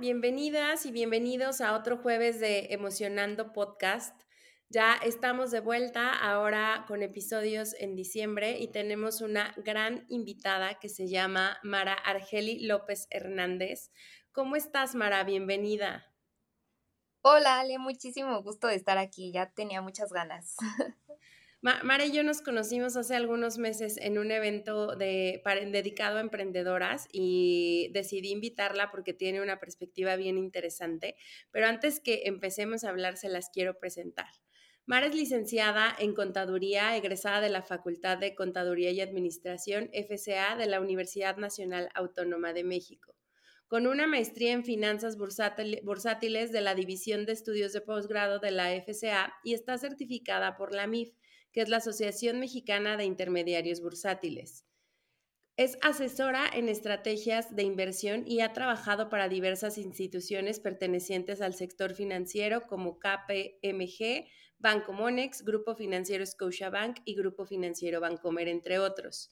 bienvenidas 0.00 0.86
y 0.86 0.92
bienvenidos 0.92 1.60
a 1.60 1.76
otro 1.76 1.98
jueves 1.98 2.40
de 2.40 2.68
Emocionando 2.70 3.52
Podcast. 3.52 4.20
Ya 4.68 4.94
estamos 4.94 5.50
de 5.50 5.60
vuelta 5.60 6.12
ahora 6.12 6.84
con 6.88 7.02
episodios 7.02 7.74
en 7.78 7.94
diciembre 7.94 8.58
y 8.58 8.68
tenemos 8.68 9.20
una 9.20 9.54
gran 9.58 10.04
invitada 10.08 10.80
que 10.80 10.88
se 10.88 11.08
llama 11.08 11.58
Mara 11.62 11.94
Argeli 11.94 12.66
López 12.66 13.06
Hernández. 13.10 13.92
¿Cómo 14.32 14.56
estás, 14.56 14.94
Mara? 14.94 15.22
Bienvenida. 15.22 16.04
Hola, 17.22 17.60
Ale, 17.60 17.78
muchísimo 17.78 18.42
gusto 18.42 18.66
de 18.66 18.74
estar 18.74 18.98
aquí. 18.98 19.32
Ya 19.32 19.52
tenía 19.52 19.80
muchas 19.80 20.12
ganas. 20.12 20.56
Mara 21.64 22.04
y 22.04 22.12
yo 22.12 22.22
nos 22.24 22.42
conocimos 22.42 22.94
hace 22.94 23.16
algunos 23.16 23.56
meses 23.56 23.96
en 23.96 24.18
un 24.18 24.30
evento 24.30 24.96
de, 24.96 25.42
dedicado 25.72 26.18
a 26.18 26.20
emprendedoras 26.20 27.08
y 27.10 27.88
decidí 27.94 28.32
invitarla 28.32 28.90
porque 28.90 29.14
tiene 29.14 29.40
una 29.40 29.58
perspectiva 29.58 30.14
bien 30.16 30.36
interesante. 30.36 31.16
Pero 31.52 31.66
antes 31.66 32.00
que 32.00 32.24
empecemos 32.26 32.84
a 32.84 32.90
hablar, 32.90 33.16
se 33.16 33.30
las 33.30 33.48
quiero 33.48 33.78
presentar. 33.78 34.28
Mara 34.84 35.06
es 35.06 35.14
licenciada 35.14 35.96
en 35.98 36.12
Contaduría, 36.12 36.98
egresada 36.98 37.40
de 37.40 37.48
la 37.48 37.62
Facultad 37.62 38.18
de 38.18 38.34
Contaduría 38.34 38.90
y 38.90 39.00
Administración 39.00 39.88
FCA 39.94 40.56
de 40.58 40.66
la 40.66 40.82
Universidad 40.82 41.38
Nacional 41.38 41.88
Autónoma 41.94 42.52
de 42.52 42.64
México, 42.64 43.16
con 43.68 43.86
una 43.86 44.06
maestría 44.06 44.52
en 44.52 44.64
Finanzas 44.64 45.16
Bursátiles 45.16 46.52
de 46.52 46.60
la 46.60 46.74
División 46.74 47.24
de 47.24 47.32
Estudios 47.32 47.72
de 47.72 47.80
Posgrado 47.80 48.38
de 48.38 48.50
la 48.50 48.70
FCA 48.82 49.32
y 49.42 49.54
está 49.54 49.78
certificada 49.78 50.58
por 50.58 50.74
la 50.74 50.86
MIF 50.86 51.14
que 51.54 51.62
es 51.62 51.68
la 51.68 51.76
Asociación 51.78 52.40
Mexicana 52.40 52.96
de 52.96 53.04
Intermediarios 53.04 53.80
Bursátiles. 53.80 54.66
Es 55.56 55.78
asesora 55.82 56.50
en 56.52 56.68
estrategias 56.68 57.54
de 57.54 57.62
inversión 57.62 58.24
y 58.26 58.40
ha 58.40 58.52
trabajado 58.52 59.08
para 59.08 59.28
diversas 59.28 59.78
instituciones 59.78 60.58
pertenecientes 60.58 61.40
al 61.40 61.54
sector 61.54 61.94
financiero 61.94 62.66
como 62.66 62.98
KPMG, 62.98 64.26
Banco 64.58 64.92
Monex, 64.92 65.44
Grupo 65.44 65.76
Financiero 65.76 66.26
Scotiabank 66.26 66.98
y 67.04 67.14
Grupo 67.14 67.46
Financiero 67.46 68.00
Bancomer, 68.00 68.48
entre 68.48 68.80
otros. 68.80 69.30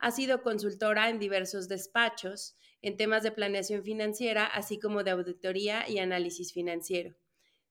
Ha 0.00 0.10
sido 0.10 0.42
consultora 0.42 1.08
en 1.08 1.20
diversos 1.20 1.68
despachos 1.68 2.56
en 2.82 2.96
temas 2.96 3.22
de 3.22 3.30
planeación 3.30 3.84
financiera, 3.84 4.46
así 4.46 4.80
como 4.80 5.04
de 5.04 5.12
auditoría 5.12 5.88
y 5.88 5.98
análisis 5.98 6.52
financiero. 6.52 7.14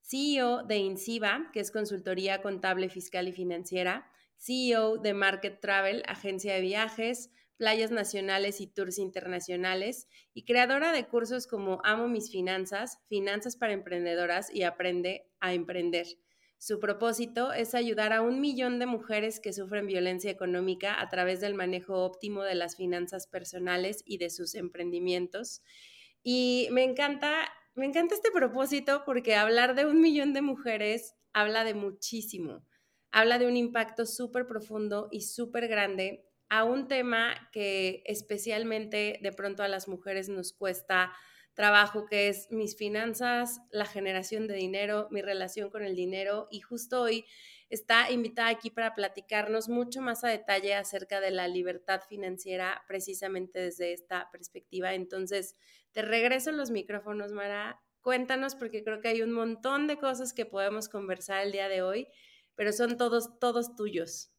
CEO 0.02 0.62
de 0.62 0.76
Inciba, 0.78 1.50
que 1.52 1.60
es 1.60 1.70
consultoría 1.70 2.42
contable, 2.42 2.88
fiscal 2.88 3.28
y 3.28 3.32
financiera, 3.32 4.10
CEO 4.36 4.96
de 4.96 5.14
Market 5.14 5.60
Travel, 5.60 6.02
agencia 6.06 6.54
de 6.54 6.60
viajes, 6.60 7.30
playas 7.56 7.90
nacionales 7.90 8.60
y 8.60 8.66
tours 8.66 8.98
internacionales, 8.98 10.08
y 10.32 10.44
creadora 10.44 10.92
de 10.92 11.06
cursos 11.06 11.46
como 11.46 11.80
Amo 11.84 12.08
mis 12.08 12.30
finanzas, 12.30 13.00
Finanzas 13.08 13.56
para 13.56 13.74
emprendedoras 13.74 14.52
y 14.52 14.62
Aprende 14.62 15.30
a 15.40 15.52
emprender. 15.52 16.06
Su 16.56 16.78
propósito 16.78 17.52
es 17.52 17.74
ayudar 17.74 18.12
a 18.12 18.20
un 18.20 18.40
millón 18.40 18.78
de 18.78 18.86
mujeres 18.86 19.40
que 19.40 19.54
sufren 19.54 19.86
violencia 19.86 20.30
económica 20.30 21.00
a 21.00 21.08
través 21.08 21.40
del 21.40 21.54
manejo 21.54 22.04
óptimo 22.04 22.42
de 22.42 22.54
las 22.54 22.76
finanzas 22.76 23.26
personales 23.26 24.02
y 24.04 24.18
de 24.18 24.28
sus 24.28 24.54
emprendimientos. 24.54 25.62
Y 26.22 26.68
me 26.70 26.84
encanta 26.84 27.50
me 27.74 27.86
encanta 27.86 28.14
este 28.14 28.30
propósito 28.30 29.02
porque 29.04 29.34
hablar 29.34 29.74
de 29.74 29.86
un 29.86 30.00
millón 30.00 30.32
de 30.32 30.42
mujeres 30.42 31.14
habla 31.32 31.64
de 31.64 31.74
muchísimo, 31.74 32.66
habla 33.10 33.38
de 33.38 33.46
un 33.46 33.56
impacto 33.56 34.06
súper 34.06 34.46
profundo 34.46 35.08
y 35.10 35.22
súper 35.22 35.68
grande 35.68 36.26
a 36.48 36.64
un 36.64 36.88
tema 36.88 37.48
que 37.52 38.02
especialmente 38.06 39.20
de 39.22 39.32
pronto 39.32 39.62
a 39.62 39.68
las 39.68 39.86
mujeres 39.86 40.28
nos 40.28 40.52
cuesta 40.52 41.12
trabajo, 41.54 42.06
que 42.06 42.28
es 42.28 42.50
mis 42.50 42.76
finanzas, 42.76 43.60
la 43.70 43.84
generación 43.84 44.46
de 44.48 44.54
dinero, 44.54 45.08
mi 45.10 45.22
relación 45.22 45.70
con 45.70 45.82
el 45.84 45.94
dinero. 45.94 46.48
Y 46.50 46.60
justo 46.60 47.02
hoy 47.02 47.24
está 47.68 48.10
invitada 48.10 48.48
aquí 48.48 48.70
para 48.70 48.94
platicarnos 48.94 49.68
mucho 49.68 50.00
más 50.00 50.24
a 50.24 50.28
detalle 50.28 50.74
acerca 50.74 51.20
de 51.20 51.30
la 51.30 51.48
libertad 51.48 52.00
financiera, 52.08 52.82
precisamente 52.88 53.60
desde 53.60 53.92
esta 53.92 54.28
perspectiva. 54.32 54.94
Entonces, 54.94 55.54
te 55.92 56.02
regreso 56.02 56.52
los 56.52 56.70
micrófonos, 56.70 57.32
Mara. 57.32 57.80
Cuéntanos, 58.02 58.54
porque 58.54 58.82
creo 58.82 59.00
que 59.00 59.08
hay 59.08 59.22
un 59.22 59.32
montón 59.32 59.86
de 59.86 59.98
cosas 59.98 60.32
que 60.32 60.46
podemos 60.46 60.88
conversar 60.88 61.42
el 61.42 61.52
día 61.52 61.68
de 61.68 61.82
hoy, 61.82 62.08
pero 62.54 62.72
son 62.72 62.96
todos, 62.96 63.38
todos 63.38 63.76
tuyos. 63.76 64.30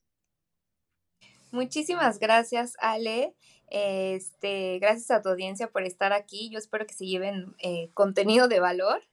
Muchísimas 1.52 2.18
gracias, 2.18 2.76
Ale. 2.80 3.36
Este, 3.68 4.80
gracias 4.80 5.12
a 5.12 5.22
tu 5.22 5.30
audiencia 5.30 5.70
por 5.70 5.84
estar 5.84 6.14
aquí. 6.14 6.50
Yo 6.50 6.58
espero 6.58 6.88
que 6.88 6.94
se 6.94 7.06
lleven 7.06 7.56
eh, 7.60 7.92
contenido 7.94 8.48
de 8.48 8.60
valor. 8.60 9.04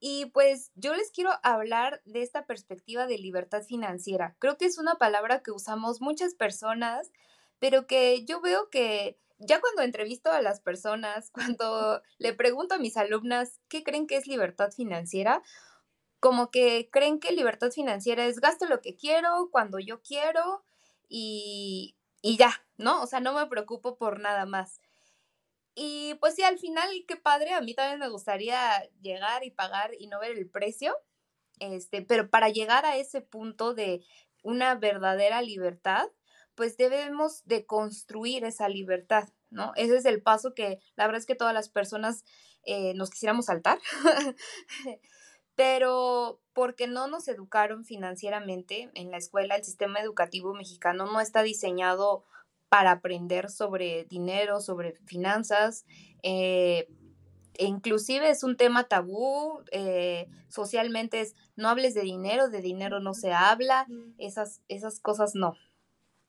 Y 0.00 0.26
pues 0.26 0.70
yo 0.76 0.94
les 0.94 1.10
quiero 1.10 1.30
hablar 1.42 2.00
de 2.04 2.22
esta 2.22 2.46
perspectiva 2.46 3.06
de 3.06 3.18
libertad 3.18 3.62
financiera. 3.62 4.36
Creo 4.38 4.56
que 4.56 4.66
es 4.66 4.78
una 4.78 4.94
palabra 4.94 5.42
que 5.42 5.50
usamos 5.50 6.00
muchas 6.00 6.34
personas, 6.34 7.10
pero 7.58 7.86
que 7.86 8.24
yo 8.24 8.40
veo 8.40 8.70
que 8.70 9.18
ya 9.38 9.60
cuando 9.60 9.82
entrevisto 9.82 10.30
a 10.30 10.42
las 10.42 10.60
personas, 10.60 11.30
cuando 11.30 12.02
le 12.18 12.34
pregunto 12.34 12.74
a 12.74 12.78
mis 12.78 12.96
alumnas 12.96 13.60
qué 13.68 13.82
creen 13.82 14.06
que 14.06 14.16
es 14.16 14.26
libertad 14.26 14.70
financiera, 14.72 15.42
como 16.20 16.50
que 16.50 16.88
creen 16.90 17.20
que 17.20 17.32
libertad 17.32 17.70
financiera 17.70 18.26
es 18.26 18.40
gasto 18.40 18.66
lo 18.66 18.80
que 18.80 18.96
quiero, 18.96 19.48
cuando 19.52 19.78
yo 19.78 20.02
quiero 20.02 20.64
y, 21.08 21.96
y 22.22 22.36
ya, 22.36 22.52
¿no? 22.76 23.02
O 23.02 23.06
sea, 23.06 23.20
no 23.20 23.34
me 23.34 23.46
preocupo 23.46 23.96
por 23.96 24.20
nada 24.20 24.46
más. 24.46 24.80
Y 25.74 26.14
pues 26.14 26.34
sí, 26.34 26.42
al 26.42 26.58
final, 26.58 26.88
qué 27.06 27.16
padre, 27.16 27.52
a 27.52 27.60
mí 27.60 27.72
también 27.72 28.00
me 28.00 28.08
gustaría 28.08 28.82
llegar 29.00 29.44
y 29.44 29.52
pagar 29.52 29.92
y 29.96 30.08
no 30.08 30.18
ver 30.18 30.32
el 30.32 30.50
precio, 30.50 30.96
este, 31.60 32.02
pero 32.02 32.30
para 32.30 32.48
llegar 32.48 32.84
a 32.84 32.96
ese 32.96 33.20
punto 33.20 33.74
de 33.74 34.04
una 34.42 34.74
verdadera 34.74 35.40
libertad, 35.40 36.08
pues 36.58 36.76
debemos 36.76 37.44
de 37.44 37.66
construir 37.66 38.44
esa 38.44 38.68
libertad, 38.68 39.28
¿no? 39.48 39.70
Ese 39.76 39.96
es 39.96 40.04
el 40.06 40.20
paso 40.20 40.54
que 40.54 40.80
la 40.96 41.06
verdad 41.06 41.20
es 41.20 41.26
que 41.26 41.36
todas 41.36 41.54
las 41.54 41.68
personas 41.68 42.24
eh, 42.64 42.94
nos 42.94 43.10
quisiéramos 43.10 43.44
saltar, 43.44 43.78
pero 45.54 46.40
porque 46.54 46.88
no 46.88 47.06
nos 47.06 47.28
educaron 47.28 47.84
financieramente 47.84 48.90
en 48.94 49.12
la 49.12 49.18
escuela, 49.18 49.54
el 49.54 49.62
sistema 49.62 50.00
educativo 50.00 50.52
mexicano 50.52 51.06
no 51.06 51.20
está 51.20 51.44
diseñado 51.44 52.24
para 52.68 52.90
aprender 52.90 53.50
sobre 53.50 54.06
dinero, 54.06 54.60
sobre 54.60 54.96
finanzas. 55.06 55.86
Eh, 56.24 56.88
e 57.54 57.66
inclusive 57.66 58.30
es 58.30 58.42
un 58.42 58.56
tema 58.56 58.88
tabú, 58.88 59.62
eh, 59.70 60.28
socialmente 60.48 61.20
es 61.20 61.36
no 61.54 61.68
hables 61.68 61.94
de 61.94 62.02
dinero, 62.02 62.48
de 62.48 62.62
dinero 62.62 62.98
no 62.98 63.14
se 63.14 63.32
habla, 63.32 63.86
esas, 64.18 64.60
esas 64.66 64.98
cosas 64.98 65.36
no. 65.36 65.54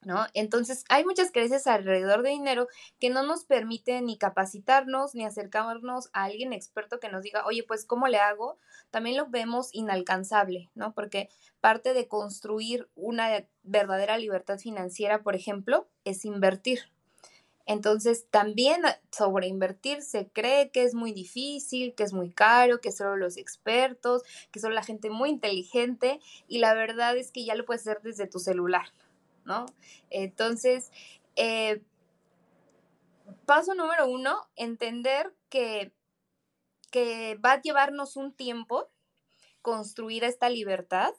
¿No? 0.01 0.25
Entonces, 0.33 0.85
hay 0.89 1.03
muchas 1.03 1.31
creencias 1.31 1.67
alrededor 1.67 2.23
de 2.23 2.29
dinero 2.29 2.67
que 2.99 3.09
no 3.09 3.23
nos 3.23 3.45
permiten 3.45 4.05
ni 4.05 4.17
capacitarnos 4.17 5.15
ni 5.15 5.25
acercarnos 5.25 6.09
a 6.13 6.23
alguien 6.23 6.53
experto 6.53 6.99
que 6.99 7.09
nos 7.09 7.23
diga, 7.23 7.45
oye, 7.45 7.63
pues, 7.63 7.85
¿cómo 7.85 8.07
le 8.07 8.17
hago? 8.17 8.57
También 8.91 9.17
lo 9.17 9.27
vemos 9.27 9.69
inalcanzable, 9.73 10.69
¿no? 10.75 10.93
Porque 10.93 11.29
parte 11.59 11.93
de 11.93 12.07
construir 12.07 12.89
una 12.95 13.45
verdadera 13.63 14.17
libertad 14.17 14.57
financiera, 14.57 15.21
por 15.21 15.35
ejemplo, 15.35 15.87
es 16.05 16.25
invertir. 16.25 16.79
Entonces, 17.65 18.25
también 18.31 18.81
sobre 19.11 19.45
invertir 19.45 20.01
se 20.01 20.27
cree 20.27 20.71
que 20.71 20.83
es 20.85 20.95
muy 20.95 21.11
difícil, 21.11 21.93
que 21.93 22.01
es 22.01 22.13
muy 22.13 22.31
caro, 22.31 22.81
que 22.81 22.91
solo 22.91 23.15
los 23.15 23.37
expertos, 23.37 24.23
que 24.51 24.59
solo 24.59 24.73
la 24.73 24.81
gente 24.81 25.11
muy 25.11 25.29
inteligente, 25.29 26.19
y 26.47 26.57
la 26.57 26.73
verdad 26.73 27.15
es 27.15 27.31
que 27.31 27.45
ya 27.45 27.53
lo 27.53 27.65
puedes 27.65 27.81
hacer 27.81 28.01
desde 28.01 28.25
tu 28.25 28.39
celular, 28.39 28.87
Entonces, 30.09 30.91
eh, 31.35 31.81
paso 33.45 33.73
número 33.75 34.07
uno, 34.07 34.49
entender 34.55 35.35
que, 35.49 35.93
que 36.91 37.35
va 37.43 37.53
a 37.53 37.61
llevarnos 37.61 38.15
un 38.15 38.33
tiempo 38.33 38.89
construir 39.61 40.23
esta 40.23 40.49
libertad, 40.49 41.13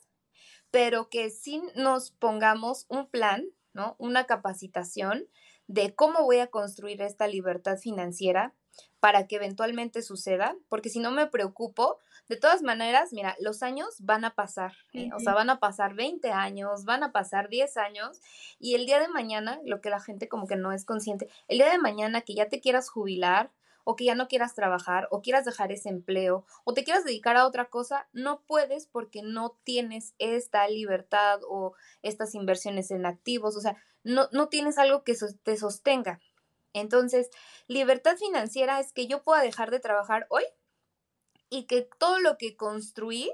pero 0.70 1.08
que 1.08 1.30
si 1.30 1.62
nos 1.74 2.10
pongamos 2.12 2.86
un 2.88 3.08
plan, 3.08 3.46
¿no? 3.72 3.96
Una 3.98 4.26
capacitación 4.26 5.28
de 5.66 5.94
cómo 5.94 6.24
voy 6.24 6.38
a 6.38 6.48
construir 6.48 7.02
esta 7.02 7.26
libertad 7.26 7.78
financiera, 7.78 8.54
para 9.00 9.26
que 9.26 9.36
eventualmente 9.36 10.02
suceda, 10.02 10.56
porque 10.68 10.90
si 10.90 11.00
no 11.00 11.10
me 11.10 11.26
preocupo, 11.26 11.98
de 12.28 12.36
todas 12.36 12.62
maneras, 12.62 13.12
mira, 13.12 13.34
los 13.40 13.62
años 13.62 13.96
van 14.00 14.24
a 14.24 14.34
pasar, 14.34 14.74
¿eh? 14.92 15.10
o 15.16 15.20
sea, 15.20 15.34
van 15.34 15.50
a 15.50 15.58
pasar 15.58 15.94
20 15.94 16.30
años, 16.30 16.84
van 16.84 17.02
a 17.02 17.10
pasar 17.10 17.48
10 17.48 17.76
años, 17.78 18.20
y 18.58 18.74
el 18.74 18.86
día 18.86 19.00
de 19.00 19.08
mañana, 19.08 19.58
lo 19.64 19.80
que 19.80 19.90
la 19.90 20.00
gente 20.00 20.28
como 20.28 20.46
que 20.46 20.56
no 20.56 20.72
es 20.72 20.84
consciente, 20.84 21.28
el 21.48 21.58
día 21.58 21.70
de 21.70 21.78
mañana 21.78 22.20
que 22.20 22.34
ya 22.34 22.48
te 22.48 22.60
quieras 22.60 22.90
jubilar, 22.90 23.50
o 23.84 23.96
que 23.96 24.04
ya 24.04 24.14
no 24.14 24.28
quieras 24.28 24.54
trabajar, 24.54 25.08
o 25.10 25.22
quieras 25.22 25.44
dejar 25.44 25.72
ese 25.72 25.88
empleo, 25.88 26.44
o 26.64 26.74
te 26.74 26.84
quieras 26.84 27.04
dedicar 27.04 27.36
a 27.36 27.46
otra 27.46 27.64
cosa, 27.70 28.08
no 28.12 28.42
puedes 28.46 28.86
porque 28.86 29.22
no 29.22 29.56
tienes 29.64 30.14
esta 30.18 30.68
libertad 30.68 31.40
o 31.48 31.72
estas 32.02 32.34
inversiones 32.34 32.90
en 32.90 33.06
activos, 33.06 33.56
o 33.56 33.60
sea, 33.60 33.76
no, 34.04 34.28
no 34.32 34.48
tienes 34.48 34.78
algo 34.78 35.02
que 35.02 35.16
te 35.42 35.56
sostenga. 35.56 36.20
Entonces, 36.72 37.30
libertad 37.66 38.16
financiera 38.16 38.80
es 38.80 38.92
que 38.92 39.06
yo 39.06 39.22
pueda 39.22 39.42
dejar 39.42 39.70
de 39.70 39.80
trabajar 39.80 40.26
hoy 40.30 40.44
y 41.48 41.64
que 41.64 41.88
todo 41.98 42.20
lo 42.20 42.38
que 42.38 42.56
construí 42.56 43.32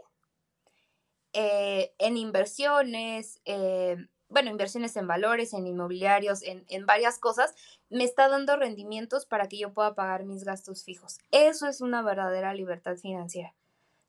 eh, 1.33 1.95
en 1.99 2.17
inversiones, 2.17 3.41
eh, 3.45 3.97
bueno, 4.29 4.51
inversiones 4.51 4.97
en 4.97 5.07
valores, 5.07 5.53
en 5.53 5.67
inmobiliarios, 5.67 6.43
en, 6.43 6.65
en, 6.69 6.87
varias 6.87 7.19
cosas, 7.19 7.55
me 7.91 8.05
está 8.05 8.29
dando 8.29 8.57
rendimientos 8.57 9.27
para 9.27 9.47
que 9.47 9.59
yo 9.59 9.73
pueda 9.75 9.95
pagar 9.95 10.25
mis 10.25 10.45
gastos 10.45 10.83
fijos. 10.83 11.19
Eso 11.31 11.69
es 11.69 11.83
una 11.83 12.03
verdadera 12.03 12.55
libertad 12.55 12.97
financiera. 12.97 13.55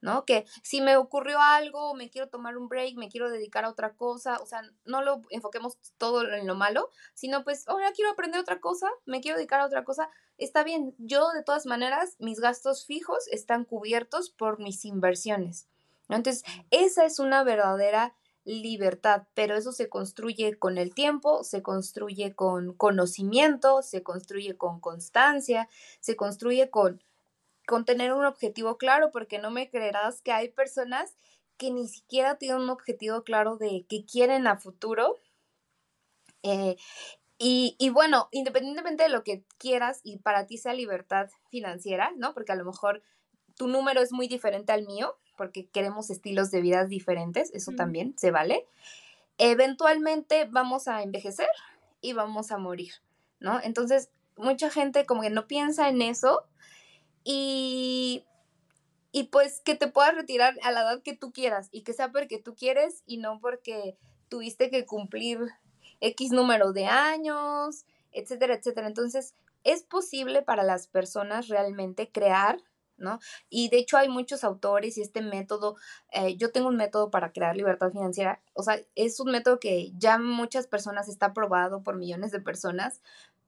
¿No? 0.01 0.25
Que 0.25 0.45
si 0.63 0.81
me 0.81 0.97
ocurrió 0.97 1.39
algo, 1.39 1.93
me 1.93 2.09
quiero 2.09 2.29
tomar 2.29 2.57
un 2.57 2.67
break, 2.67 2.95
me 2.97 3.09
quiero 3.09 3.29
dedicar 3.29 3.65
a 3.65 3.69
otra 3.69 3.95
cosa, 3.95 4.37
o 4.41 4.45
sea, 4.45 4.61
no 4.85 5.01
lo 5.01 5.23
enfoquemos 5.29 5.77
todo 5.97 6.27
en 6.27 6.47
lo 6.47 6.55
malo, 6.55 6.89
sino 7.13 7.43
pues, 7.43 7.67
ahora 7.67 7.91
quiero 7.93 8.11
aprender 8.11 8.39
otra 8.39 8.59
cosa, 8.59 8.89
me 9.05 9.21
quiero 9.21 9.37
dedicar 9.37 9.59
a 9.59 9.65
otra 9.65 9.83
cosa, 9.83 10.09
está 10.37 10.63
bien, 10.63 10.95
yo 10.97 11.31
de 11.31 11.43
todas 11.43 11.65
maneras, 11.65 12.15
mis 12.19 12.39
gastos 12.39 12.85
fijos 12.85 13.27
están 13.29 13.65
cubiertos 13.65 14.29
por 14.29 14.59
mis 14.59 14.85
inversiones, 14.85 15.67
Entonces, 16.09 16.43
esa 16.71 17.05
es 17.05 17.19
una 17.19 17.43
verdadera 17.43 18.15
libertad, 18.47 19.23
pero 19.33 19.57
eso 19.57 19.73
se 19.73 19.89
construye 19.89 20.57
con 20.57 20.77
el 20.77 20.93
tiempo, 20.93 21.43
se 21.43 21.61
construye 21.61 22.33
con 22.33 22.73
conocimiento, 22.73 23.81
se 23.81 24.03
construye 24.03 24.55
con 24.55 24.79
constancia, 24.79 25.67
se 25.99 26.15
construye 26.15 26.69
con 26.69 27.03
con 27.67 27.83
tener 27.85 28.13
un 28.13 28.25
objetivo 28.25 28.77
claro, 28.77 29.11
porque 29.11 29.39
no 29.39 29.51
me 29.51 29.69
creerás 29.69 30.21
que 30.21 30.31
hay 30.31 30.49
personas 30.49 31.15
que 31.57 31.69
ni 31.69 31.87
siquiera 31.87 32.37
tienen 32.37 32.61
un 32.61 32.69
objetivo 32.69 33.23
claro 33.23 33.57
de 33.57 33.85
qué 33.89 34.05
quieren 34.05 34.47
a 34.47 34.57
futuro. 34.57 35.17
Eh, 36.43 36.77
y, 37.37 37.75
y, 37.77 37.89
bueno, 37.89 38.29
independientemente 38.31 39.03
de 39.03 39.09
lo 39.09 39.23
que 39.23 39.43
quieras 39.57 39.99
y 40.03 40.17
para 40.17 40.47
ti 40.47 40.57
sea 40.57 40.73
libertad 40.73 41.29
financiera, 41.51 42.13
¿no? 42.15 42.33
Porque 42.33 42.53
a 42.53 42.55
lo 42.55 42.63
mejor 42.63 43.03
tu 43.57 43.67
número 43.67 44.01
es 44.01 44.13
muy 44.13 44.29
diferente 44.29 44.71
al 44.71 44.85
mío, 44.85 45.17
porque 45.35 45.67
queremos 45.67 46.09
estilos 46.09 46.49
de 46.51 46.61
vida 46.61 46.85
diferentes, 46.85 47.53
eso 47.53 47.73
también 47.73 48.15
se 48.17 48.31
vale. 48.31 48.65
Eventualmente 49.37 50.45
vamos 50.49 50.87
a 50.87 51.03
envejecer 51.03 51.49
y 51.99 52.13
vamos 52.13 52.51
a 52.51 52.57
morir, 52.57 52.93
¿no? 53.39 53.59
Entonces, 53.61 54.09
mucha 54.37 54.69
gente 54.69 55.05
como 55.05 55.21
que 55.21 55.29
no 55.29 55.47
piensa 55.47 55.89
en 55.89 56.01
eso 56.01 56.45
y, 57.29 58.23
y 59.11 59.25
pues 59.25 59.59
que 59.59 59.75
te 59.75 59.89
puedas 59.89 60.15
retirar 60.15 60.55
a 60.63 60.71
la 60.71 60.83
edad 60.83 61.01
que 61.03 61.13
tú 61.13 61.33
quieras 61.33 61.67
y 61.73 61.81
que 61.81 61.91
sea 61.91 62.09
porque 62.09 62.39
tú 62.39 62.55
quieres 62.55 63.03
y 63.05 63.17
no 63.17 63.41
porque 63.41 63.97
tuviste 64.29 64.69
que 64.69 64.85
cumplir 64.85 65.39
X 65.99 66.31
número 66.31 66.71
de 66.71 66.85
años, 66.85 67.85
etcétera, 68.13 68.55
etcétera. 68.55 68.87
Entonces, 68.87 69.35
es 69.65 69.83
posible 69.83 70.41
para 70.41 70.63
las 70.63 70.87
personas 70.87 71.49
realmente 71.49 72.09
crear, 72.09 72.61
¿no? 72.95 73.19
Y 73.49 73.67
de 73.67 73.79
hecho 73.79 73.97
hay 73.97 74.07
muchos 74.07 74.45
autores 74.45 74.97
y 74.97 75.01
este 75.01 75.21
método, 75.21 75.75
eh, 76.13 76.37
yo 76.37 76.53
tengo 76.53 76.69
un 76.69 76.77
método 76.77 77.11
para 77.11 77.33
crear 77.33 77.57
libertad 77.57 77.91
financiera, 77.91 78.41
o 78.53 78.63
sea, 78.63 78.79
es 78.95 79.19
un 79.19 79.31
método 79.31 79.59
que 79.59 79.91
ya 79.97 80.17
muchas 80.17 80.65
personas 80.65 81.09
está 81.09 81.33
probado 81.33 81.83
por 81.83 81.97
millones 81.97 82.31
de 82.31 82.39
personas, 82.39 83.01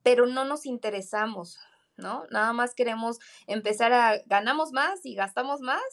pero 0.04 0.26
no 0.26 0.44
nos 0.44 0.66
interesamos, 0.66 1.60
¿no? 2.00 2.26
Nada 2.32 2.54
más 2.54 2.74
queremos 2.74 3.20
empezar 3.48 3.94
a 3.94 4.18
ganamos 4.26 4.72
más 4.72 5.06
y 5.06 5.16
gastamos 5.16 5.62
más 5.62 5.84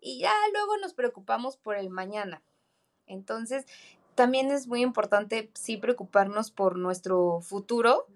y 0.00 0.20
ya 0.20 0.32
luego 0.52 0.76
nos 0.78 0.94
preocupamos 0.94 1.56
por 1.56 1.76
el 1.76 1.90
mañana. 1.90 2.42
Entonces, 3.06 3.64
también 4.14 4.50
es 4.50 4.66
muy 4.66 4.82
importante 4.82 5.50
sí 5.54 5.76
preocuparnos 5.76 6.50
por 6.50 6.78
nuestro 6.78 7.40
futuro 7.40 8.06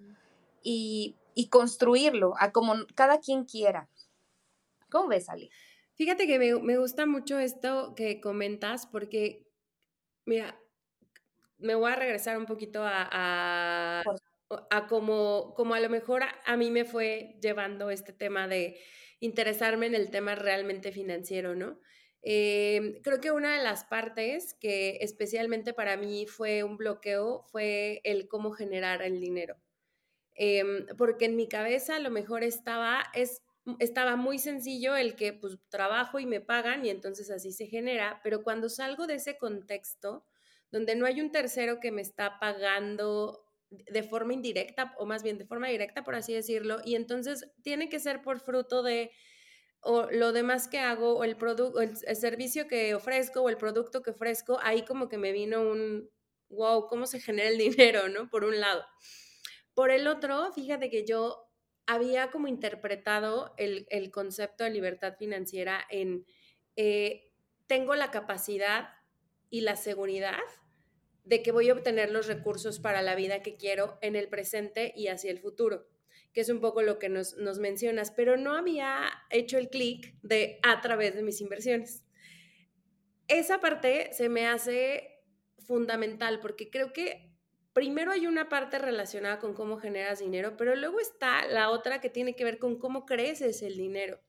y, 0.62 1.16
construirlo 1.50 2.34
a 2.38 2.52
como 2.52 2.74
cada 2.94 3.18
quien 3.18 3.44
quiera. 3.44 3.88
¿Cómo 4.90 5.08
ves, 5.08 5.30
Ali? 5.30 5.50
Fíjate 5.94 6.26
que 6.26 6.38
me, 6.38 6.76
gusta 6.76 7.06
mucho 7.06 7.38
esto 7.38 7.94
que 7.94 8.20
comentas 8.20 8.86
porque, 8.86 9.46
mira, 10.26 10.60
me 11.56 11.74
voy 11.74 11.92
a 11.92 11.96
regresar 11.96 12.36
un 12.36 12.44
poquito 12.44 12.84
a, 12.84 13.08
a 13.10 14.02
como, 14.88 15.54
como 15.54 15.74
a 15.74 15.80
lo 15.80 15.88
mejor 15.88 16.22
a, 16.44 16.56
mí 16.56 16.70
me 16.70 16.84
fue 16.84 17.36
llevando 17.40 17.90
este 17.90 18.12
tema 18.12 18.48
de 18.48 18.78
interesarme 19.20 19.86
en 19.86 19.94
el 19.94 20.10
tema 20.10 20.34
realmente 20.34 20.92
financiero, 20.92 21.54
¿no? 21.54 21.78
Em, 22.22 23.00
creo 23.02 23.20
que 23.20 23.30
una 23.30 23.56
de 23.56 23.62
las 23.62 23.84
partes 23.84 24.54
que 24.54 24.98
especialmente 25.00 25.72
para 25.72 25.96
mí 25.96 26.26
fue 26.26 26.64
un 26.64 26.76
bloqueo 26.76 27.44
fue 27.50 28.00
el 28.04 28.28
cómo 28.28 28.50
generar 28.50 29.02
el 29.02 29.20
dinero. 29.20 29.56
Em, 30.34 30.86
porque 30.98 31.26
en 31.26 31.36
mi 31.36 31.48
cabeza 31.48 31.96
a 31.96 32.00
lo 32.00 32.10
mejor 32.10 32.42
estaba, 32.42 33.04
es, 33.14 33.42
estaba 33.78 34.16
muy 34.16 34.38
sencillo 34.38 34.96
el 34.96 35.16
que 35.16 35.32
pues 35.32 35.58
trabajo 35.68 36.18
y 36.18 36.26
me 36.26 36.40
pagan 36.40 36.84
y 36.84 36.90
entonces 36.90 37.30
así 37.30 37.52
se 37.52 37.66
genera, 37.66 38.20
pero 38.24 38.42
cuando 38.42 38.68
salgo 38.68 39.06
de 39.06 39.14
ese 39.14 39.38
contexto, 39.38 40.24
donde 40.70 40.94
no 40.96 41.06
hay 41.06 41.20
un 41.20 41.32
tercero 41.32 41.80
que 41.80 41.90
me 41.92 42.02
está 42.02 42.38
pagando 42.38 43.49
de 43.70 44.02
forma 44.02 44.34
indirecta, 44.34 44.94
o 44.98 45.06
más 45.06 45.22
bien 45.22 45.38
de 45.38 45.46
forma 45.46 45.68
directa, 45.68 46.02
por 46.02 46.14
así 46.14 46.34
decirlo, 46.34 46.78
y 46.84 46.96
entonces 46.96 47.50
tiene 47.62 47.88
que 47.88 48.00
ser 48.00 48.22
por 48.22 48.40
fruto 48.40 48.82
de 48.82 49.12
o 49.82 50.10
lo 50.10 50.32
demás 50.32 50.68
que 50.68 50.78
hago, 50.78 51.16
o 51.16 51.24
el 51.24 51.36
el, 52.06 52.16
servicio 52.16 52.68
que 52.68 52.94
ofrezco, 52.94 53.42
o 53.42 53.48
el 53.48 53.56
producto 53.56 54.02
que 54.02 54.10
ofrezco, 54.10 54.58
ahí 54.62 54.84
como 54.84 55.08
que 55.08 55.16
me 55.16 55.32
vino 55.32 55.62
un, 55.62 56.10
wow, 56.50 56.86
¿cómo 56.86 57.06
se 57.06 57.20
genera 57.20 57.48
el 57.48 57.58
dinero, 57.58 58.08
no? 58.08 58.28
Por 58.28 58.44
un 58.44 58.60
lado. 58.60 58.84
Por 59.74 59.90
el 59.90 60.06
otro, 60.06 60.52
fíjate 60.52 60.90
que 60.90 61.06
yo 61.06 61.50
había 61.86 62.30
como 62.30 62.46
interpretado 62.46 63.54
el, 63.56 64.10
concepto 64.12 64.64
de 64.64 64.70
libertad 64.70 65.14
financiera 65.18 65.84
en, 65.88 66.26
eh, 66.76 67.32
tengo 67.66 67.94
la 67.94 68.10
capacidad 68.10 68.90
y 69.48 69.62
la 69.62 69.76
seguridad 69.76 70.38
de 71.24 71.42
que 71.42 71.52
voy 71.52 71.68
a 71.68 71.74
obtener 71.74 72.10
los 72.10 72.26
recursos 72.26 72.80
para 72.80 73.02
la 73.02 73.14
vida 73.14 73.42
que 73.42 73.56
quiero 73.56 73.98
en 74.00 74.16
el 74.16 74.28
presente 74.28 74.92
y 74.96 75.08
hacia 75.08 75.30
el 75.30 75.38
futuro, 75.38 75.86
que 76.32 76.40
es 76.40 76.48
un 76.48 76.60
poco 76.60 76.82
lo 76.82 76.98
que 76.98 77.08
nos, 77.08 77.36
mencionas, 77.58 78.10
pero 78.10 78.36
no 78.36 78.54
había 78.54 79.02
hecho 79.30 79.58
el 79.58 79.68
clic 79.68 80.14
de 80.22 80.58
a 80.62 80.80
través 80.80 81.14
de 81.14 81.22
mis 81.22 81.40
inversiones. 81.40 82.04
Esa 83.28 83.60
parte 83.60 84.12
se 84.12 84.28
me 84.28 84.46
hace 84.46 85.22
fundamental 85.58 86.40
porque 86.40 86.70
creo 86.70 86.92
que 86.92 87.30
primero 87.72 88.10
hay 88.10 88.26
una 88.26 88.48
parte 88.48 88.78
relacionada 88.78 89.38
con 89.38 89.54
cómo 89.54 89.78
generas 89.78 90.18
dinero, 90.18 90.56
pero 90.56 90.74
luego 90.74 90.98
está 91.00 91.46
la 91.46 91.70
otra 91.70 92.00
que 92.00 92.10
tiene 92.10 92.34
que 92.34 92.44
ver 92.44 92.58
con 92.58 92.78
cómo 92.78 93.06
creces 93.06 93.62
el 93.62 93.76
dinero. 93.76 94.20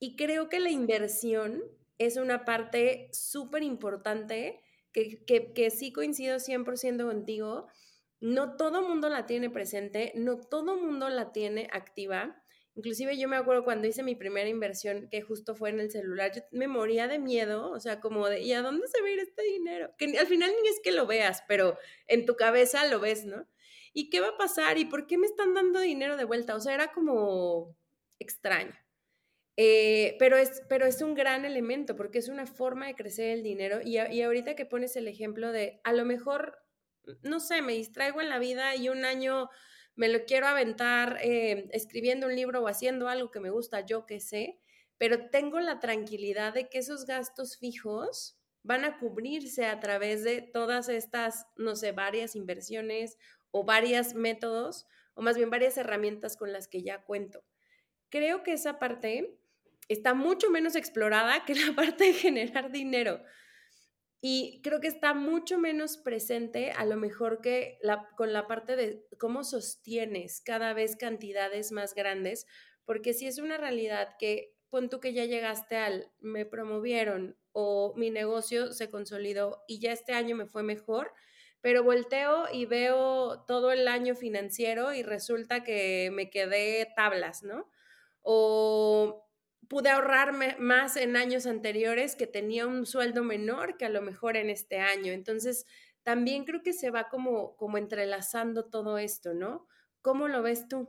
Y 0.00 0.16
creo 0.16 0.48
que 0.48 0.58
la 0.58 0.70
inversión 0.70 1.62
es 1.98 2.16
una 2.16 2.44
parte 2.44 3.08
súper 3.12 3.62
importante 3.62 4.63
que, 4.94 5.70
sí 5.70 5.92
coincido 5.92 6.38
100% 6.38 7.04
contigo, 7.04 7.66
no 8.20 8.56
todo 8.56 8.88
mundo 8.88 9.08
la 9.08 9.26
tiene 9.26 9.50
presente, 9.50 10.12
no 10.14 10.38
todo 10.38 10.76
mundo 10.76 11.08
la 11.10 11.32
tiene 11.32 11.68
activa. 11.72 12.40
Inclusive 12.76 13.18
yo 13.18 13.28
me 13.28 13.36
acuerdo 13.36 13.64
cuando 13.64 13.86
hice 13.86 14.02
mi 14.02 14.14
primera 14.14 14.48
inversión, 14.48 15.08
que 15.10 15.20
justo 15.20 15.54
fue 15.54 15.70
en 15.70 15.80
el 15.80 15.90
celular, 15.90 16.32
yo 16.34 16.42
me 16.52 16.68
moría 16.68 17.06
de 17.06 17.18
miedo, 17.18 17.70
o 17.70 17.80
sea, 17.80 18.00
como 18.00 18.28
de, 18.28 18.40
¿y 18.40 18.52
a 18.52 18.62
dónde 18.62 18.86
se 18.88 19.00
va 19.00 19.08
a 19.08 19.10
ir 19.10 19.18
este 19.18 19.42
dinero? 19.42 19.90
Que 19.98 20.16
al 20.18 20.26
final 20.26 20.50
ni 20.62 20.68
es 20.68 20.80
que 20.82 20.92
lo 20.92 21.06
veas, 21.06 21.42
pero 21.46 21.76
en 22.06 22.24
tu 22.24 22.36
cabeza 22.36 22.86
lo 22.86 23.00
ves, 23.00 23.26
¿no? 23.26 23.46
¿Y 23.92 24.10
qué 24.10 24.20
va 24.20 24.28
a 24.28 24.38
pasar? 24.38 24.78
¿Y 24.78 24.86
por 24.86 25.06
qué 25.06 25.18
me 25.18 25.26
están 25.26 25.54
dando 25.54 25.80
dinero 25.80 26.16
de 26.16 26.24
vuelta? 26.24 26.56
O 26.56 26.60
sea, 26.60 26.74
era 26.74 26.92
como 26.92 27.76
extraño. 28.18 28.74
Eh, 29.56 30.16
pero, 30.18 30.36
es, 30.36 30.62
pero 30.68 30.84
es 30.84 31.00
un 31.00 31.14
gran 31.14 31.44
elemento 31.44 31.94
porque 31.94 32.18
es 32.18 32.28
una 32.28 32.44
forma 32.44 32.86
de 32.86 32.96
crecer 32.96 33.30
el 33.30 33.44
dinero 33.44 33.80
y, 33.84 34.00
y, 34.00 34.22
ahorita 34.22 34.56
que 34.56 34.66
pones 34.66 34.96
el 34.96 35.06
ejemplo 35.06 35.52
de 35.52 35.80
a 35.84 35.92
lo 35.92 36.04
mejor, 36.04 36.58
no 37.22 37.38
sé, 37.38 37.62
me 37.62 37.74
distraigo 37.74 38.20
en 38.20 38.30
la 38.30 38.40
vida 38.40 38.74
y 38.74 38.88
un 38.88 39.04
año 39.04 39.48
me 39.96 40.08
lo 40.08 40.24
quiero 40.24 40.46
aventar 40.46 41.18
eh, 41.22 41.68
escribiendo 41.72 42.26
un 42.26 42.34
libro 42.34 42.62
o 42.62 42.68
haciendo 42.68 43.08
algo 43.08 43.30
que 43.30 43.40
me 43.40 43.50
gusta, 43.50 43.86
yo 43.86 44.06
que 44.06 44.20
sé, 44.20 44.58
pero 44.98 45.30
tengo 45.30 45.60
la 45.60 45.80
tranquilidad 45.80 46.54
de 46.54 46.68
que 46.68 46.78
esos 46.78 47.06
gastos 47.06 47.56
fijos 47.58 48.38
van 48.62 48.84
a 48.84 48.98
cubrirse 48.98 49.66
a 49.66 49.78
través 49.78 50.24
de 50.24 50.40
todas 50.42 50.88
estas, 50.88 51.46
no 51.56 51.76
sé, 51.76 51.92
varias 51.92 52.34
inversiones 52.34 53.18
o 53.50 53.64
varios 53.64 54.14
métodos, 54.14 54.86
o 55.14 55.22
más 55.22 55.36
bien 55.36 55.50
varias 55.50 55.76
herramientas 55.76 56.36
con 56.36 56.52
las 56.52 56.66
que 56.66 56.82
ya 56.82 57.04
cuento. 57.04 57.44
Creo 58.08 58.42
que 58.42 58.52
esa 58.52 58.78
parte 58.78 59.38
está 59.88 60.14
mucho 60.14 60.50
menos 60.50 60.76
explorada 60.76 61.44
que 61.44 61.54
la 61.54 61.72
parte 61.76 62.04
de 62.04 62.12
generar 62.14 62.70
dinero. 62.70 63.20
Y 64.20 64.62
creo 64.62 64.80
que 64.80 64.88
está 64.88 65.12
mucho 65.12 65.58
menos 65.58 65.98
presente 65.98 66.70
a 66.72 66.86
lo 66.86 66.96
mejor 66.96 67.42
que 67.42 67.78
la, 67.82 68.08
con 68.16 68.32
la 68.32 68.46
parte 68.46 68.74
de 68.74 69.06
cómo 69.18 69.44
sostienes 69.44 70.40
cada 70.40 70.72
vez 70.72 70.96
cantidades 70.96 71.72
más 71.72 71.94
grandes, 71.94 72.46
porque 72.86 73.12
si 73.12 73.26
es 73.26 73.38
una 73.38 73.58
realidad 73.58 74.16
que 74.18 74.54
pon 74.70 74.88
tú 74.88 74.98
que 74.98 75.12
ya 75.12 75.26
llegaste 75.26 75.76
al 75.76 76.10
me 76.20 76.46
promovieron 76.46 77.36
o 77.52 77.92
mi 77.96 78.10
negocio 78.10 78.72
se 78.72 78.88
consolidó 78.88 79.62
y 79.68 79.78
ya 79.78 79.92
este 79.92 80.14
año 80.14 80.34
me 80.36 80.46
fue 80.46 80.62
mejor, 80.62 81.12
pero 81.60 81.84
volteo 81.84 82.46
y 82.52 82.66
veo 82.66 83.44
todo 83.46 83.72
el 83.72 83.86
año 83.88 84.16
financiero 84.16 84.92
y 84.92 85.02
resulta 85.02 85.64
que 85.64 86.10
me 86.12 86.30
quedé 86.30 86.92
tablas, 86.96 87.42
¿no? 87.42 87.70
O 88.22 89.24
pude 89.68 89.90
ahorrarme 89.90 90.56
más 90.58 90.96
en 90.96 91.16
años 91.16 91.46
anteriores 91.46 92.16
que 92.16 92.26
tenía 92.26 92.66
un 92.66 92.86
sueldo 92.86 93.22
menor 93.22 93.76
que 93.76 93.86
a 93.86 93.90
lo 93.90 94.02
mejor 94.02 94.36
en 94.36 94.50
este 94.50 94.80
año. 94.80 95.12
Entonces, 95.12 95.66
también 96.02 96.44
creo 96.44 96.62
que 96.62 96.72
se 96.72 96.90
va 96.90 97.08
como, 97.08 97.56
como 97.56 97.78
entrelazando 97.78 98.66
todo 98.66 98.98
esto, 98.98 99.34
¿no? 99.34 99.66
¿Cómo 100.02 100.28
lo 100.28 100.42
ves 100.42 100.68
tú? 100.68 100.88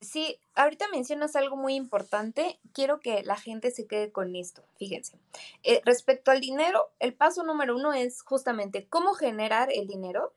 Sí, 0.00 0.40
ahorita 0.54 0.88
mencionas 0.88 1.36
algo 1.36 1.56
muy 1.56 1.74
importante. 1.74 2.58
Quiero 2.72 3.00
que 3.00 3.22
la 3.22 3.36
gente 3.36 3.70
se 3.70 3.86
quede 3.86 4.10
con 4.10 4.34
esto. 4.34 4.64
Fíjense. 4.78 5.18
Eh, 5.62 5.82
respecto 5.84 6.30
al 6.30 6.40
dinero, 6.40 6.90
el 6.98 7.12
paso 7.14 7.42
número 7.42 7.76
uno 7.76 7.92
es 7.92 8.22
justamente 8.22 8.88
cómo 8.88 9.12
generar 9.12 9.68
el 9.70 9.86
dinero. 9.86 10.34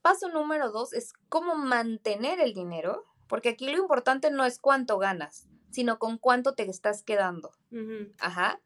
Paso 0.00 0.30
número 0.30 0.70
dos 0.70 0.94
es 0.94 1.12
cómo 1.28 1.56
mantener 1.56 2.40
el 2.40 2.54
dinero. 2.54 3.04
Porque 3.28 3.50
aquí 3.50 3.70
lo 3.70 3.78
importante 3.78 4.30
no 4.30 4.44
es 4.44 4.58
cuánto 4.58 4.98
ganas, 4.98 5.48
sino 5.70 5.98
con 5.98 6.18
cuánto 6.18 6.54
te 6.54 6.68
estás 6.68 7.02
quedando. 7.02 7.52
Ajá. 8.18 8.60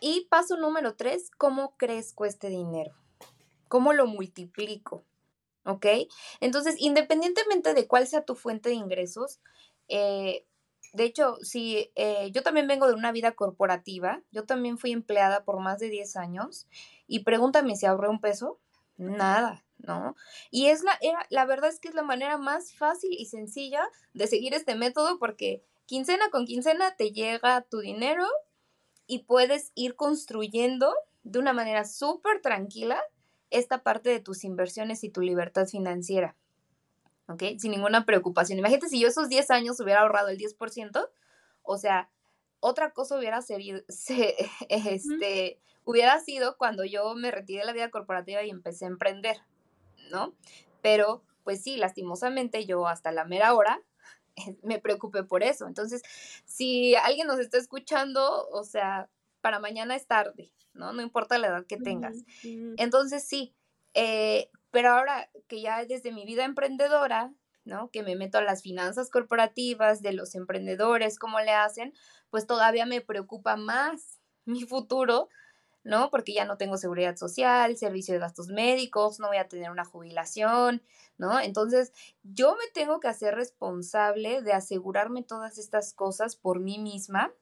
Y 0.00 0.26
paso 0.30 0.56
número 0.56 0.96
tres, 0.96 1.30
¿cómo 1.36 1.76
crezco 1.76 2.24
este 2.24 2.48
dinero? 2.48 2.92
¿Cómo 3.68 3.92
lo 3.92 4.06
multiplico? 4.06 5.04
¿Ok? 5.64 5.86
Entonces, 6.40 6.74
independientemente 6.78 7.72
de 7.72 7.86
cuál 7.86 8.06
sea 8.06 8.24
tu 8.24 8.34
fuente 8.34 8.70
de 8.70 8.74
ingresos, 8.74 9.40
eh, 9.88 10.44
de 10.92 11.04
hecho, 11.04 11.36
si 11.42 11.90
eh, 11.94 12.30
yo 12.32 12.42
también 12.42 12.66
vengo 12.66 12.86
de 12.86 12.94
una 12.94 13.12
vida 13.12 13.32
corporativa, 13.32 14.22
yo 14.30 14.44
también 14.44 14.76
fui 14.76 14.92
empleada 14.92 15.44
por 15.44 15.58
más 15.60 15.78
de 15.78 15.88
10 15.88 16.16
años 16.16 16.66
y 17.06 17.20
pregúntame 17.20 17.76
si 17.76 17.86
ahorré 17.86 18.08
un 18.08 18.20
peso, 18.20 18.58
nada. 18.96 19.64
¿No? 19.82 20.16
Y 20.50 20.66
es 20.68 20.82
la, 20.82 20.98
la 21.30 21.44
verdad 21.44 21.70
es 21.70 21.78
que 21.78 21.88
es 21.88 21.94
la 21.94 22.02
manera 22.02 22.38
más 22.38 22.74
fácil 22.74 23.10
y 23.12 23.26
sencilla 23.26 23.88
de 24.14 24.26
seguir 24.26 24.54
este 24.54 24.74
método 24.74 25.18
porque 25.18 25.62
quincena 25.86 26.30
con 26.30 26.46
quincena 26.46 26.96
te 26.96 27.12
llega 27.12 27.62
tu 27.62 27.80
dinero 27.80 28.26
y 29.06 29.20
puedes 29.24 29.72
ir 29.74 29.96
construyendo 29.96 30.94
de 31.22 31.38
una 31.38 31.52
manera 31.52 31.84
súper 31.84 32.40
tranquila 32.40 33.00
esta 33.50 33.82
parte 33.82 34.10
de 34.10 34.20
tus 34.20 34.44
inversiones 34.44 35.04
y 35.04 35.10
tu 35.10 35.20
libertad 35.20 35.66
financiera. 35.66 36.36
¿Ok? 37.28 37.42
Sin 37.58 37.70
ninguna 37.70 38.04
preocupación. 38.04 38.58
Imagínate 38.58 38.88
si 38.88 39.00
yo 39.00 39.08
esos 39.08 39.28
10 39.28 39.50
años 39.50 39.80
hubiera 39.80 40.00
ahorrado 40.00 40.28
el 40.28 40.38
10%, 40.38 41.08
o 41.62 41.78
sea, 41.78 42.10
otra 42.60 42.92
cosa 42.92 43.18
hubiera 43.18 43.42
sido, 43.42 43.82
este, 44.68 45.60
hubiera 45.84 46.20
sido 46.20 46.56
cuando 46.56 46.84
yo 46.84 47.14
me 47.14 47.30
retiré 47.30 47.60
de 47.60 47.66
la 47.66 47.72
vida 47.72 47.90
corporativa 47.90 48.42
y 48.42 48.50
empecé 48.50 48.86
a 48.86 48.88
emprender. 48.88 49.36
¿No? 50.10 50.34
Pero, 50.80 51.22
pues 51.44 51.62
sí, 51.62 51.76
lastimosamente 51.76 52.66
yo 52.66 52.86
hasta 52.86 53.12
la 53.12 53.24
mera 53.24 53.54
hora 53.54 53.80
me 54.62 54.78
preocupé 54.78 55.24
por 55.24 55.42
eso. 55.42 55.66
Entonces, 55.66 56.02
si 56.44 56.94
alguien 56.96 57.26
nos 57.26 57.38
está 57.38 57.58
escuchando, 57.58 58.48
o 58.50 58.64
sea, 58.64 59.08
para 59.40 59.58
mañana 59.58 59.96
es 59.96 60.06
tarde, 60.06 60.52
¿no? 60.72 60.92
No 60.92 61.02
importa 61.02 61.38
la 61.38 61.48
edad 61.48 61.66
que 61.66 61.76
tengas. 61.76 62.18
Entonces, 62.76 63.24
sí, 63.26 63.54
eh, 63.94 64.50
pero 64.70 64.90
ahora 64.90 65.30
que 65.48 65.60
ya 65.60 65.84
desde 65.84 66.12
mi 66.12 66.24
vida 66.24 66.44
emprendedora, 66.44 67.32
¿no? 67.64 67.90
Que 67.90 68.02
me 68.02 68.16
meto 68.16 68.38
a 68.38 68.42
las 68.42 68.62
finanzas 68.62 69.10
corporativas 69.10 70.00
de 70.02 70.12
los 70.12 70.34
emprendedores, 70.34 71.18
cómo 71.18 71.40
le 71.40 71.52
hacen, 71.52 71.92
pues 72.30 72.46
todavía 72.46 72.86
me 72.86 73.00
preocupa 73.00 73.56
más 73.56 74.20
mi 74.44 74.64
futuro 74.64 75.28
¿no? 75.84 76.10
Porque 76.10 76.32
ya 76.32 76.44
no 76.44 76.56
tengo 76.56 76.76
seguridad 76.76 77.16
social, 77.16 77.76
servicio 77.76 78.14
de 78.14 78.20
gastos 78.20 78.48
médicos, 78.48 79.18
no 79.18 79.28
voy 79.28 79.38
a 79.38 79.48
tener 79.48 79.70
una 79.70 79.84
jubilación, 79.84 80.82
¿no? 81.18 81.40
Entonces, 81.40 81.92
yo 82.22 82.56
me 82.56 82.70
tengo 82.72 83.00
que 83.00 83.08
hacer 83.08 83.34
responsable 83.34 84.42
de 84.42 84.52
asegurarme 84.52 85.22
todas 85.22 85.58
estas 85.58 85.92
cosas 85.92 86.36
por 86.36 86.60
mí 86.60 86.78
misma. 86.78 87.32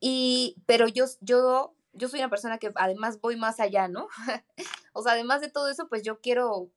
Y, 0.00 0.56
pero 0.66 0.88
yo, 0.88 1.04
yo, 1.20 1.74
yo 1.92 2.08
soy 2.08 2.20
una 2.20 2.30
persona 2.30 2.58
que 2.58 2.72
además 2.74 3.20
voy 3.20 3.36
más 3.36 3.60
allá, 3.60 3.88
¿no? 3.88 4.08
o 4.92 5.02
sea, 5.02 5.12
además 5.12 5.40
de 5.40 5.50
todo 5.50 5.68
eso, 5.68 5.88
pues 5.88 6.02
yo 6.02 6.20
quiero, 6.20 6.70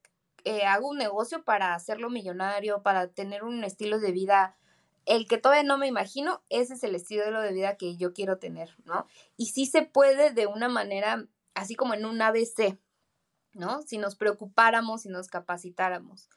eh, 0.43 0.63
hago 0.63 0.89
un 0.89 0.97
negocio 0.97 1.43
para 1.43 1.75
hacerlo 1.75 2.09
millonario, 2.09 2.83
para 2.83 3.07
tener 3.07 3.43
un 3.43 3.63
estilo 3.63 3.99
de 3.99 4.11
vida 4.11 4.57
el 5.07 5.25
que 5.25 5.37
todavía 5.37 5.63
no 5.63 5.77
me 5.77 5.87
imagino, 5.87 6.43
ese 6.49 6.73
es 6.73 6.83
el 6.83 6.93
estilo 6.93 7.41
de 7.41 7.53
vida 7.53 7.77
que 7.77 7.95
yo 7.95 8.13
quiero 8.13 8.39
tener, 8.39 8.75
¿no? 8.83 9.07
Y 9.37 9.47
sí 9.47 9.65
se 9.65 9.81
puede 9.81 10.31
de 10.31 10.47
una 10.47 10.67
manera, 10.67 11.25
así 11.53 11.75
como 11.75 11.93
en 11.93 12.05
un 12.05 12.21
ABC, 12.21 12.77
¿no? 13.53 13.81
Si 13.83 13.97
nos 13.97 14.15
preocupáramos, 14.15 15.05
y 15.05 15.09
nos 15.09 15.29
capacitáramos. 15.29 16.27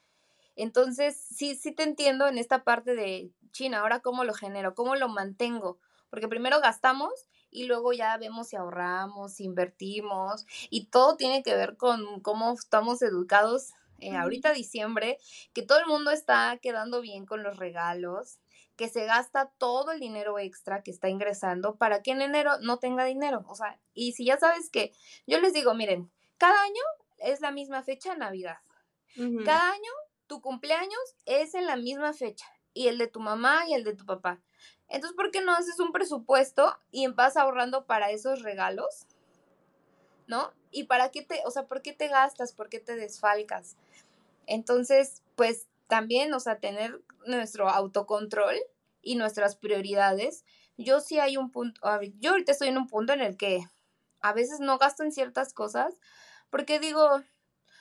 Entonces, 0.55 1.17
sí, 1.17 1.55
sí 1.55 1.73
te 1.73 1.83
entiendo 1.83 2.29
en 2.29 2.37
esta 2.37 2.63
parte 2.63 2.95
de, 2.95 3.33
China, 3.51 3.81
ahora 3.81 3.99
cómo 3.99 4.23
lo 4.23 4.33
genero, 4.33 4.73
cómo 4.73 4.95
lo 4.95 5.09
mantengo, 5.09 5.77
porque 6.09 6.29
primero 6.29 6.61
gastamos 6.61 7.11
y 7.49 7.65
luego 7.65 7.91
ya 7.91 8.15
vemos 8.15 8.47
si 8.47 8.55
ahorramos, 8.55 9.33
si 9.33 9.43
invertimos, 9.43 10.45
y 10.69 10.85
todo 10.85 11.17
tiene 11.17 11.43
que 11.43 11.55
ver 11.55 11.75
con 11.75 12.21
cómo 12.21 12.53
estamos 12.53 13.01
educados 13.01 13.73
eh, 13.99 14.15
ahorita 14.15 14.53
diciembre, 14.53 15.17
que 15.53 15.61
todo 15.61 15.79
el 15.79 15.85
mundo 15.87 16.09
está 16.11 16.57
quedando 16.61 17.01
bien 17.01 17.25
con 17.25 17.43
los 17.43 17.57
regalos, 17.57 18.39
que 18.81 18.89
se 18.89 19.05
gasta 19.05 19.51
todo 19.59 19.91
el 19.91 19.99
dinero 19.99 20.39
extra 20.39 20.81
que 20.81 20.89
está 20.89 21.07
ingresando 21.07 21.75
para 21.75 22.01
que 22.01 22.13
en 22.13 22.23
enero 22.23 22.57
no 22.61 22.79
tenga 22.79 23.05
dinero. 23.05 23.45
O 23.47 23.53
sea, 23.53 23.79
y 23.93 24.13
si 24.13 24.25
ya 24.25 24.39
sabes 24.39 24.71
que 24.71 24.91
yo 25.27 25.39
les 25.39 25.53
digo, 25.53 25.75
miren, 25.75 26.11
cada 26.39 26.59
año 26.63 26.81
es 27.19 27.41
la 27.41 27.51
misma 27.51 27.83
fecha 27.83 28.15
Navidad. 28.15 28.57
Cada 29.45 29.71
año 29.71 29.91
tu 30.25 30.41
cumpleaños 30.41 31.15
es 31.27 31.53
en 31.53 31.67
la 31.67 31.75
misma 31.75 32.11
fecha 32.13 32.47
y 32.73 32.87
el 32.87 32.97
de 32.97 33.05
tu 33.05 33.19
mamá 33.19 33.67
y 33.67 33.75
el 33.75 33.83
de 33.83 33.93
tu 33.93 34.03
papá. 34.03 34.41
Entonces, 34.87 35.15
¿por 35.15 35.29
qué 35.29 35.41
no 35.41 35.53
haces 35.53 35.79
un 35.79 35.91
presupuesto 35.91 36.75
y 36.89 37.05
vas 37.05 37.37
ahorrando 37.37 37.85
para 37.85 38.09
esos 38.09 38.41
regalos? 38.41 39.05
¿No? 40.25 40.53
¿Y 40.71 40.85
para 40.85 41.11
qué 41.11 41.21
te, 41.21 41.43
o 41.45 41.51
sea, 41.51 41.67
por 41.67 41.83
qué 41.83 41.93
te 41.93 42.07
gastas? 42.07 42.51
¿Por 42.51 42.67
qué 42.67 42.79
te 42.79 42.95
desfalcas? 42.95 43.77
Entonces, 44.47 45.21
pues 45.35 45.67
también, 45.85 46.33
o 46.33 46.39
sea, 46.39 46.57
tener 46.57 46.99
nuestro 47.27 47.69
autocontrol 47.69 48.55
y 49.01 49.15
nuestras 49.15 49.55
prioridades. 49.55 50.45
Yo 50.77 50.99
sí 50.99 51.19
hay 51.19 51.37
un 51.37 51.51
punto, 51.51 51.81
yo 52.19 52.31
ahorita 52.31 52.51
estoy 52.51 52.69
en 52.69 52.77
un 52.77 52.87
punto 52.87 53.13
en 53.13 53.21
el 53.21 53.37
que 53.37 53.63
a 54.21 54.33
veces 54.33 54.59
no 54.59 54.77
gasto 54.77 55.03
en 55.03 55.11
ciertas 55.11 55.53
cosas 55.53 55.99
porque 56.49 56.79
digo, 56.79 57.21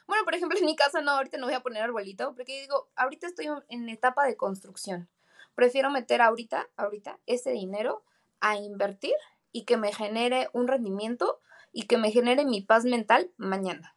bueno, 0.07 0.25
por 0.25 0.35
ejemplo, 0.35 0.59
en 0.59 0.65
mi 0.65 0.77
casa 0.77 1.01
no, 1.01 1.13
ahorita 1.13 1.39
no 1.39 1.47
voy 1.47 1.55
a 1.55 1.63
poner 1.63 1.83
arbolito 1.83 2.35
porque 2.35 2.61
digo, 2.61 2.89
ahorita 2.97 3.27
estoy 3.27 3.49
en 3.69 3.89
etapa 3.89 4.25
de 4.25 4.37
construcción. 4.37 5.09
Prefiero 5.55 5.91
meter 5.91 6.23
ahorita, 6.23 6.69
ahorita 6.77 7.19
ese 7.27 7.51
dinero 7.51 8.05
a 8.41 8.57
invertir 8.57 9.15
y 9.53 9.65
que 9.65 9.77
me 9.77 9.93
genere 9.93 10.49
un 10.53 10.69
rendimiento 10.69 11.41
y 11.73 11.83
que 11.83 11.99
me 11.99 12.11
genere 12.11 12.45
mi 12.45 12.63
paz 12.63 12.85
mental 12.85 13.31
mañana. 13.37 13.97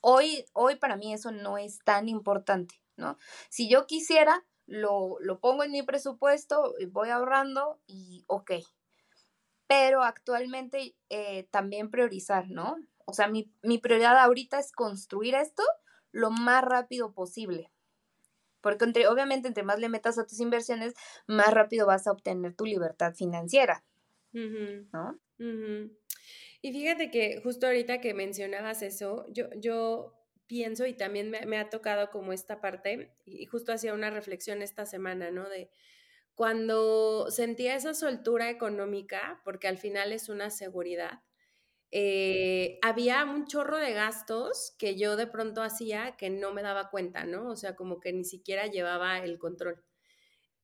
Hoy, 0.00 0.44
hoy 0.52 0.76
para 0.76 0.96
mí 0.96 1.12
eso 1.12 1.30
no 1.30 1.58
es 1.58 1.78
tan 1.84 2.08
importante. 2.08 2.82
¿no? 2.96 3.18
Si 3.48 3.68
yo 3.68 3.86
quisiera, 3.86 4.44
lo, 4.72 5.38
pongo 5.40 5.64
en 5.64 5.72
mi 5.72 5.82
presupuesto, 5.82 6.74
voy 6.90 7.10
ahorrando 7.10 7.80
y 7.86 8.24
ok. 8.26 8.52
Pero 9.66 10.02
actualmente 10.02 10.96
eh, 11.10 11.46
también 11.50 11.90
priorizar, 11.90 12.48
¿no? 12.48 12.76
O 13.04 13.12
sea, 13.12 13.28
mi, 13.28 13.52
mi 13.62 13.78
prioridad 13.78 14.16
ahorita 14.18 14.58
es 14.58 14.72
construir 14.72 15.34
esto 15.34 15.62
lo 16.10 16.30
más 16.30 16.64
rápido 16.64 17.12
posible. 17.12 17.70
Porque 18.60 18.84
entre, 18.84 19.08
obviamente 19.08 19.48
entre 19.48 19.64
más 19.64 19.78
le 19.78 19.88
metas 19.88 20.18
a 20.18 20.26
tus 20.26 20.40
inversiones, 20.40 20.94
más 21.26 21.52
rápido 21.52 21.86
vas 21.86 22.06
a 22.06 22.12
obtener 22.12 22.54
tu 22.54 22.64
libertad 22.64 23.14
financiera. 23.14 23.84
¿No? 24.32 25.18
Y 26.62 26.72
fíjate 26.72 27.10
que 27.10 27.40
justo 27.42 27.66
ahorita 27.66 28.00
que 28.00 28.14
mencionabas 28.14 28.82
eso, 28.82 29.26
yo, 29.30 29.48
yo 29.56 30.14
pienso 30.46 30.86
y 30.86 30.94
también 30.94 31.30
me, 31.30 31.58
ha 31.58 31.70
tocado 31.70 32.10
como 32.10 32.32
esta 32.32 32.60
parte, 32.60 33.14
y 33.24 33.46
justo 33.46 33.72
hacía 33.72 33.94
una 33.94 34.10
reflexión 34.10 34.62
esta 34.62 34.86
semana, 34.86 35.30
¿no? 35.30 35.48
De 35.48 35.70
cuando 36.34 37.30
sentía 37.30 37.76
esa 37.76 37.94
soltura 37.94 38.50
económica, 38.50 39.40
porque 39.44 39.68
al 39.68 39.78
final 39.78 40.12
es 40.12 40.28
una 40.28 40.50
seguridad, 40.50 41.20
eh, 41.94 42.78
había 42.80 43.22
un 43.24 43.46
chorro 43.46 43.76
de 43.76 43.92
gastos 43.92 44.74
que 44.78 44.96
yo 44.96 45.16
de 45.16 45.26
pronto 45.26 45.62
hacía 45.62 46.16
que 46.16 46.30
no 46.30 46.54
me 46.54 46.62
daba 46.62 46.88
cuenta, 46.88 47.24
¿no? 47.24 47.50
O 47.50 47.56
sea, 47.56 47.76
como 47.76 48.00
que 48.00 48.14
ni 48.14 48.24
siquiera 48.24 48.66
llevaba 48.66 49.18
el 49.18 49.38
control. 49.38 49.84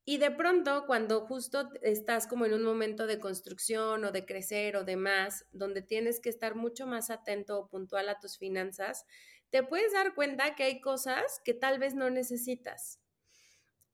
Y 0.07 0.17
de 0.17 0.31
pronto, 0.31 0.85
cuando 0.87 1.21
justo 1.27 1.69
estás 1.83 2.27
como 2.27 2.47
en 2.47 2.55
un 2.55 2.65
momento 2.65 3.07
de 3.07 3.21
construcción 3.21 4.07
o 4.07 4.11
de 4.11 4.25
crecer 4.25 4.75
o 4.77 4.85
demás, 4.85 5.45
donde 5.53 5.83
tienes 5.83 6.19
que 6.19 6.31
estar 6.31 6.55
mucho 6.55 6.87
más 6.87 7.11
atento 7.11 7.59
o 7.59 7.69
puntual 7.69 8.09
a 8.09 8.19
tus 8.19 8.39
finanzas, 8.39 9.05
te 9.51 9.63
puedes 9.63 9.93
dar 9.93 10.15
cuenta 10.15 10.55
que 10.55 10.65
hay 10.65 10.81
cosas 10.81 11.41
que 11.45 11.55
tal 11.55 11.79
vez 11.79 11.95
no 11.95 12.11
necesitas 12.11 13.01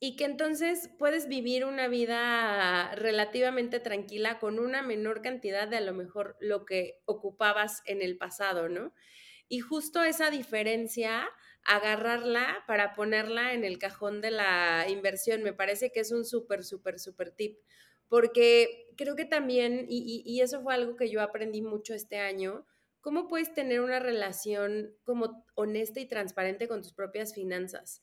y 0.01 0.17
que 0.17 0.25
entonces 0.25 0.91
puedes 0.99 1.29
vivir 1.29 1.65
una 1.65 1.89
vida 1.89 2.95
relativamente 2.95 3.81
tranquila 3.81 4.39
con 4.39 4.59
una 4.59 4.83
menor 4.83 5.23
cantidad 5.23 5.67
de 5.69 5.77
a 5.77 5.81
lo 5.81 5.95
mejor 5.95 6.37
lo 6.41 6.67
que 6.67 7.01
ocupabas 7.07 7.83
en 7.87 8.03
el 8.03 8.19
pasado, 8.19 8.69
¿no? 8.69 8.93
Y 9.49 9.61
justo 9.61 10.03
esa 10.03 10.31
diferencia, 10.31 11.27
agarrarla 11.65 12.65
para 12.67 12.95
ponerla 12.95 13.53
en 13.55 13.65
el 13.65 13.79
cajón 13.79 14.21
de 14.21 14.31
la 14.31 14.87
inversión, 14.89 15.43
me 15.43 15.53
parece 15.53 15.91
que 15.91 16.01
es 16.01 16.13
un 16.13 16.25
súper, 16.25 16.65
súper, 16.65 16.99
súper 16.99 17.31
tip, 17.31 17.59
porque 18.09 18.89
creo 18.97 19.17
que 19.17 19.25
también, 19.25 19.87
y, 19.89 20.23
y, 20.27 20.41
eso 20.41 20.63
fue 20.63 20.75
algo 20.75 20.97
que 20.97 21.09
yo 21.09 21.23
aprendí 21.23 21.63
mucho 21.63 21.95
este 21.95 22.19
año, 22.19 22.67
¿cómo 23.05 23.29
puedes 23.29 23.53
tener 23.53 23.83
una 23.83 23.99
relación 23.99 24.97
como 25.05 25.45
honesta 25.57 26.01
y 26.01 26.09
transparente 26.09 26.69
con 26.69 26.81
tus 26.81 26.95
propias 26.95 27.35
finanzas? 27.35 28.03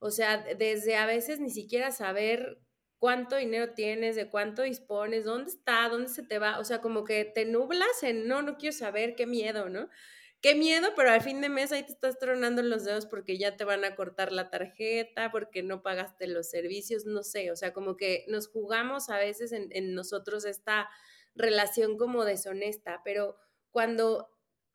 O 0.00 0.10
sea, 0.10 0.38
desde 0.38 0.96
a 0.96 1.06
veces 1.06 1.38
ni 1.38 1.50
siquiera 1.50 1.92
saber 1.92 2.58
cuánto 2.98 3.36
dinero 3.36 3.74
tienes, 3.74 4.16
de 4.16 4.28
cuánto 4.28 4.62
dispones, 4.62 5.24
dónde 5.24 5.52
está, 5.52 5.88
dónde 5.88 6.08
se 6.08 6.24
te 6.24 6.40
va, 6.40 6.58
o 6.58 6.64
sea, 6.64 6.80
como 6.80 7.04
que 7.04 7.24
te 7.24 7.44
nublas 7.44 8.02
en, 8.02 8.26
no, 8.26 8.42
no 8.42 8.56
quiero 8.56 8.76
saber, 8.76 9.14
qué 9.14 9.24
miedo, 9.24 9.68
¿no? 9.68 9.88
Qué 10.40 10.56
miedo, 10.56 10.88
pero 10.96 11.10
al 11.12 11.20
fin 11.20 11.40
de 11.40 11.48
mes 11.48 11.70
ahí 11.70 11.84
te 11.84 11.92
estás 11.92 12.18
tronando 12.18 12.60
los 12.64 12.84
dedos 12.84 13.06
porque 13.06 13.38
ya 13.38 13.56
te 13.56 13.64
van 13.64 13.84
a 13.84 13.94
cortar 13.94 14.32
la 14.32 14.50
tarjeta, 14.50 15.30
porque 15.30 15.62
no 15.62 15.80
pagaste 15.80 16.26
los 16.26 16.50
servicios, 16.50 17.04
no 17.06 17.22
sé, 17.22 17.52
o 17.52 17.56
sea, 17.56 17.72
como 17.72 17.96
que 17.96 18.24
nos 18.26 18.48
jugamos 18.48 19.10
a 19.10 19.18
veces 19.18 19.52
en, 19.52 19.68
en 19.70 19.94
nosotros 19.94 20.44
esta 20.44 20.88
relación 21.36 21.96
como 21.96 22.24
deshonesta, 22.24 23.02
pero 23.04 23.36
cuando 23.70 24.28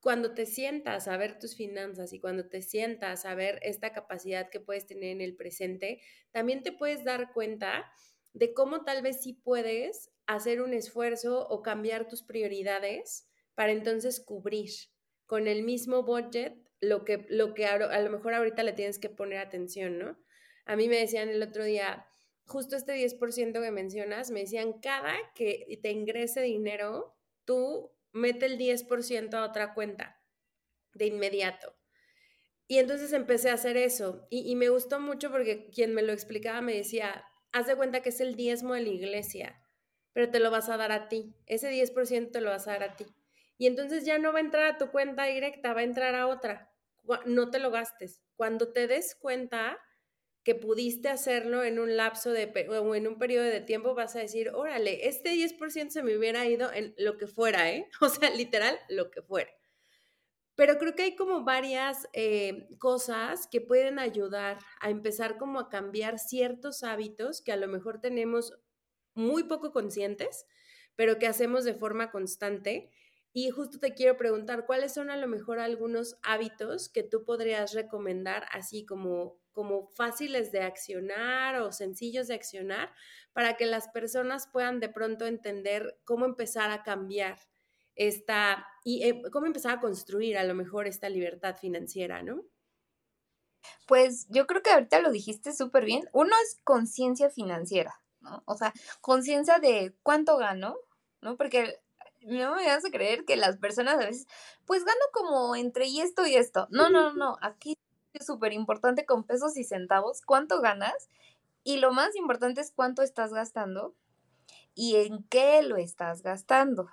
cuando 0.05 0.35
te 0.35 0.45
sientas 0.45 1.07
a 1.07 1.17
ver 1.17 1.39
tus 1.39 1.55
finanzas 1.55 2.13
y 2.13 2.19
cuando 2.19 2.47
te 2.47 2.61
sientas 2.61 3.25
a 3.25 3.33
ver 3.33 3.57
esta 3.63 3.91
capacidad 3.91 4.51
que 4.51 4.59
puedes 4.59 4.85
tener 4.85 5.09
en 5.09 5.19
el 5.19 5.35
presente, 5.35 5.99
también 6.29 6.61
te 6.61 6.71
puedes 6.71 7.03
dar 7.03 7.33
cuenta 7.33 7.91
de 8.31 8.53
cómo 8.53 8.83
tal 8.83 9.01
vez 9.01 9.23
sí 9.23 9.33
puedes 9.33 10.11
hacer 10.27 10.61
un 10.61 10.75
esfuerzo 10.75 11.47
o 11.47 11.63
cambiar 11.63 12.07
tus 12.07 12.21
prioridades 12.21 13.27
para 13.55 13.71
entonces 13.71 14.19
cubrir 14.23 14.69
con 15.25 15.47
el 15.47 15.63
mismo 15.63 16.03
budget 16.03 16.53
lo 16.81 17.03
que, 17.03 17.25
lo 17.29 17.55
que 17.55 17.65
a, 17.65 17.99
lo 17.99 18.11
mejor 18.11 18.35
ahorita 18.35 18.61
le 18.61 18.73
tienes 18.73 18.99
que 18.99 19.09
poner 19.09 19.39
atención, 19.39 19.97
¿no? 19.97 20.19
A 20.65 20.75
mí 20.75 20.87
me 20.87 20.97
decían 20.97 21.29
el 21.29 21.41
otro 21.41 21.63
día, 21.63 22.05
justo 22.45 22.75
este 22.75 22.93
10% 22.93 23.59
que 23.59 23.71
mencionas, 23.71 24.29
me 24.29 24.41
decían, 24.41 24.73
cada 24.73 25.15
que 25.33 25.79
te 25.81 25.89
ingrese 25.89 26.41
dinero, 26.41 27.17
tú 27.43 27.94
mete 28.15 28.45
el 28.45 28.57
10% 28.57 29.33
a 29.33 29.45
otra 29.45 29.73
cuenta 29.73 30.21
de 30.93 31.07
inmediato. 31.07 31.75
Y 32.67 32.79
entonces 32.79 33.13
empecé 33.13 33.49
a 33.49 33.55
hacer 33.55 33.77
eso 33.77 34.25
y, 34.31 34.55
me 34.55 34.69
gustó 34.69 34.99
mucho 34.99 35.29
porque 35.29 35.69
quien 35.69 35.93
me 35.93 36.01
lo 36.01 36.13
explicaba 36.13 36.61
me 36.61 36.73
decía, 36.73 37.25
haz 37.51 37.67
de 37.67 37.75
cuenta 37.75 38.01
que 38.01 38.09
es 38.09 38.21
el 38.21 38.35
diezmo 38.35 38.73
de 38.73 38.81
la 38.81 38.89
iglesia, 38.89 39.61
pero 40.13 40.31
te 40.31 40.39
lo 40.39 40.49
vas 40.49 40.69
a 40.69 40.77
dar 40.77 40.91
a 40.91 41.09
ti. 41.09 41.35
Ese 41.45 41.69
10% 41.69 42.31
te 42.31 42.41
lo 42.41 42.49
vas 42.49 42.67
a 42.67 42.71
dar 42.71 42.83
a 42.83 42.95
ti. 42.95 43.05
Y 43.57 43.67
entonces 43.67 44.05
ya 44.05 44.17
no 44.17 44.31
va 44.31 44.39
a 44.39 44.41
entrar 44.41 44.63
a 44.65 44.77
tu 44.77 44.89
cuenta 44.89 45.25
directa, 45.25 45.73
va 45.73 45.81
a 45.81 45.83
entrar 45.83 46.15
a 46.15 46.27
otra. 46.27 46.73
No 47.25 47.51
te 47.51 47.59
lo 47.59 47.69
gastes. 47.69 48.23
Cuando 48.35 48.71
te 48.71 48.87
des 48.87 49.13
cuenta, 49.15 49.77
que 50.45 50.53
pudiste 50.53 51.09
hacerlo 51.09 51.63
en 51.63 51.79
un 51.79 51.97
lapso 51.97 52.31
de 52.31 52.45
o 52.69 52.93
en 52.93 53.07
un 53.07 53.17
periodo 53.17 53.45
de 53.45 53.61
tiempo, 53.61 53.95
vas 53.95 54.15
a 54.15 54.19
decir, 54.19 54.51
órale, 54.53 55.07
este 55.07 55.31
10% 55.31 55.89
se 55.89 56.03
me 56.03 56.15
hubiera 56.15 56.45
ido 56.45 56.71
en 56.71 56.93
lo 56.99 57.17
que 57.17 57.25
fuera, 57.25 57.71
¿eh? 57.71 57.89
O 57.99 58.09
sea, 58.09 58.29
literal, 58.29 58.77
lo 58.87 59.09
que 59.09 59.23
fuera. 59.23 59.51
Pero 60.53 60.77
creo 60.77 60.93
que 60.93 61.01
hay 61.01 61.15
como 61.15 61.43
varias 61.43 62.07
eh, 62.13 62.69
cosas 62.77 63.47
que 63.47 63.59
pueden 63.59 63.97
ayudar 63.97 64.59
a 64.79 64.91
empezar 64.91 65.37
como 65.37 65.59
a 65.59 65.67
cambiar 65.67 66.19
ciertos 66.19 66.83
hábitos 66.83 67.41
que 67.41 67.51
a 67.51 67.57
lo 67.57 67.67
mejor 67.67 67.99
tenemos 67.99 68.53
muy 69.15 69.45
poco 69.45 69.71
conscientes, 69.71 70.45
pero 70.95 71.17
que 71.17 71.25
hacemos 71.25 71.65
de 71.65 71.73
forma 71.73 72.11
constante. 72.11 72.91
Y 73.33 73.49
justo 73.49 73.79
te 73.79 73.95
quiero 73.95 74.15
preguntar, 74.15 74.67
¿cuáles 74.67 74.93
son 74.93 75.09
a 75.09 75.17
lo 75.17 75.27
mejor 75.27 75.57
algunos 75.59 76.17
hábitos 76.21 76.87
que 76.87 77.01
tú 77.01 77.25
podrías 77.25 77.73
recomendar 77.73 78.45
así 78.51 78.85
como 78.85 79.43
como 79.55 79.87
fáciles 79.87 80.51
de 80.51 80.61
accionar 80.61 81.61
o 81.61 81.71
sencillos 81.71 82.27
de 82.27 82.35
accionar 82.35 82.93
para 83.31 83.55
que 83.55 83.65
las 83.65 83.87
personas 83.87 84.47
puedan 84.51 84.81
de 84.81 84.89
pronto 84.89 85.25
entender 85.25 85.97
cómo 86.03 86.25
empezar 86.25 86.71
a 86.71 86.83
cambiar 86.83 87.39
esta 87.95 88.67
y 88.83 89.03
eh, 89.03 89.21
cómo 89.31 89.47
empezar 89.47 89.77
a 89.77 89.79
construir 89.79 90.37
a 90.37 90.43
lo 90.43 90.53
mejor 90.55 90.87
esta 90.87 91.07
libertad 91.07 91.55
financiera, 91.55 92.21
¿no? 92.21 92.43
Pues 93.87 94.27
yo 94.29 94.45
creo 94.45 94.61
que 94.61 94.71
ahorita 94.71 94.99
lo 94.99 95.09
dijiste 95.09 95.53
súper 95.53 95.85
bien. 95.85 96.09
Uno 96.11 96.35
es 96.43 96.59
conciencia 96.65 97.29
financiera, 97.29 97.95
¿no? 98.19 98.43
O 98.45 98.55
sea, 98.55 98.73
conciencia 98.99 99.59
de 99.59 99.95
cuánto 100.03 100.35
gano, 100.37 100.75
¿no? 101.21 101.37
Porque 101.37 101.79
no 102.19 102.55
me 102.55 102.65
vas 102.65 102.83
a 102.83 102.91
creer 102.91 103.23
que 103.23 103.37
las 103.37 103.57
personas 103.57 103.95
a 103.95 104.07
veces, 104.07 104.27
pues 104.65 104.83
gano 104.83 104.99
como 105.13 105.55
entre 105.55 105.87
y 105.87 106.01
esto 106.01 106.27
y 106.27 106.35
esto. 106.35 106.67
No, 106.71 106.89
no, 106.89 107.13
no, 107.13 107.37
aquí 107.41 107.75
súper 108.23 108.53
importante 108.53 109.05
con 109.05 109.23
pesos 109.23 109.57
y 109.57 109.63
centavos, 109.63 110.21
cuánto 110.21 110.61
ganas 110.61 111.09
y 111.63 111.77
lo 111.77 111.91
más 111.91 112.15
importante 112.15 112.61
es 112.61 112.71
cuánto 112.71 113.01
estás 113.01 113.33
gastando 113.33 113.95
y 114.75 114.97
en 114.97 115.23
qué 115.23 115.63
lo 115.63 115.77
estás 115.77 116.21
gastando, 116.21 116.89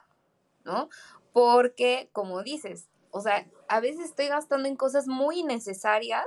¿no? 0.65 0.89
Porque, 1.33 2.09
como 2.13 2.43
dices, 2.43 2.89
o 3.11 3.21
sea, 3.21 3.47
a 3.69 3.81
veces 3.81 4.07
estoy 4.07 4.29
gastando 4.29 4.69
en 4.69 4.77
cosas 4.77 5.07
muy 5.07 5.43
necesarias 5.43 6.25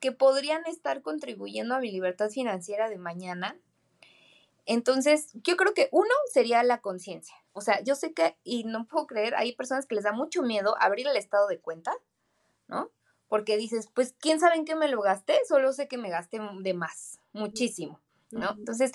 que 0.00 0.12
podrían 0.12 0.64
estar 0.66 1.02
contribuyendo 1.02 1.74
a 1.74 1.80
mi 1.80 1.90
libertad 1.90 2.30
financiera 2.30 2.88
de 2.88 2.98
mañana. 2.98 3.58
Entonces, 4.64 5.30
yo 5.34 5.56
creo 5.56 5.74
que 5.74 5.88
uno 5.92 6.14
sería 6.32 6.62
la 6.62 6.80
conciencia. 6.80 7.36
O 7.52 7.60
sea, 7.60 7.82
yo 7.82 7.94
sé 7.94 8.14
que, 8.14 8.38
y 8.42 8.64
no 8.64 8.86
puedo 8.86 9.06
creer, 9.06 9.34
hay 9.34 9.54
personas 9.54 9.86
que 9.86 9.94
les 9.94 10.04
da 10.04 10.12
mucho 10.12 10.42
miedo 10.42 10.76
abrir 10.80 11.06
el 11.06 11.16
estado 11.16 11.46
de 11.46 11.60
cuenta, 11.60 11.94
¿no? 12.68 12.90
Porque 13.34 13.56
dices, 13.56 13.90
pues, 13.92 14.14
¿quién 14.20 14.38
sabe 14.38 14.54
en 14.54 14.64
qué 14.64 14.76
me 14.76 14.86
lo 14.86 15.00
gasté? 15.00 15.36
Solo 15.48 15.72
sé 15.72 15.88
que 15.88 15.98
me 15.98 16.08
gasté 16.08 16.38
de 16.60 16.72
más, 16.72 17.18
muchísimo, 17.32 18.00
¿no? 18.30 18.52
Entonces, 18.56 18.92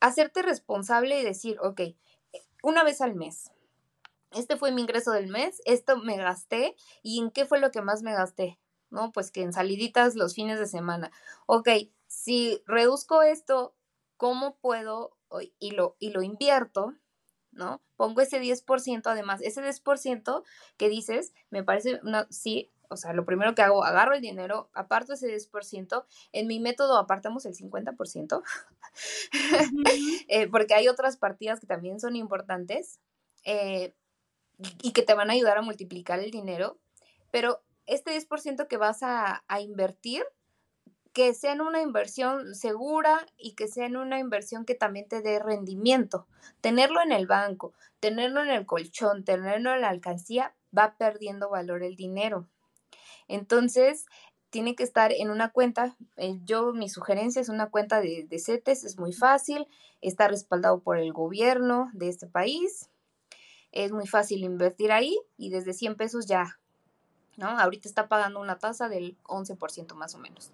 hacerte 0.00 0.42
responsable 0.42 1.20
y 1.20 1.22
decir, 1.22 1.60
ok, 1.62 1.82
una 2.64 2.82
vez 2.82 3.00
al 3.00 3.14
mes, 3.14 3.52
este 4.32 4.56
fue 4.56 4.72
mi 4.72 4.80
ingreso 4.80 5.12
del 5.12 5.28
mes, 5.28 5.62
esto 5.64 5.96
me 5.96 6.16
gasté, 6.16 6.74
¿y 7.04 7.20
en 7.20 7.30
qué 7.30 7.46
fue 7.46 7.60
lo 7.60 7.70
que 7.70 7.80
más 7.80 8.02
me 8.02 8.12
gasté? 8.14 8.58
¿No? 8.90 9.12
Pues 9.12 9.30
que 9.30 9.42
en 9.42 9.52
saliditas 9.52 10.16
los 10.16 10.34
fines 10.34 10.58
de 10.58 10.66
semana. 10.66 11.12
Ok, 11.46 11.68
si 12.08 12.60
reduzco 12.66 13.22
esto, 13.22 13.76
¿cómo 14.16 14.56
puedo 14.56 15.16
y 15.60 15.70
lo, 15.70 15.94
y 16.00 16.10
lo 16.10 16.22
invierto? 16.22 16.96
¿No? 17.52 17.80
Pongo 17.94 18.22
ese 18.22 18.40
10% 18.40 19.06
además, 19.06 19.40
ese 19.40 19.62
10% 19.62 20.42
que 20.76 20.88
dices, 20.88 21.32
me 21.50 21.62
parece 21.62 22.00
una, 22.02 22.26
sí, 22.28 22.72
o 22.88 22.96
sea, 22.96 23.12
lo 23.12 23.24
primero 23.24 23.54
que 23.54 23.62
hago, 23.62 23.84
agarro 23.84 24.14
el 24.14 24.20
dinero, 24.20 24.70
aparto 24.72 25.12
ese 25.12 25.28
10%, 25.28 26.04
en 26.32 26.46
mi 26.46 26.60
método 26.60 26.98
apartamos 26.98 27.46
el 27.46 27.54
50%, 27.54 28.42
eh, 30.28 30.48
porque 30.48 30.74
hay 30.74 30.88
otras 30.88 31.16
partidas 31.16 31.60
que 31.60 31.66
también 31.66 32.00
son 32.00 32.16
importantes 32.16 33.00
eh, 33.44 33.94
y 34.82 34.92
que 34.92 35.02
te 35.02 35.14
van 35.14 35.30
a 35.30 35.34
ayudar 35.34 35.58
a 35.58 35.62
multiplicar 35.62 36.18
el 36.20 36.30
dinero, 36.30 36.78
pero 37.30 37.62
este 37.86 38.18
10% 38.18 38.66
que 38.66 38.76
vas 38.76 39.02
a, 39.02 39.44
a 39.48 39.60
invertir, 39.60 40.24
que 41.12 41.34
sea 41.34 41.52
en 41.52 41.62
una 41.62 41.80
inversión 41.80 42.54
segura 42.54 43.26
y 43.36 43.54
que 43.54 43.66
sea 43.66 43.86
en 43.86 43.96
una 43.96 44.18
inversión 44.18 44.64
que 44.64 44.74
también 44.74 45.08
te 45.08 45.20
dé 45.22 45.38
rendimiento. 45.40 46.26
Tenerlo 46.60 47.02
en 47.02 47.12
el 47.12 47.26
banco, 47.26 47.72
tenerlo 47.98 48.42
en 48.42 48.50
el 48.50 48.66
colchón, 48.66 49.24
tenerlo 49.24 49.74
en 49.74 49.80
la 49.80 49.88
alcancía, 49.88 50.54
va 50.76 50.96
perdiendo 50.96 51.50
valor 51.50 51.82
el 51.82 51.96
dinero. 51.96 52.48
Entonces, 53.28 54.06
tiene 54.50 54.74
que 54.74 54.82
estar 54.82 55.12
en 55.12 55.30
una 55.30 55.50
cuenta. 55.50 55.96
Eh, 56.16 56.38
yo, 56.44 56.72
mi 56.72 56.88
sugerencia 56.88 57.40
es 57.40 57.48
una 57.48 57.70
cuenta 57.70 58.00
de, 58.00 58.26
de 58.28 58.38
CETES, 58.38 58.84
es 58.84 58.98
muy 58.98 59.12
fácil, 59.12 59.66
está 60.00 60.28
respaldado 60.28 60.80
por 60.80 60.98
el 60.98 61.12
gobierno 61.12 61.90
de 61.92 62.08
este 62.08 62.26
país. 62.26 62.88
Es 63.70 63.92
muy 63.92 64.06
fácil 64.06 64.42
invertir 64.42 64.92
ahí 64.92 65.18
y 65.36 65.50
desde 65.50 65.74
100 65.74 65.96
pesos 65.96 66.26
ya, 66.26 66.58
¿no? 67.36 67.48
Ahorita 67.48 67.88
está 67.88 68.08
pagando 68.08 68.40
una 68.40 68.58
tasa 68.58 68.88
del 68.88 69.18
11% 69.24 69.94
más 69.94 70.14
o 70.14 70.18
menos. 70.18 70.50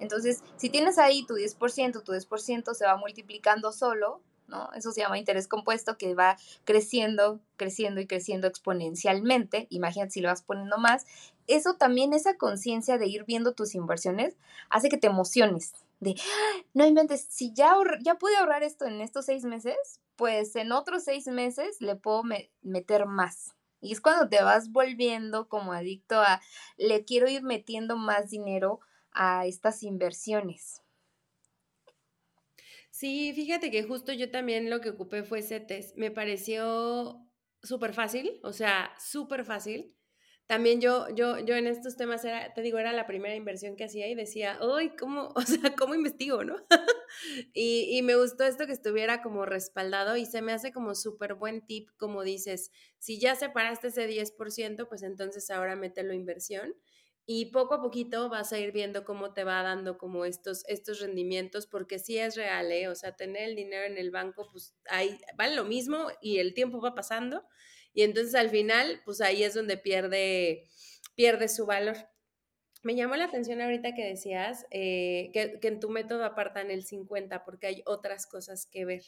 Entonces, 0.00 0.42
si 0.56 0.70
tienes 0.70 0.98
ahí 0.98 1.26
tu 1.26 1.34
10%, 1.34 2.02
tu 2.02 2.12
10% 2.12 2.74
se 2.74 2.86
va 2.86 2.96
multiplicando 2.96 3.72
solo, 3.72 4.22
¿no? 4.48 4.70
Eso 4.74 4.90
se 4.92 5.02
llama 5.02 5.18
interés 5.18 5.46
compuesto 5.46 5.96
que 5.96 6.14
va 6.14 6.36
creciendo, 6.64 7.40
creciendo 7.56 8.00
y 8.00 8.06
creciendo 8.06 8.46
exponencialmente. 8.46 9.66
Imagínate 9.70 10.12
si 10.12 10.20
lo 10.20 10.28
vas 10.28 10.42
poniendo 10.42 10.78
más. 10.78 11.06
Eso 11.46 11.74
también, 11.74 12.12
esa 12.12 12.36
conciencia 12.36 12.98
de 12.98 13.06
ir 13.06 13.24
viendo 13.24 13.52
tus 13.52 13.74
inversiones, 13.74 14.36
hace 14.70 14.88
que 14.88 14.98
te 14.98 15.06
emociones, 15.06 15.72
de, 16.00 16.14
¡Ah! 16.18 16.62
no 16.74 16.86
inventes, 16.86 17.26
si 17.28 17.52
ya, 17.52 17.74
ya 18.02 18.16
pude 18.16 18.36
ahorrar 18.36 18.62
esto 18.62 18.84
en 18.84 19.00
estos 19.00 19.26
seis 19.26 19.44
meses, 19.44 20.00
pues 20.16 20.56
en 20.56 20.72
otros 20.72 21.04
seis 21.04 21.26
meses 21.26 21.80
le 21.80 21.96
puedo 21.96 22.22
meter 22.62 23.06
más. 23.06 23.54
Y 23.80 23.92
es 23.92 24.00
cuando 24.00 24.28
te 24.28 24.42
vas 24.42 24.72
volviendo 24.72 25.48
como 25.48 25.72
adicto 25.72 26.20
a, 26.20 26.40
le 26.76 27.04
quiero 27.04 27.28
ir 27.28 27.42
metiendo 27.42 27.96
más 27.96 28.30
dinero 28.30 28.80
a 29.12 29.46
estas 29.46 29.82
inversiones. 29.82 30.82
Sí, 32.98 33.32
fíjate 33.32 33.70
que 33.70 33.84
justo 33.84 34.12
yo 34.12 34.28
también 34.28 34.70
lo 34.70 34.80
que 34.80 34.90
ocupé 34.90 35.22
fue 35.22 35.40
CETES. 35.40 35.94
Me 35.96 36.10
pareció 36.10 37.24
súper 37.62 37.94
fácil, 37.94 38.40
o 38.42 38.52
sea, 38.52 38.92
súper 38.98 39.44
fácil. 39.44 39.94
También 40.48 40.80
yo, 40.80 41.06
yo, 41.14 41.38
yo 41.38 41.54
en 41.54 41.68
estos 41.68 41.96
temas 41.96 42.24
era, 42.24 42.52
te 42.54 42.60
digo, 42.60 42.76
era 42.78 42.92
la 42.92 43.06
primera 43.06 43.36
inversión 43.36 43.76
que 43.76 43.84
hacía 43.84 44.08
y 44.08 44.16
decía, 44.16 44.58
¡ay, 44.60 44.96
cómo, 44.98 45.28
o 45.36 45.42
sea, 45.42 45.76
cómo 45.76 45.94
investigo, 45.94 46.42
no! 46.42 46.56
y, 47.54 47.96
y 47.96 48.02
me 48.02 48.16
gustó 48.16 48.42
esto 48.44 48.66
que 48.66 48.72
estuviera 48.72 49.22
como 49.22 49.46
respaldado 49.46 50.16
y 50.16 50.26
se 50.26 50.42
me 50.42 50.52
hace 50.52 50.72
como 50.72 50.96
súper 50.96 51.34
buen 51.34 51.64
tip, 51.64 51.90
como 51.98 52.24
dices, 52.24 52.72
si 52.98 53.20
ya 53.20 53.36
separaste 53.36 53.88
ese 53.88 54.08
10%, 54.08 54.88
pues 54.88 55.04
entonces 55.04 55.50
ahora 55.50 55.76
mételo 55.76 56.14
inversión 56.14 56.74
y 57.30 57.52
poco 57.52 57.74
a 57.74 57.82
poquito 57.82 58.30
vas 58.30 58.54
a 58.54 58.58
ir 58.58 58.72
viendo 58.72 59.04
cómo 59.04 59.34
te 59.34 59.44
va 59.44 59.62
dando 59.62 59.98
como 59.98 60.24
estos, 60.24 60.64
estos 60.66 60.98
rendimientos, 61.00 61.66
porque 61.66 61.98
sí 61.98 62.16
es 62.16 62.36
real, 62.36 62.72
¿eh? 62.72 62.88
O 62.88 62.94
sea, 62.94 63.16
tener 63.16 63.50
el 63.50 63.54
dinero 63.54 63.84
en 63.84 63.98
el 63.98 64.10
banco, 64.10 64.48
pues 64.50 64.74
ahí 64.88 65.20
vale 65.36 65.54
lo 65.54 65.66
mismo 65.66 66.06
y 66.22 66.38
el 66.38 66.54
tiempo 66.54 66.80
va 66.80 66.94
pasando 66.94 67.44
y 67.92 68.02
entonces 68.04 68.34
al 68.34 68.48
final, 68.48 69.02
pues 69.04 69.20
ahí 69.20 69.44
es 69.44 69.52
donde 69.52 69.76
pierde, 69.76 70.70
pierde 71.16 71.48
su 71.48 71.66
valor. 71.66 71.96
Me 72.82 72.94
llamó 72.94 73.14
la 73.16 73.24
atención 73.24 73.60
ahorita 73.60 73.94
que 73.94 74.06
decías 74.06 74.64
eh, 74.70 75.28
que, 75.34 75.60
que 75.60 75.68
en 75.68 75.80
tu 75.80 75.90
método 75.90 76.24
apartan 76.24 76.70
el 76.70 76.86
50 76.86 77.44
porque 77.44 77.66
hay 77.66 77.82
otras 77.84 78.26
cosas 78.26 78.64
que 78.64 78.86
ver. 78.86 79.02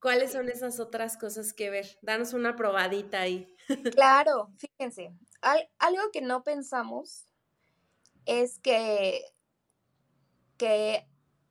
¿Cuáles 0.00 0.32
son 0.32 0.48
esas 0.48 0.80
otras 0.80 1.16
cosas 1.16 1.52
que 1.52 1.70
ver? 1.70 1.86
Danos 2.02 2.32
una 2.32 2.56
probadita 2.56 3.20
ahí. 3.20 3.54
Claro, 3.90 4.48
fíjense, 4.58 5.12
algo 5.40 6.02
que 6.12 6.20
no 6.20 6.42
pensamos 6.42 7.26
es 8.26 8.58
que, 8.58 9.24
que 10.56 11.06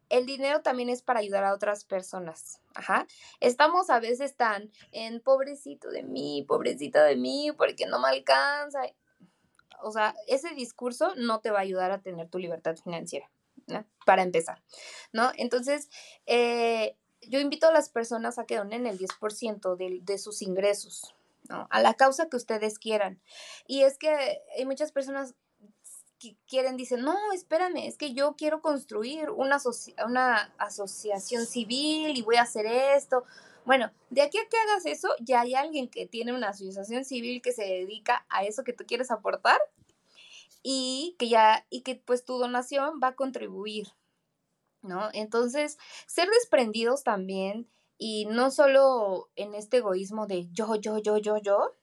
el 0.09 0.25
dinero 0.25 0.61
también 0.61 0.89
es 0.89 1.01
para 1.01 1.19
ayudar 1.19 1.43
a 1.43 1.53
otras 1.53 1.85
personas. 1.85 2.61
Ajá. 2.73 3.07
Estamos 3.39 3.89
a 3.89 3.99
veces 3.99 4.35
tan 4.35 4.71
en 4.91 5.21
pobrecito 5.21 5.89
de 5.89 6.03
mí, 6.03 6.45
pobrecita 6.47 7.03
de 7.03 7.15
mí, 7.15 7.51
porque 7.57 7.85
no 7.85 7.99
me 7.99 8.09
alcanza. 8.09 8.81
O 9.81 9.91
sea, 9.91 10.15
ese 10.27 10.49
discurso 10.55 11.13
no 11.15 11.39
te 11.39 11.51
va 11.51 11.59
a 11.59 11.63
ayudar 11.63 11.91
a 11.91 12.01
tener 12.01 12.29
tu 12.29 12.39
libertad 12.39 12.75
financiera. 12.75 13.29
Para 14.03 14.23
empezar, 14.23 14.63
¿no? 15.13 15.31
Entonces, 15.35 15.89
eh, 16.25 16.97
yo 17.21 17.39
invito 17.39 17.67
a 17.67 17.71
las 17.71 17.89
personas 17.89 18.39
a 18.39 18.45
que 18.45 18.57
donen 18.57 18.87
el 18.87 18.97
10% 18.97 19.75
de, 19.75 19.99
de 20.01 20.17
sus 20.17 20.41
ingresos, 20.41 21.13
a 21.49 21.81
la 21.81 21.93
causa 21.95 22.29
que 22.29 22.37
ustedes 22.37 22.79
quieran. 22.79 23.21
Y 23.67 23.81
es 23.81 23.97
que 23.97 24.41
hay 24.57 24.65
muchas 24.65 24.91
personas 24.91 25.35
que 26.19 26.35
quieren, 26.47 26.77
dicen, 26.77 27.01
no, 27.01 27.31
espérame, 27.33 27.87
es 27.87 27.97
que 27.97 28.13
yo 28.13 28.35
quiero 28.35 28.61
construir 28.61 29.29
una, 29.29 29.57
una 30.05 30.53
asociación 30.57 31.45
civil 31.45 32.15
y 32.15 32.21
voy 32.21 32.35
a 32.35 32.43
hacer 32.43 32.65
esto. 32.65 33.23
Bueno, 33.65 33.91
de 34.09 34.21
aquí 34.21 34.37
a 34.37 34.47
que 34.49 34.57
hagas 34.57 34.85
eso, 34.85 35.09
ya 35.21 35.41
hay 35.41 35.55
alguien 35.55 35.89
que 35.89 36.05
tiene 36.05 36.33
una 36.33 36.49
asociación 36.49 37.05
civil 37.05 37.41
que 37.41 37.53
se 37.53 37.63
dedica 37.63 38.25
a 38.29 38.43
eso 38.43 38.63
que 38.63 38.73
tú 38.73 38.85
quieres 38.85 39.11
aportar 39.11 39.59
y 40.61 41.15
que 41.17 41.29
ya, 41.29 41.65
y 41.69 41.81
que 41.81 41.95
pues 41.95 42.25
tu 42.25 42.37
donación 42.37 42.99
va 43.01 43.09
a 43.09 43.15
contribuir, 43.15 43.87
¿no? 44.81 45.09
Entonces, 45.13 45.77
ser 46.05 46.29
desprendidos 46.29 47.03
también 47.03 47.69
y 47.99 48.25
no 48.25 48.49
solo 48.49 49.29
en 49.35 49.53
este 49.53 49.77
egoísmo 49.77 50.25
de 50.25 50.47
yo, 50.51 50.75
yo, 50.75 50.97
yo, 50.97 51.17
yo, 51.17 51.37
yo, 51.37 51.75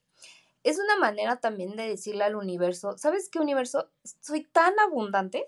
es 0.64 0.79
una 0.79 0.96
manera 0.96 1.37
también 1.37 1.76
de 1.76 1.87
decirle 1.87 2.24
al 2.24 2.35
universo, 2.35 2.96
¿sabes 2.96 3.29
qué 3.29 3.38
universo? 3.38 3.90
Soy 4.20 4.42
tan 4.42 4.76
abundante 4.81 5.46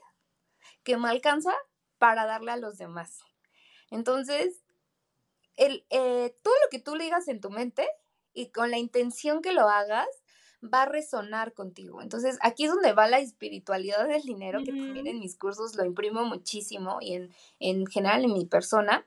que 0.84 0.98
me 0.98 1.08
alcanza 1.08 1.52
para 1.96 2.26
darle 2.26 2.52
a 2.52 2.58
los 2.58 2.76
demás. 2.76 3.20
Entonces, 3.90 4.62
el, 5.56 5.86
eh, 5.88 6.36
todo 6.42 6.54
lo 6.62 6.68
que 6.70 6.78
tú 6.78 6.94
le 6.94 7.04
digas 7.04 7.26
en 7.28 7.40
tu 7.40 7.50
mente 7.50 7.88
y 8.34 8.50
con 8.50 8.70
la 8.70 8.78
intención 8.78 9.40
que 9.40 9.52
lo 9.52 9.68
hagas, 9.68 10.06
va 10.62 10.82
a 10.82 10.86
resonar 10.86 11.54
contigo. 11.54 12.02
Entonces, 12.02 12.38
aquí 12.42 12.64
es 12.64 12.70
donde 12.70 12.92
va 12.92 13.08
la 13.08 13.20
espiritualidad 13.20 14.06
del 14.06 14.22
dinero, 14.22 14.60
que 14.62 14.72
también 14.72 15.06
en 15.06 15.18
mis 15.18 15.36
cursos 15.36 15.76
lo 15.76 15.84
imprimo 15.86 16.24
muchísimo 16.24 16.98
y 17.00 17.14
en, 17.14 17.34
en 17.58 17.86
general 17.86 18.24
en 18.24 18.34
mi 18.34 18.44
persona. 18.44 19.06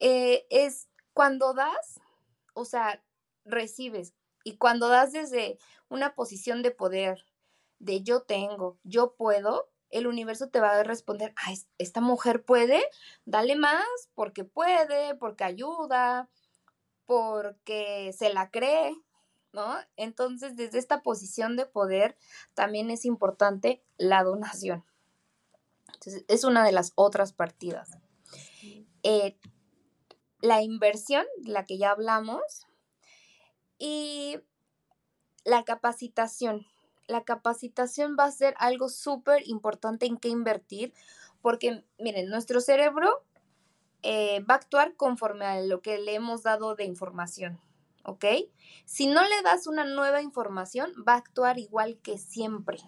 Eh, 0.00 0.46
es 0.50 0.88
cuando 1.16 1.54
das, 1.54 1.98
o 2.52 2.66
sea, 2.66 3.02
recibes. 3.46 4.12
Y 4.44 4.58
cuando 4.58 4.88
das 4.88 5.12
desde 5.12 5.58
una 5.88 6.14
posición 6.14 6.62
de 6.62 6.72
poder, 6.72 7.24
de 7.78 8.02
yo 8.02 8.20
tengo, 8.20 8.78
yo 8.84 9.14
puedo, 9.14 9.70
el 9.88 10.08
universo 10.08 10.50
te 10.50 10.60
va 10.60 10.72
a 10.72 10.82
responder, 10.82 11.32
ah, 11.38 11.54
esta 11.78 12.02
mujer 12.02 12.44
puede, 12.44 12.84
dale 13.24 13.56
más 13.56 13.86
porque 14.14 14.44
puede, 14.44 15.14
porque 15.14 15.44
ayuda, 15.44 16.28
porque 17.06 18.14
se 18.14 18.30
la 18.30 18.50
cree, 18.50 18.94
¿no? 19.54 19.74
Entonces, 19.96 20.54
desde 20.54 20.78
esta 20.78 21.00
posición 21.00 21.56
de 21.56 21.64
poder, 21.64 22.18
también 22.52 22.90
es 22.90 23.06
importante 23.06 23.82
la 23.96 24.22
donación. 24.22 24.84
Entonces, 25.94 26.26
es 26.28 26.44
una 26.44 26.62
de 26.62 26.72
las 26.72 26.92
otras 26.94 27.32
partidas. 27.32 27.88
Eh, 29.02 29.38
la 30.46 30.62
inversión, 30.62 31.26
la 31.44 31.64
que 31.64 31.76
ya 31.76 31.90
hablamos, 31.90 32.66
y 33.78 34.38
la 35.44 35.64
capacitación. 35.64 36.66
La 37.08 37.24
capacitación 37.24 38.16
va 38.18 38.24
a 38.24 38.32
ser 38.32 38.54
algo 38.58 38.88
súper 38.88 39.46
importante 39.48 40.06
en 40.06 40.16
qué 40.16 40.28
invertir, 40.28 40.92
porque 41.42 41.84
miren, 41.98 42.28
nuestro 42.28 42.60
cerebro 42.60 43.22
eh, 44.02 44.40
va 44.40 44.54
a 44.54 44.58
actuar 44.58 44.94
conforme 44.94 45.44
a 45.46 45.60
lo 45.60 45.82
que 45.82 45.98
le 45.98 46.14
hemos 46.14 46.42
dado 46.42 46.74
de 46.74 46.84
información, 46.84 47.60
¿ok? 48.04 48.24
Si 48.84 49.06
no 49.06 49.22
le 49.22 49.42
das 49.42 49.66
una 49.66 49.84
nueva 49.84 50.22
información, 50.22 50.92
va 51.06 51.14
a 51.14 51.18
actuar 51.18 51.58
igual 51.58 51.98
que 52.02 52.18
siempre. 52.18 52.78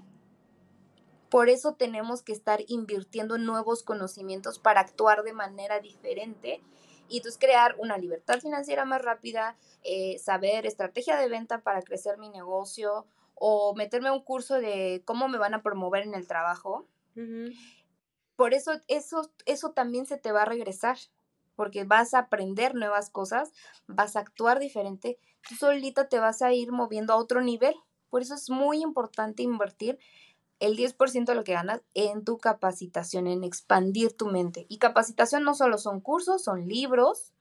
Por 1.29 1.49
eso 1.49 1.75
tenemos 1.75 2.23
que 2.23 2.33
estar 2.33 2.63
invirtiendo 2.69 3.37
en 3.37 3.45
nuevos 3.45 3.83
conocimientos 3.83 4.59
para 4.59 4.81
actuar 4.81 5.23
de 5.23 5.35
manera 5.35 5.81
diferente 5.81 6.63
y 7.09 7.19
entonces 7.19 7.39
crear 7.41 7.75
una 7.79 7.99
libertad 7.99 8.41
financiera 8.41 8.85
más 8.85 9.03
rápida, 9.03 9.57
eh, 9.83 10.19
saber 10.19 10.67
estrategia 10.67 11.17
de 11.17 11.29
venta 11.29 11.63
para 11.63 11.83
crecer 11.83 12.19
mi 12.19 12.29
negocio 12.29 13.07
o 13.35 13.75
meterme 13.75 14.09
a 14.09 14.13
un 14.13 14.23
curso 14.23 14.55
de 14.61 15.03
cómo 15.05 15.29
me 15.29 15.39
van 15.39 15.55
a 15.55 15.63
promover 15.63 16.03
en 16.03 16.15
el 16.15 16.27
trabajo. 16.27 16.87
Por 18.37 18.55
eso, 18.55 18.73
eso, 18.87 19.31
eso 19.47 19.73
también 19.73 20.07
se 20.07 20.17
te 20.17 20.33
va 20.33 20.43
a 20.43 20.47
regresar, 20.47 20.97
porque 21.57 21.85
vas 21.85 22.15
a 22.15 22.21
aprender 22.21 22.75
nuevas 22.75 23.11
cosas, 23.11 23.53
vas 23.89 24.15
a 24.15 24.21
actuar 24.21 24.61
diferente, 24.61 25.19
tú 25.49 25.57
solita 25.57 26.09
te 26.09 26.21
vas 26.21 26.43
a 26.43 26.53
ir 26.53 26.71
moviendo 26.71 27.13
a 27.13 27.17
otro 27.17 27.41
nivel. 27.41 27.75
Por 28.11 28.23
eso 28.23 28.35
es 28.35 28.49
muy 28.49 28.81
importante 28.81 29.43
invertir 29.43 29.99
el 30.61 30.77
10% 30.77 31.25
de 31.27 31.35
lo 31.35 31.45
que 31.45 31.53
ganas 31.53 31.83
en 31.95 32.25
tu 32.25 32.39
capacitación, 32.39 33.27
en 33.27 33.45
expandir 33.45 34.17
tu 34.17 34.27
mente. 34.27 34.67
Y 34.69 34.79
capacitación 34.79 35.45
no 35.45 35.55
solo 35.55 35.79
son 35.79 36.01
cursos, 36.01 36.43
son 36.43 36.67
libros, 36.67 37.33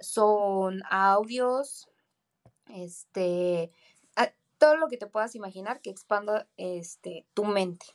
son 0.00 0.82
audios, 0.90 1.88
este, 2.66 3.72
todo 4.58 4.76
lo 4.76 4.88
que 4.88 4.98
te 4.98 5.06
puedas 5.06 5.34
imaginar 5.34 5.80
que 5.80 5.90
expanda 5.90 6.46
este, 6.56 7.24
tu 7.32 7.44
mente. 7.44 7.86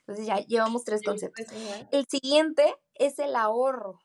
Entonces 0.00 0.26
ya 0.26 0.38
llevamos 0.38 0.84
tres 0.84 1.02
conceptos. 1.02 1.46
El 1.90 2.06
siguiente 2.06 2.74
es 2.94 3.18
el 3.18 3.36
ahorro. 3.36 4.00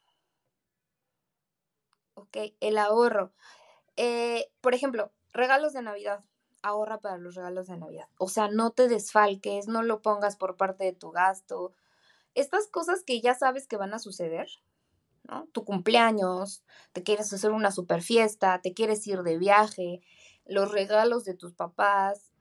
Ok, 2.14 2.38
el 2.60 2.78
ahorro. 2.78 3.34
Eh, 3.98 4.50
por 4.62 4.74
ejemplo, 4.74 5.12
regalos 5.34 5.74
de 5.74 5.82
Navidad 5.82 6.24
ahorra 6.62 7.00
para 7.00 7.18
los 7.18 7.36
regalos 7.36 7.68
de 7.68 7.78
Navidad. 7.78 8.08
O 8.18 8.28
sea, 8.28 8.50
no 8.50 8.72
te 8.72 8.88
desfalques, 8.88 9.68
no 9.68 9.84
lo 9.84 10.02
pongas 10.02 10.36
por 10.36 10.58
parte 10.58 10.86
de 10.86 10.94
tu 10.94 11.12
gasto. 11.12 11.74
Estas 12.36 12.68
cosas 12.68 13.04
que 13.04 13.22
ya 13.22 13.34
sabes 13.34 13.68
que 13.68 13.78
van 13.78 13.94
a 13.94 14.00
suceder, 14.00 14.50
¿no? 15.24 15.48
Tu 15.52 15.64
cumpleaños, 15.64 16.64
te 16.94 17.04
quieres 17.04 17.32
hacer 17.34 17.52
una 17.52 17.72
super 17.72 18.02
fiesta, 18.02 18.62
te 18.62 18.74
quieres 18.74 19.06
ir 19.08 19.24
de 19.24 19.38
viaje, 19.38 20.02
los 20.46 20.72
regalos 20.72 21.26
de 21.26 21.36
tus 21.36 21.54
papás. 21.54 22.32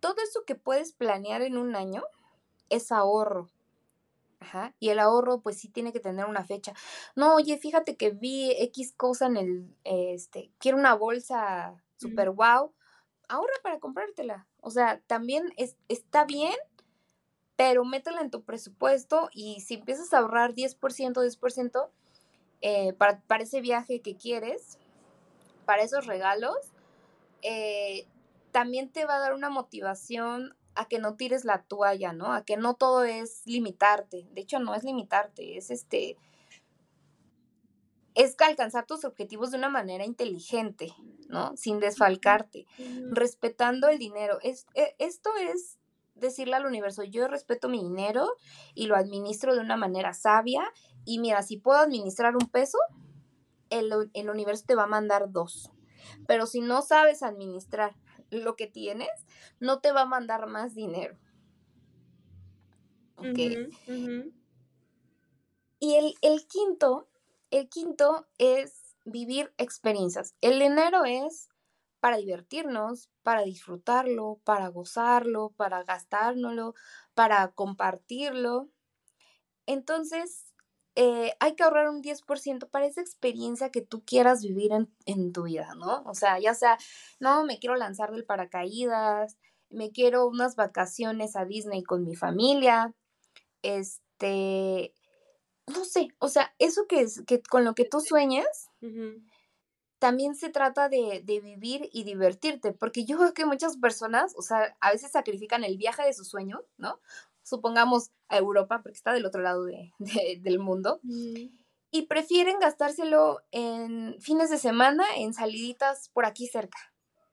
Todo 0.00 0.16
eso 0.22 0.44
que 0.46 0.54
puedes 0.54 0.92
planear 0.92 1.42
en 1.42 1.56
un 1.56 1.76
año 1.76 2.04
es 2.68 2.92
ahorro. 2.92 3.50
Ajá. 4.40 4.74
Y 4.78 4.88
el 4.88 4.98
ahorro, 4.98 5.42
pues 5.42 5.58
sí 5.58 5.68
tiene 5.68 5.92
que 5.92 6.00
tener 6.00 6.24
una 6.24 6.44
fecha. 6.44 6.72
No, 7.14 7.34
oye, 7.34 7.58
fíjate 7.58 7.96
que 7.96 8.10
vi 8.10 8.52
X 8.52 8.94
cosa 8.96 9.26
en 9.26 9.36
el, 9.36 9.76
este, 9.84 10.50
quiero 10.58 10.78
una 10.78 10.94
bolsa 10.94 11.82
super 11.98 12.30
wow 12.30 12.72
ahorra 13.30 13.54
para 13.62 13.78
comprártela. 13.78 14.46
O 14.60 14.70
sea, 14.70 15.00
también 15.06 15.52
es, 15.56 15.76
está 15.88 16.24
bien, 16.24 16.54
pero 17.56 17.84
métela 17.84 18.20
en 18.20 18.30
tu 18.30 18.42
presupuesto 18.42 19.30
y 19.32 19.60
si 19.60 19.74
empiezas 19.74 20.12
a 20.12 20.18
ahorrar 20.18 20.54
10%, 20.54 20.78
10% 20.78 21.88
eh, 22.62 22.92
para, 22.94 23.20
para 23.20 23.44
ese 23.44 23.60
viaje 23.60 24.00
que 24.00 24.16
quieres, 24.16 24.78
para 25.64 25.82
esos 25.82 26.06
regalos, 26.06 26.56
eh, 27.42 28.06
también 28.50 28.90
te 28.90 29.06
va 29.06 29.14
a 29.14 29.20
dar 29.20 29.34
una 29.34 29.50
motivación 29.50 30.56
a 30.74 30.86
que 30.86 30.98
no 30.98 31.14
tires 31.14 31.44
la 31.44 31.62
toalla, 31.62 32.12
¿no? 32.12 32.32
A 32.32 32.44
que 32.44 32.56
no 32.56 32.74
todo 32.74 33.04
es 33.04 33.42
limitarte. 33.46 34.26
De 34.32 34.40
hecho, 34.40 34.58
no 34.58 34.74
es 34.74 34.82
limitarte, 34.82 35.56
es 35.56 35.70
este 35.70 36.16
es 38.14 38.36
alcanzar 38.40 38.86
tus 38.86 39.04
objetivos 39.04 39.50
de 39.50 39.58
una 39.58 39.68
manera 39.68 40.04
inteligente, 40.04 40.92
¿no? 41.28 41.56
Sin 41.56 41.78
desfalcarte, 41.78 42.66
respetando 43.10 43.88
el 43.88 43.98
dinero. 43.98 44.38
Es, 44.42 44.66
e, 44.74 44.94
esto 44.98 45.30
es 45.36 45.78
decirle 46.14 46.56
al 46.56 46.66
universo, 46.66 47.02
yo 47.04 47.28
respeto 47.28 47.68
mi 47.68 47.82
dinero 47.82 48.36
y 48.74 48.86
lo 48.86 48.96
administro 48.96 49.54
de 49.54 49.60
una 49.60 49.76
manera 49.76 50.12
sabia 50.12 50.62
y 51.04 51.18
mira, 51.18 51.42
si 51.42 51.56
puedo 51.56 51.78
administrar 51.78 52.36
un 52.36 52.48
peso, 52.48 52.78
el, 53.70 54.10
el 54.12 54.30
universo 54.30 54.64
te 54.66 54.74
va 54.74 54.84
a 54.84 54.88
mandar 54.88 55.30
dos. 55.30 55.70
Pero 56.26 56.46
si 56.46 56.60
no 56.60 56.82
sabes 56.82 57.22
administrar 57.22 57.94
lo 58.30 58.56
que 58.56 58.66
tienes, 58.66 59.10
no 59.58 59.80
te 59.80 59.92
va 59.92 60.02
a 60.02 60.06
mandar 60.06 60.46
más 60.46 60.74
dinero. 60.74 61.16
¿Ok? 63.16 63.38
Y 65.82 65.94
el, 65.94 66.14
el 66.20 66.46
quinto, 66.46 67.08
el 67.50 67.68
quinto 67.68 68.26
es 68.38 68.96
vivir 69.04 69.52
experiencias. 69.58 70.34
El 70.40 70.58
dinero 70.58 71.04
es 71.04 71.48
para 72.00 72.16
divertirnos, 72.16 73.10
para 73.22 73.42
disfrutarlo, 73.42 74.40
para 74.44 74.68
gozarlo, 74.68 75.50
para 75.56 75.84
gastárnoslo, 75.84 76.74
para 77.14 77.52
compartirlo. 77.52 78.70
Entonces, 79.66 80.50
eh, 80.96 81.34
hay 81.38 81.54
que 81.54 81.62
ahorrar 81.62 81.88
un 81.88 82.02
10% 82.02 82.68
para 82.68 82.86
esa 82.86 83.00
experiencia 83.00 83.70
que 83.70 83.82
tú 83.82 84.02
quieras 84.04 84.42
vivir 84.42 84.72
en, 85.06 85.32
tu 85.32 85.44
vida, 85.44 85.74
¿no? 85.76 86.02
O 86.04 86.14
sea, 86.14 86.38
ya 86.40 86.54
sea, 86.54 86.78
no, 87.20 87.44
me 87.44 87.58
quiero 87.58 87.76
lanzar 87.76 88.10
del 88.10 88.24
paracaídas, 88.24 89.36
me 89.68 89.92
quiero 89.92 90.26
unas 90.26 90.56
vacaciones 90.56 91.36
a 91.36 91.44
Disney 91.44 91.82
con 91.84 92.04
mi 92.04 92.16
familia, 92.16 92.92
este, 93.62 94.94
no 95.70 95.84
sé, 95.84 96.08
o 96.18 96.28
sea, 96.28 96.54
eso 96.58 96.86
que 96.86 97.00
es, 97.00 97.22
que 97.26 97.42
con 97.42 97.64
lo 97.64 97.74
que 97.74 97.84
tú 97.84 98.00
sueñas, 98.00 98.70
también 99.98 100.34
se 100.34 100.48
trata 100.48 100.88
de, 100.88 101.22
de, 101.24 101.40
vivir 101.40 101.90
y 101.92 102.04
divertirte, 102.04 102.72
porque 102.72 103.04
yo 103.04 103.18
veo 103.18 103.34
que 103.34 103.44
muchas 103.44 103.76
personas, 103.76 104.34
o 104.36 104.42
sea, 104.42 104.76
a 104.80 104.92
veces 104.92 105.12
sacrifican 105.12 105.62
el 105.64 105.76
viaje 105.76 106.02
de 106.02 106.14
sus 106.14 106.28
sueños, 106.28 106.62
¿no? 106.78 107.00
supongamos 107.42 108.10
a 108.28 108.38
Europa, 108.38 108.80
porque 108.82 108.96
está 108.96 109.12
del 109.12 109.26
otro 109.26 109.42
lado 109.42 109.64
del 109.98 110.58
mundo, 110.58 111.00
y 111.92 112.02
prefieren 112.02 112.60
gastárselo 112.60 113.40
en 113.50 114.16
fines 114.20 114.50
de 114.50 114.58
semana, 114.58 115.04
en 115.16 115.34
saliditas 115.34 116.08
por 116.10 116.24
aquí 116.24 116.46
cerca, 116.46 116.78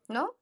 ¿no? 0.08 0.36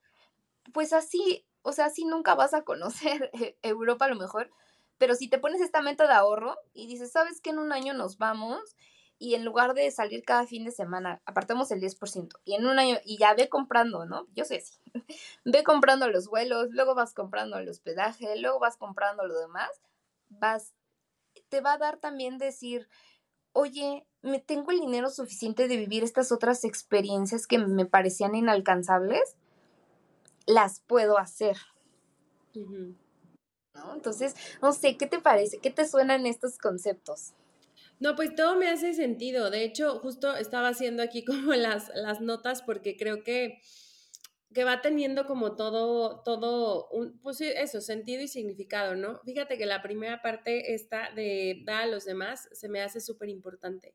Pues 0.72 0.92
así, 0.92 1.46
o 1.62 1.72
sea, 1.72 1.86
así 1.86 2.04
nunca 2.04 2.34
vas 2.34 2.54
a 2.54 2.62
conocer 2.62 3.30
Europa 3.62 4.06
a 4.06 4.08
lo 4.08 4.16
mejor, 4.16 4.50
pero 4.98 5.14
si 5.14 5.28
te 5.28 5.38
pones 5.38 5.60
esta 5.60 5.82
meta 5.82 6.06
de 6.06 6.14
ahorro 6.14 6.56
y 6.72 6.86
dices, 6.86 7.12
¿sabes 7.12 7.40
que 7.40 7.50
en 7.50 7.58
un 7.58 7.72
año 7.72 7.94
nos 7.94 8.18
vamos? 8.18 8.76
y 9.18 9.34
en 9.34 9.44
lugar 9.44 9.74
de 9.74 9.90
salir 9.90 10.24
cada 10.24 10.46
fin 10.46 10.64
de 10.64 10.70
semana, 10.70 11.22
apartamos 11.24 11.70
el 11.70 11.80
10% 11.80 12.38
y 12.44 12.54
en 12.54 12.66
un 12.66 12.78
año, 12.78 12.98
y 13.04 13.16
ya 13.18 13.34
ve 13.34 13.48
comprando, 13.48 14.04
¿no? 14.04 14.26
Yo 14.34 14.44
sé, 14.44 14.60
sí. 14.60 14.78
ve 15.44 15.64
comprando 15.64 16.08
los 16.08 16.28
vuelos, 16.28 16.68
luego 16.70 16.94
vas 16.94 17.14
comprando 17.14 17.58
el 17.58 17.68
hospedaje, 17.68 18.36
luego 18.38 18.58
vas 18.58 18.76
comprando 18.76 19.26
lo 19.26 19.38
demás, 19.38 19.70
vas, 20.28 20.74
te 21.48 21.60
va 21.60 21.74
a 21.74 21.78
dar 21.78 21.98
también 21.98 22.36
decir, 22.36 22.88
oye, 23.52 24.06
me 24.20 24.38
tengo 24.38 24.70
el 24.70 24.80
dinero 24.80 25.08
suficiente 25.08 25.66
de 25.66 25.76
vivir 25.76 26.04
estas 26.04 26.30
otras 26.30 26.64
experiencias 26.64 27.46
que 27.46 27.58
me 27.58 27.86
parecían 27.86 28.34
inalcanzables, 28.34 29.36
las 30.46 30.80
puedo 30.80 31.18
hacer. 31.18 31.56
¿No? 33.76 33.94
Entonces, 33.94 34.34
no 34.62 34.72
sé, 34.72 34.96
¿qué 34.96 35.06
te 35.06 35.20
parece? 35.20 35.58
¿Qué 35.58 35.70
te 35.70 35.86
suenan 35.86 36.26
estos 36.26 36.58
conceptos? 36.58 37.34
No, 37.98 38.14
pues 38.14 38.34
todo 38.34 38.56
me 38.56 38.68
hace 38.68 38.94
sentido. 38.94 39.50
De 39.50 39.64
hecho, 39.64 39.98
justo 40.00 40.36
estaba 40.36 40.68
haciendo 40.68 41.02
aquí 41.02 41.24
como 41.24 41.52
las, 41.54 41.90
las 41.94 42.20
notas 42.20 42.62
porque 42.62 42.96
creo 42.96 43.22
que, 43.22 43.60
que 44.52 44.64
va 44.64 44.80
teniendo 44.80 45.26
como 45.26 45.56
todo, 45.56 46.22
todo, 46.22 46.88
un, 46.90 47.18
pues 47.20 47.40
eso, 47.40 47.80
sentido 47.80 48.22
y 48.22 48.28
significado, 48.28 48.96
¿no? 48.96 49.20
Fíjate 49.24 49.58
que 49.58 49.66
la 49.66 49.82
primera 49.82 50.22
parte 50.22 50.74
esta 50.74 51.10
de 51.14 51.62
dar 51.64 51.84
a 51.84 51.86
los 51.86 52.04
demás 52.04 52.48
se 52.52 52.68
me 52.68 52.82
hace 52.82 53.00
súper 53.00 53.28
importante. 53.28 53.94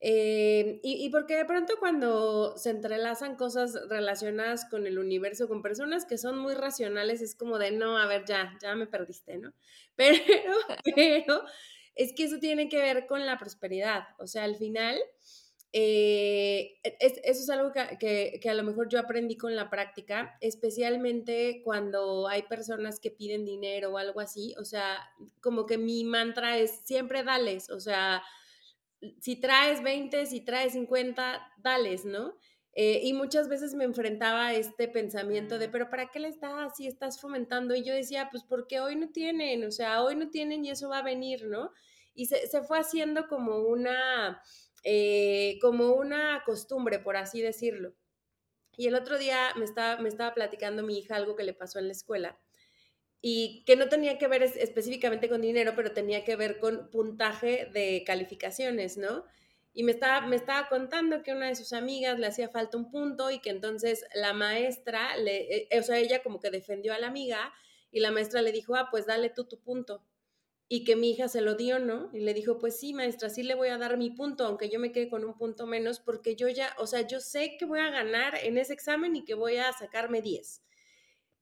Eh, 0.00 0.80
y, 0.84 1.04
y, 1.04 1.10
porque 1.10 1.34
de 1.36 1.44
pronto 1.44 1.74
cuando 1.80 2.56
se 2.56 2.70
entrelazan 2.70 3.34
cosas 3.36 3.76
relacionadas 3.88 4.64
con 4.70 4.86
el 4.86 4.98
universo, 4.98 5.48
con 5.48 5.60
personas 5.60 6.06
que 6.06 6.18
son 6.18 6.38
muy 6.38 6.54
racionales, 6.54 7.20
es 7.20 7.34
como 7.34 7.58
de, 7.58 7.72
no, 7.72 7.98
a 7.98 8.06
ver, 8.06 8.24
ya, 8.24 8.56
ya 8.62 8.76
me 8.76 8.86
perdiste, 8.86 9.38
¿no? 9.38 9.52
Pero, 9.96 10.14
pero 10.94 11.42
es 11.96 12.12
que 12.14 12.24
eso 12.24 12.38
tiene 12.38 12.68
que 12.68 12.78
ver 12.78 13.06
con 13.06 13.26
la 13.26 13.38
prosperidad. 13.38 14.04
O 14.18 14.28
sea, 14.28 14.44
al 14.44 14.54
final, 14.54 14.96
eh, 15.72 16.78
eso 17.00 17.42
es 17.42 17.50
algo 17.50 17.72
que, 17.72 18.40
a 18.48 18.54
lo 18.54 18.62
mejor 18.62 18.88
yo 18.88 18.98
aprendí 18.98 19.36
con 19.36 19.54
la 19.54 19.68
práctica, 19.68 20.38
especialmente 20.40 21.60
cuando 21.64 22.28
hay 22.28 22.42
personas 22.42 23.00
que 23.00 23.10
piden 23.10 23.44
dinero 23.44 23.90
o 23.92 23.98
algo 23.98 24.20
así. 24.20 24.54
O 24.58 24.64
sea, 24.64 24.96
como 25.40 25.66
que 25.66 25.76
mi 25.76 26.04
mantra 26.04 26.56
es 26.58 26.80
siempre 26.84 27.22
dales. 27.24 27.68
O 27.70 27.80
sea, 27.80 28.22
si 29.20 29.36
traes 29.36 29.82
20, 29.82 30.26
si 30.26 30.40
traes 30.40 30.72
50, 30.72 31.52
dales, 31.58 32.04
¿no? 32.04 32.36
Eh, 32.74 33.00
y 33.02 33.12
muchas 33.12 33.48
veces 33.48 33.74
me 33.74 33.84
enfrentaba 33.84 34.48
a 34.48 34.54
este 34.54 34.88
pensamiento 34.88 35.58
de, 35.58 35.68
pero 35.68 35.90
¿para 35.90 36.10
qué 36.10 36.20
le 36.20 36.28
estás 36.28 36.76
si 36.76 36.86
estás 36.86 37.20
fomentando? 37.20 37.74
Y 37.74 37.82
yo 37.82 37.94
decía, 37.94 38.28
pues 38.30 38.44
porque 38.44 38.80
hoy 38.80 38.94
no 38.96 39.08
tienen, 39.08 39.64
o 39.64 39.70
sea, 39.72 40.02
hoy 40.02 40.14
no 40.16 40.30
tienen 40.30 40.64
y 40.64 40.70
eso 40.70 40.88
va 40.88 40.98
a 40.98 41.02
venir, 41.02 41.46
¿no? 41.46 41.72
Y 42.14 42.26
se, 42.26 42.62
fue 42.62 42.78
haciendo 42.78 43.28
como 43.28 43.58
una, 43.58 44.42
eh, 44.84 45.58
como 45.60 45.92
una 45.94 46.42
costumbre, 46.44 46.98
por 46.98 47.16
así 47.16 47.40
decirlo. 47.40 47.94
Y 48.76 48.86
el 48.86 48.94
otro 48.94 49.18
día 49.18 49.52
me 49.56 49.64
estaba, 49.64 50.00
me 50.00 50.08
estaba 50.08 50.34
platicando 50.34 50.82
mi 50.82 50.98
hija 50.98 51.16
algo 51.16 51.36
que 51.36 51.44
le 51.44 51.54
pasó 51.54 51.78
en 51.78 51.86
la 51.88 51.92
escuela 51.92 52.38
y 53.20 53.64
que 53.66 53.76
no 53.76 53.88
tenía 53.88 54.18
que 54.18 54.28
ver 54.28 54.42
específicamente 54.42 55.28
con 55.28 55.40
dinero, 55.40 55.72
pero 55.74 55.92
tenía 55.92 56.24
que 56.24 56.36
ver 56.36 56.58
con 56.58 56.88
puntaje 56.90 57.68
de 57.72 58.04
calificaciones, 58.06 58.96
¿no? 58.96 59.24
Y 59.72 59.82
me 59.82 59.92
estaba, 59.92 60.26
me 60.26 60.36
estaba 60.36 60.68
contando 60.68 61.22
que 61.22 61.32
una 61.32 61.48
de 61.48 61.56
sus 61.56 61.72
amigas 61.72 62.18
le 62.18 62.26
hacía 62.26 62.48
falta 62.48 62.76
un 62.76 62.90
punto 62.90 63.30
y 63.30 63.40
que 63.40 63.50
entonces 63.50 64.04
la 64.14 64.32
maestra, 64.32 65.16
le, 65.16 65.68
eh, 65.70 65.78
o 65.78 65.82
sea, 65.82 65.98
ella 65.98 66.22
como 66.22 66.40
que 66.40 66.50
defendió 66.50 66.94
a 66.94 66.98
la 66.98 67.08
amiga 67.08 67.52
y 67.90 68.00
la 68.00 68.10
maestra 68.10 68.42
le 68.42 68.52
dijo, 68.52 68.76
ah, 68.76 68.88
pues 68.90 69.06
dale 69.06 69.30
tú 69.30 69.44
tu 69.44 69.60
punto. 69.60 70.04
Y 70.68 70.84
que 70.84 70.96
mi 70.96 71.10
hija 71.12 71.28
se 71.28 71.40
lo 71.40 71.54
dio, 71.54 71.78
¿no? 71.78 72.10
Y 72.12 72.20
le 72.20 72.34
dijo, 72.34 72.58
pues 72.58 72.78
sí, 72.78 72.92
maestra, 72.92 73.30
sí 73.30 73.42
le 73.42 73.54
voy 73.54 73.68
a 73.68 73.78
dar 73.78 73.96
mi 73.96 74.10
punto, 74.10 74.44
aunque 74.44 74.68
yo 74.68 74.78
me 74.78 74.92
quede 74.92 75.08
con 75.08 75.24
un 75.24 75.34
punto 75.36 75.66
menos, 75.66 75.98
porque 76.00 76.36
yo 76.36 76.48
ya, 76.48 76.74
o 76.78 76.86
sea, 76.86 77.06
yo 77.06 77.20
sé 77.20 77.56
que 77.58 77.64
voy 77.64 77.80
a 77.80 77.90
ganar 77.90 78.34
en 78.42 78.58
ese 78.58 78.74
examen 78.74 79.16
y 79.16 79.24
que 79.24 79.34
voy 79.34 79.56
a 79.56 79.72
sacarme 79.72 80.22
10. 80.22 80.62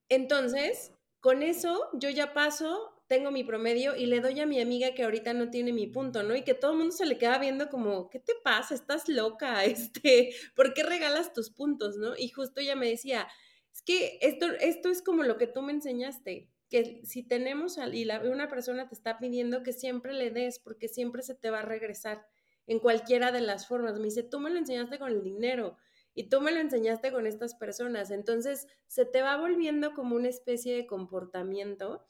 Entonces, 0.08 0.92
con 1.26 1.42
eso 1.42 1.88
yo 1.92 2.08
ya 2.08 2.32
paso 2.32 3.02
tengo 3.08 3.32
mi 3.32 3.42
promedio 3.42 3.96
y 3.96 4.06
le 4.06 4.20
doy 4.20 4.38
a 4.38 4.46
mi 4.46 4.60
amiga 4.60 4.94
que 4.94 5.02
ahorita 5.02 5.34
no 5.34 5.50
tiene 5.50 5.72
mi 5.72 5.88
punto, 5.88 6.22
¿no? 6.22 6.36
Y 6.36 6.42
que 6.42 6.54
todo 6.54 6.70
el 6.70 6.78
mundo 6.78 6.92
se 6.92 7.04
le 7.04 7.18
queda 7.18 7.36
viendo 7.38 7.68
como, 7.68 8.08
¿qué 8.10 8.20
te 8.20 8.34
pasa? 8.44 8.76
Estás 8.76 9.08
loca, 9.08 9.64
este, 9.64 10.30
¿por 10.54 10.72
qué 10.72 10.84
regalas 10.84 11.32
tus 11.32 11.50
puntos, 11.50 11.96
no? 11.96 12.16
Y 12.16 12.28
justo 12.28 12.60
ella 12.60 12.76
me 12.76 12.88
decía, 12.88 13.26
es 13.72 13.82
que 13.82 14.20
esto, 14.22 14.46
esto 14.60 14.88
es 14.88 15.02
como 15.02 15.24
lo 15.24 15.36
que 15.36 15.48
tú 15.48 15.62
me 15.62 15.72
enseñaste, 15.72 16.48
que 16.70 17.00
si 17.02 17.24
tenemos 17.24 17.76
y 17.92 18.08
una 18.08 18.48
persona 18.48 18.88
te 18.88 18.94
está 18.94 19.18
pidiendo 19.18 19.64
que 19.64 19.72
siempre 19.72 20.12
le 20.12 20.30
des, 20.30 20.60
porque 20.60 20.86
siempre 20.86 21.24
se 21.24 21.34
te 21.34 21.50
va 21.50 21.58
a 21.58 21.62
regresar 21.62 22.24
en 22.68 22.78
cualquiera 22.78 23.32
de 23.32 23.40
las 23.40 23.66
formas. 23.66 23.98
Me 23.98 24.04
dice, 24.04 24.22
tú 24.22 24.38
me 24.38 24.50
lo 24.50 24.58
enseñaste 24.58 25.00
con 25.00 25.10
el 25.10 25.24
dinero 25.24 25.76
y 26.16 26.30
tú 26.30 26.40
me 26.40 26.50
lo 26.50 26.60
enseñaste 26.60 27.12
con 27.12 27.26
estas 27.26 27.54
personas, 27.54 28.10
entonces 28.10 28.66
se 28.86 29.04
te 29.04 29.20
va 29.20 29.36
volviendo 29.36 29.92
como 29.92 30.16
una 30.16 30.30
especie 30.30 30.74
de 30.74 30.86
comportamiento 30.86 32.06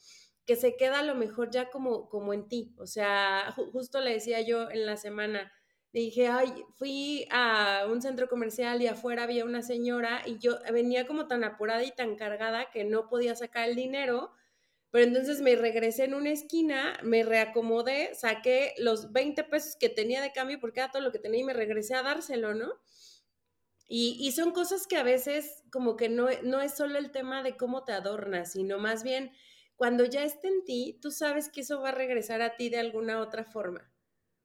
que 0.47 0.55
se 0.55 0.77
queda 0.77 1.01
a 1.01 1.03
lo 1.03 1.17
mejor 1.17 1.51
ya 1.51 1.71
como, 1.71 2.09
como 2.09 2.33
en 2.33 2.49
ti. 2.49 2.73
O 2.79 2.87
sea, 2.87 3.53
justo 3.73 4.01
le 4.01 4.13
decía 4.13 4.41
yo 4.43 4.71
en 4.71 4.87
la 4.87 4.97
semana, 4.97 5.53
dije, 5.93 6.29
ay, 6.29 6.53
fui 6.77 7.27
a 7.33 7.85
un 7.91 8.01
centro 8.01 8.29
comercial 8.29 8.81
y 8.81 8.87
afuera 8.87 9.25
había 9.25 9.45
una 9.45 9.63
señora 9.63 10.23
y 10.25 10.39
yo 10.39 10.57
venía 10.73 11.05
como 11.09 11.27
tan 11.27 11.43
apurada 11.43 11.83
y 11.83 11.91
tan 11.91 12.15
cargada 12.15 12.71
que 12.71 12.85
no 12.85 13.09
podía 13.09 13.35
sacar 13.35 13.69
el 13.69 13.75
dinero. 13.75 14.31
Pero 14.93 15.05
entonces 15.05 15.41
me 15.41 15.57
regresé 15.57 16.05
en 16.05 16.15
una 16.15 16.31
esquina, 16.31 16.97
me 17.03 17.25
reacomodé, 17.25 18.15
saqué 18.15 18.73
los 18.79 19.13
20 19.13 19.43
pesos 19.43 19.75
que 19.75 19.89
tenía 19.89 20.23
de 20.23 20.31
cambio 20.31 20.61
porque 20.61 20.79
era 20.79 20.93
todo 20.93 21.03
lo 21.03 21.11
que 21.11 21.19
tenía 21.19 21.41
y 21.41 21.45
me 21.45 21.55
regresé 21.55 21.97
a 21.97 22.05
dárselo, 22.05 22.55
¿no? 22.55 22.73
Y, 23.89 24.17
y 24.21 24.33
son 24.33 24.53
cosas 24.53 24.87
que 24.87 24.97
a 24.97 25.03
veces 25.03 25.63
como 25.71 25.97
que 25.97 26.09
no, 26.09 26.29
no 26.43 26.61
es 26.61 26.75
solo 26.77 26.99
el 26.99 27.11
tema 27.13 27.43
de 27.43 27.57
cómo 27.57 27.85
te 27.85 27.93
adornas, 27.93 28.53
sino 28.53 28.79
más 28.79 29.03
bien 29.03 29.33
cuando 29.77 30.05
ya 30.05 30.25
esté 30.25 30.49
en 30.49 30.65
ti, 30.65 30.99
tú 31.03 31.11
sabes 31.11 31.49
que 31.51 31.61
eso 31.61 31.81
va 31.81 31.91
a 31.91 31.93
regresar 31.93 32.43
a 32.43 32.57
ti 32.57 32.69
de 32.71 32.79
alguna 32.79 33.21
otra 33.21 33.45
forma. 33.45 33.91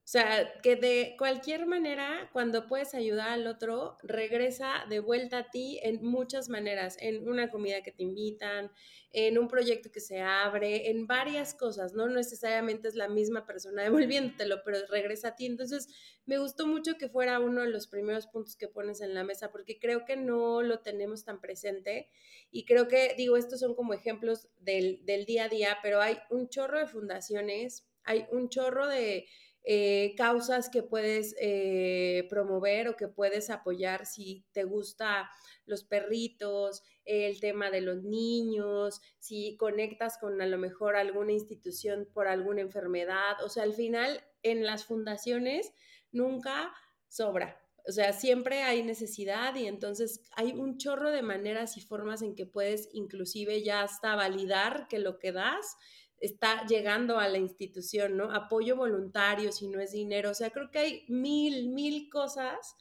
O 0.04 0.08
sea, 0.12 0.60
que 0.62 0.76
de 0.76 1.16
cualquier 1.18 1.68
manera, 1.68 2.30
cuando 2.34 2.68
puedes 2.68 2.96
ayudar 2.96 3.30
al 3.30 3.46
otro, 3.46 3.98
regresa 4.02 4.84
de 4.90 5.00
vuelta 5.00 5.38
a 5.38 5.52
ti 5.52 5.80
en 5.84 6.04
muchas 6.04 6.50
maneras, 6.50 6.98
en 7.00 7.30
una 7.30 7.50
comida 7.52 7.84
que 7.84 7.92
te 7.92 8.04
invitan, 8.04 8.72
en 9.14 9.38
un 9.38 9.48
proyecto 9.48 9.92
que 9.92 10.00
se 10.00 10.20
abre, 10.20 10.90
en 10.90 11.06
varias 11.06 11.54
cosas, 11.54 11.94
no 11.94 12.08
necesariamente 12.08 12.88
es 12.88 12.96
la 12.96 13.10
misma 13.10 13.46
persona 13.46 13.84
devolviéndotelo, 13.84 14.64
pero 14.66 14.80
regresa 14.90 15.30
a 15.30 15.36
ti. 15.36 15.46
Entonces, 15.46 15.88
me 16.26 16.40
gustó 16.40 16.66
mucho 16.66 16.98
que 16.98 17.08
fuera 17.08 17.40
uno 17.40 17.62
de 17.62 17.70
los 17.70 17.88
primeros 17.88 18.28
puntos 18.28 18.56
que 18.56 18.68
pones 18.68 19.02
en 19.02 19.14
la 19.14 19.24
mesa, 19.24 19.52
porque 19.52 19.80
creo 19.80 20.04
que 20.04 20.16
no 20.16 20.64
lo 20.64 20.80
tenemos 20.80 21.26
tan 21.26 21.40
presente 21.40 22.10
y 22.50 22.66
creo 22.66 22.88
que, 22.88 23.14
digo, 23.16 23.38
estos 23.38 23.60
son 23.60 23.76
como 23.76 23.94
ejemplos 23.94 24.50
del, 24.60 25.06
del 25.06 25.26
día 25.26 25.46
a 25.46 25.50
día, 25.50 25.78
pero 25.84 26.02
hay 26.02 26.18
un 26.32 26.50
chorro 26.50 26.80
de 26.80 26.88
fundaciones, 26.88 27.88
hay 28.04 28.26
un 28.32 28.50
chorro 28.50 28.88
de 28.88 29.28
eh, 29.64 30.16
causas 30.18 30.70
que 30.70 30.82
puedes 30.82 31.36
eh, 31.40 32.26
promover 32.30 32.88
o 32.88 32.96
que 32.96 33.08
puedes 33.08 33.50
apoyar 33.50 34.06
si 34.06 34.44
te 34.54 34.64
gusta 34.64 35.30
los 35.66 35.84
perritos, 35.84 36.84
el 37.06 37.40
tema 37.40 37.70
de 37.70 37.82
los 37.82 38.04
niños, 38.04 39.02
si 39.20 39.56
conectas 39.58 40.18
con 40.18 40.42
a 40.42 40.48
lo 40.48 40.58
mejor 40.58 40.96
alguna 40.96 41.32
institución 41.32 42.08
por 42.14 42.28
alguna 42.28 42.62
enfermedad. 42.62 43.42
O 43.44 43.50
sea, 43.50 43.64
al 43.64 43.74
final 43.74 44.24
en 44.42 44.66
las 44.66 44.86
fundaciones 44.86 45.74
nunca 46.12 46.74
sobra. 47.08 47.62
O 47.88 47.92
sea, 47.92 48.14
siempre 48.14 48.62
hay 48.62 48.84
necesidad 48.84 49.56
y 49.56 49.66
entonces 49.66 50.22
hay 50.36 50.52
un 50.52 50.78
chorro 50.78 51.10
de 51.10 51.24
maneras 51.24 51.78
y 51.78 51.82
formas 51.82 52.22
en 52.22 52.36
que 52.36 52.46
puedes 52.46 52.90
inclusive 52.94 53.64
ya 53.64 53.82
hasta 53.82 54.16
validar 54.16 54.88
que 54.88 55.00
lo 55.00 55.18
que 55.18 55.32
das 55.32 55.78
está 56.22 56.66
llegando 56.66 57.20
a 57.20 57.28
la 57.28 57.40
institución, 57.40 58.16
¿no? 58.16 58.32
Apoyo 58.32 58.78
voluntario, 58.78 59.52
si 59.52 59.68
no 59.68 59.82
es 59.82 59.92
dinero. 59.92 60.30
O 60.30 60.34
sea, 60.34 60.52
creo 60.52 60.72
que 60.72 60.80
hay 60.80 61.06
mil, 61.10 61.70
mil 61.70 62.10
cosas 62.10 62.78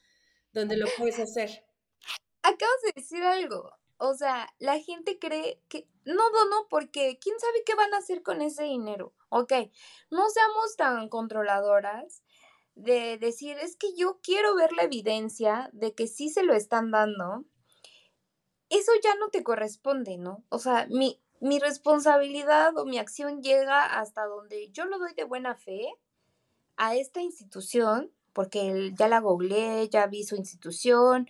donde 0.53 0.77
lo 0.77 0.87
puedes 0.97 1.19
hacer. 1.19 1.65
Acabas 2.43 2.83
de 2.85 2.93
decir 2.95 3.23
algo. 3.23 3.73
O 3.97 4.15
sea, 4.15 4.49
la 4.59 4.79
gente 4.79 5.19
cree 5.19 5.61
que 5.69 5.89
no 6.05 6.31
no, 6.31 6.69
porque 6.69 7.19
quién 7.21 7.39
sabe 7.39 7.63
qué 7.65 7.75
van 7.75 7.93
a 7.95 7.99
hacer 7.99 8.23
con 8.23 8.43
ese 8.43 8.65
dinero. 8.65 9.15
Ok, 9.29 9.53
no 10.11 10.29
seamos 10.31 10.77
tan 10.77 11.09
controladoras 11.09 12.23
de 12.75 13.19
decir, 13.19 13.57
es 13.59 13.77
que 13.77 13.95
yo 13.95 14.21
quiero 14.23 14.55
ver 14.55 14.73
la 14.73 14.85
evidencia 14.85 15.71
de 15.73 15.95
que 15.95 16.07
sí 16.07 16.31
se 16.31 16.43
lo 16.43 16.55
están 16.55 16.91
dando. 16.91 17.45
Eso 18.71 18.93
ya 19.03 19.15
no 19.17 19.29
te 19.29 19.43
corresponde, 19.43 20.17
¿no? 20.17 20.45
O 20.49 20.59
sea, 20.59 20.87
mi, 20.89 21.21
mi 21.41 21.59
responsabilidad 21.59 22.77
o 22.77 22.85
mi 22.85 22.99
acción 22.99 23.43
llega 23.43 23.99
hasta 23.99 24.27
donde 24.27 24.71
yo 24.71 24.85
lo 24.85 24.99
doy 24.99 25.15
de 25.15 25.25
buena 25.25 25.55
fe 25.55 25.95
a 26.77 26.95
esta 26.95 27.21
institución, 27.21 28.11
porque 28.33 28.93
ya 28.95 29.09
la 29.09 29.21
googleé, 29.21 29.89
ya 29.89 30.07
vi 30.07 30.25
su 30.25 30.37
institución, 30.37 31.29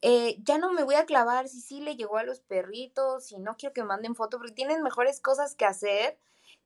eh, 0.00 0.36
ya 0.44 0.58
no 0.58 0.72
me 0.72 0.84
voy 0.84 0.94
a 0.94 1.06
clavar 1.06 1.48
si 1.48 1.60
sí 1.60 1.80
le 1.80 1.96
llegó 1.96 2.18
a 2.18 2.22
los 2.22 2.40
perritos, 2.40 3.26
si 3.26 3.38
no 3.38 3.56
quiero 3.56 3.72
que 3.72 3.82
manden 3.82 4.14
foto, 4.14 4.38
porque 4.38 4.52
tienen 4.52 4.82
mejores 4.82 5.20
cosas 5.20 5.54
que 5.54 5.64
hacer 5.64 6.18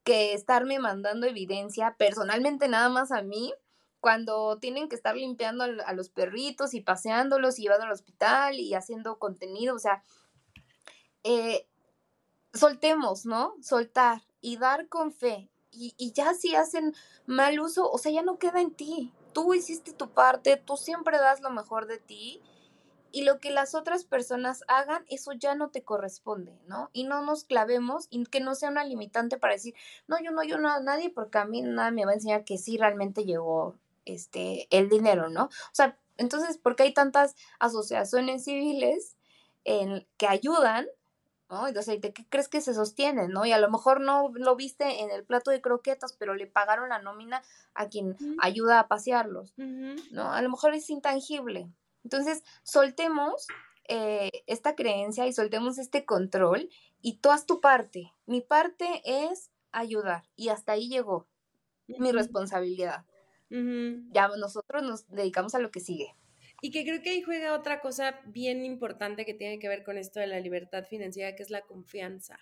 que 0.05 0.35
estarme 0.35 0.79
mandando 0.79 1.27
evidencia 1.27 1.95
personalmente 1.97 2.68
nada 2.68 2.88
más 2.88 3.12
a 3.12 3.23
mí 3.23 3.55
cuando 4.01 4.59
tienen 4.59 4.88
que 4.88 4.97
estar 4.97 5.16
limpiando 5.16 5.62
a 5.62 5.92
los 5.92 6.09
perritos 6.09 6.75
y 6.75 6.81
paseándolos 6.81 7.59
y 7.59 7.62
llevando 7.62 7.87
al 7.87 7.92
hospital 7.92 8.59
y 8.59 8.75
haciendo 8.75 9.21
contenido, 9.21 9.77
o 9.77 9.79
sea, 9.79 10.03
eh, 11.23 11.68
soltemos, 12.53 13.27
¿no? 13.27 13.55
Soltar 13.62 14.23
y 14.41 14.57
dar 14.57 14.88
con 14.88 15.12
fe. 15.12 15.51
Y, 15.71 15.95
y, 15.97 16.12
ya 16.12 16.35
si 16.35 16.55
hacen 16.55 16.95
mal 17.27 17.59
uso, 17.59 17.91
o 17.91 17.97
sea, 17.97 18.12
ya 18.12 18.23
no 18.23 18.38
queda 18.38 18.61
en 18.61 18.73
ti. 18.73 19.12
Tú 19.33 19.55
hiciste 19.55 19.93
tu 19.93 20.11
parte, 20.11 20.59
tú 20.59 20.77
siempre 20.77 21.17
das 21.19 21.41
lo 21.41 21.51
mejor 21.51 21.87
de 21.87 21.99
ti. 21.99 22.43
Y 23.11 23.25
lo 23.25 23.41
que 23.41 23.51
las 23.51 23.75
otras 23.75 24.05
personas 24.05 24.65
hagan, 24.69 25.05
eso 25.09 25.33
ya 25.33 25.55
no 25.55 25.71
te 25.71 25.83
corresponde, 25.83 26.59
¿no? 26.67 26.88
Y 26.95 27.05
no 27.05 27.23
nos 27.23 27.45
clavemos 27.45 28.07
y 28.09 28.25
que 28.25 28.41
no 28.41 28.55
sea 28.55 28.71
una 28.71 28.85
limitante 28.85 29.37
para 29.37 29.53
decir, 29.53 29.75
no, 30.07 30.17
yo 30.23 30.31
no, 30.31 30.43
yo 30.43 30.59
no, 30.59 30.81
nadie, 30.81 31.11
porque 31.11 31.38
a 31.38 31.45
mí 31.45 31.61
nada 31.61 31.91
me 31.91 32.07
va 32.07 32.12
a 32.12 32.15
enseñar 32.15 32.45
que 32.45 32.57
sí 32.57 32.79
realmente 32.79 33.25
llegó 33.25 33.77
este, 34.07 34.67
el 34.71 34.88
dinero, 34.88 35.29
¿no? 35.29 35.45
O 35.45 35.75
sea, 35.75 35.99
entonces, 36.17 36.57
¿por 36.57 36.75
qué 36.75 36.85
hay 36.85 36.95
tantas 36.95 37.35
asociaciones 37.59 38.45
civiles 38.45 39.17
que 39.65 40.27
ayudan 40.27 40.87
¿no? 41.53 41.69
Entonces, 41.69 42.01
¿de 42.01 42.15
qué 42.15 42.25
crees 42.31 42.49
que 42.49 42.62
se 42.62 42.73
sostiene, 42.73 43.29
no? 43.29 43.45
Y 43.45 43.53
a 43.53 43.59
lo 43.59 43.71
mejor 43.71 44.01
no 44.01 44.33
lo 44.35 44.57
viste 44.57 45.03
en 45.03 45.11
el 45.11 45.23
plato 45.23 45.51
de 45.51 45.61
croquetas, 45.61 46.15
pero 46.15 46.35
le 46.35 46.47
pagaron 46.47 46.88
la 46.88 47.03
nómina 47.03 47.43
a 47.75 47.91
quien 47.91 48.17
ayuda 48.41 48.81
a 48.81 48.88
pasearlos, 48.88 49.53
¿no? 49.59 50.33
A 50.33 50.41
lo 50.41 50.49
mejor 50.49 50.73
es 50.73 50.88
intangible. 50.88 51.71
Entonces, 52.05 52.43
soltemos 52.62 53.47
eh, 53.87 54.31
esta 54.47 54.75
creencia 54.75 55.27
y 55.27 55.35
soltemos 55.35 55.77
este 55.77 56.07
control 56.07 56.71
y 57.03 57.19
tú 57.19 57.31
haz 57.31 57.45
tu 57.45 57.61
parte. 57.61 58.15
Mi 58.25 58.41
parte 58.41 59.03
es 59.05 59.51
ayudar 59.73 60.25
y 60.37 60.49
hasta 60.49 60.73
ahí 60.73 60.88
llegó 60.88 61.29
mi 61.87 62.12
responsabilidad. 62.12 63.05
Ya 63.51 64.29
nosotros 64.38 64.83
nos 64.83 65.07
dedicamos 65.09 65.55
a 65.55 65.59
lo 65.59 65.71
que 65.71 65.81
sigue. 65.81 66.17
Y 66.64 66.70
que 66.70 66.85
creo 66.85 67.03
que 67.03 67.11
ahí 67.11 67.22
juega 67.22 67.55
otra 67.55 67.81
cosa 67.81 68.20
bien 68.25 68.64
importante 68.64 69.25
que 69.25 69.35
tiene 69.35 69.59
que 69.59 69.68
ver 69.68 69.83
con 69.83 69.98
esto 69.98 70.20
de 70.20 70.29
la 70.29 70.38
libertad 70.38 70.85
financiera, 70.85 71.35
que 71.35 71.42
es 71.42 71.51
la 71.51 71.62
confianza. 71.62 72.38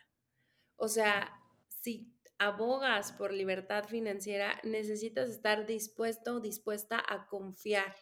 O 0.77 0.89
sea, 0.89 1.33
si 1.69 2.13
abogas 2.39 3.13
por 3.13 3.33
libertad 3.33 3.85
financiera, 3.89 4.61
necesitas 4.63 5.31
estar 5.31 5.67
dispuesto 5.67 6.35
o 6.35 6.41
dispuesta 6.41 7.03
a 7.09 7.27
confiar, 7.29 7.97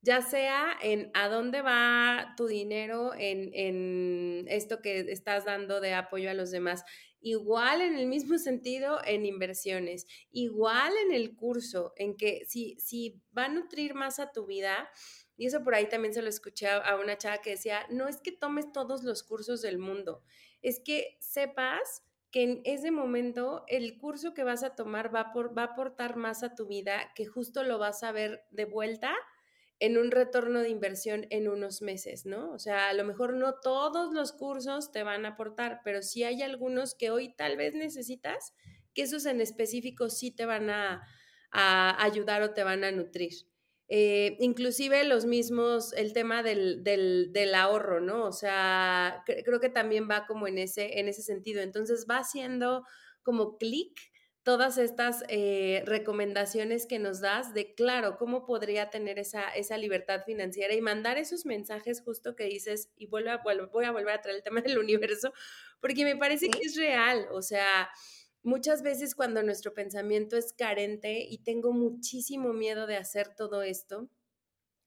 ya 0.00 0.22
sea 0.22 0.78
en 0.80 1.10
a 1.12 1.28
dónde 1.28 1.60
va 1.60 2.34
tu 2.36 2.46
dinero, 2.46 3.12
en, 3.14 3.50
en 3.52 4.46
esto 4.48 4.80
que 4.80 5.00
estás 5.10 5.44
dando 5.44 5.80
de 5.80 5.94
apoyo 5.94 6.30
a 6.30 6.34
los 6.34 6.52
demás, 6.52 6.84
igual 7.20 7.80
en 7.80 7.98
el 7.98 8.06
mismo 8.06 8.38
sentido 8.38 9.00
en 9.04 9.26
inversiones, 9.26 10.06
igual 10.30 10.92
en 11.06 11.12
el 11.12 11.34
curso, 11.34 11.94
en 11.96 12.16
que 12.16 12.44
si, 12.46 12.76
si 12.78 13.20
va 13.36 13.46
a 13.46 13.48
nutrir 13.48 13.94
más 13.94 14.20
a 14.20 14.30
tu 14.30 14.46
vida, 14.46 14.88
y 15.38 15.46
eso 15.46 15.62
por 15.64 15.74
ahí 15.74 15.88
también 15.88 16.12
se 16.12 16.20
lo 16.20 16.28
escuché 16.28 16.68
a 16.68 16.96
una 16.96 17.16
chava 17.16 17.38
que 17.38 17.50
decía, 17.50 17.86
no 17.88 18.08
es 18.08 18.20
que 18.20 18.32
tomes 18.32 18.70
todos 18.72 19.04
los 19.04 19.22
cursos 19.22 19.62
del 19.62 19.78
mundo, 19.78 20.22
es 20.60 20.80
que 20.84 21.16
sepas 21.20 22.02
que 22.30 22.42
en 22.42 22.60
ese 22.64 22.90
momento 22.90 23.64
el 23.68 23.96
curso 23.98 24.34
que 24.34 24.44
vas 24.44 24.62
a 24.62 24.74
tomar 24.74 25.14
va, 25.14 25.32
por, 25.32 25.56
va 25.56 25.62
a 25.62 25.66
aportar 25.66 26.16
más 26.16 26.42
a 26.42 26.54
tu 26.54 26.66
vida, 26.66 27.12
que 27.14 27.24
justo 27.24 27.62
lo 27.62 27.78
vas 27.78 28.02
a 28.02 28.12
ver 28.12 28.44
de 28.50 28.64
vuelta 28.64 29.14
en 29.80 29.96
un 29.96 30.10
retorno 30.10 30.60
de 30.60 30.70
inversión 30.70 31.26
en 31.30 31.48
unos 31.48 31.82
meses, 31.82 32.26
¿no? 32.26 32.50
O 32.50 32.58
sea, 32.58 32.88
a 32.88 32.92
lo 32.94 33.04
mejor 33.04 33.34
no 33.34 33.54
todos 33.60 34.12
los 34.12 34.32
cursos 34.32 34.90
te 34.90 35.04
van 35.04 35.24
a 35.24 35.30
aportar, 35.30 35.80
pero 35.84 36.02
sí 36.02 36.24
hay 36.24 36.42
algunos 36.42 36.94
que 36.94 37.10
hoy 37.10 37.32
tal 37.34 37.56
vez 37.56 37.74
necesitas, 37.74 38.54
que 38.92 39.02
esos 39.02 39.24
en 39.24 39.40
específico 39.40 40.10
sí 40.10 40.32
te 40.32 40.46
van 40.46 40.68
a, 40.68 41.06
a 41.52 42.04
ayudar 42.04 42.42
o 42.42 42.52
te 42.52 42.64
van 42.64 42.82
a 42.82 42.90
nutrir. 42.90 43.32
Eh, 43.90 44.36
inclusive 44.40 45.02
los 45.04 45.24
mismos, 45.24 45.94
el 45.94 46.12
tema 46.12 46.42
del, 46.42 46.84
del, 46.84 47.54
ahorro, 47.54 48.00
¿no? 48.00 48.26
O 48.26 48.32
sea, 48.32 49.24
creo 49.26 49.60
que 49.60 49.70
también 49.70 50.08
va 50.10 50.26
como 50.26 50.46
en 50.46 50.58
ese, 50.58 51.00
en 51.00 51.08
ese 51.08 51.22
sentido. 51.22 51.62
Entonces 51.62 52.06
va 52.08 52.18
haciendo 52.18 52.84
como 53.22 53.56
clic 53.56 53.98
todas 54.48 54.78
estas 54.78 55.24
eh, 55.28 55.82
recomendaciones 55.84 56.86
que 56.86 56.98
nos 56.98 57.20
das 57.20 57.52
de, 57.52 57.74
claro, 57.74 58.16
cómo 58.16 58.46
podría 58.46 58.88
tener 58.88 59.18
esa, 59.18 59.48
esa 59.50 59.76
libertad 59.76 60.22
financiera 60.24 60.72
y 60.74 60.80
mandar 60.80 61.18
esos 61.18 61.44
mensajes 61.44 62.00
justo 62.00 62.34
que 62.34 62.44
dices, 62.44 62.90
y 62.96 63.08
vuelvo 63.08 63.30
a, 63.30 63.42
voy 63.70 63.84
a 63.84 63.90
volver 63.90 64.14
a 64.14 64.22
traer 64.22 64.36
el 64.38 64.42
tema 64.42 64.62
del 64.62 64.78
universo, 64.78 65.34
porque 65.80 66.04
me 66.04 66.16
parece 66.16 66.48
que 66.48 66.60
es 66.62 66.76
real, 66.76 67.26
o 67.30 67.42
sea, 67.42 67.90
muchas 68.48 68.82
veces 68.82 69.14
cuando 69.14 69.42
nuestro 69.42 69.74
pensamiento 69.74 70.36
es 70.36 70.52
carente 70.52 71.20
y 71.28 71.44
tengo 71.44 71.72
muchísimo 71.72 72.52
miedo 72.52 72.86
de 72.86 72.96
hacer 72.96 73.34
todo 73.36 73.62
esto, 73.62 74.08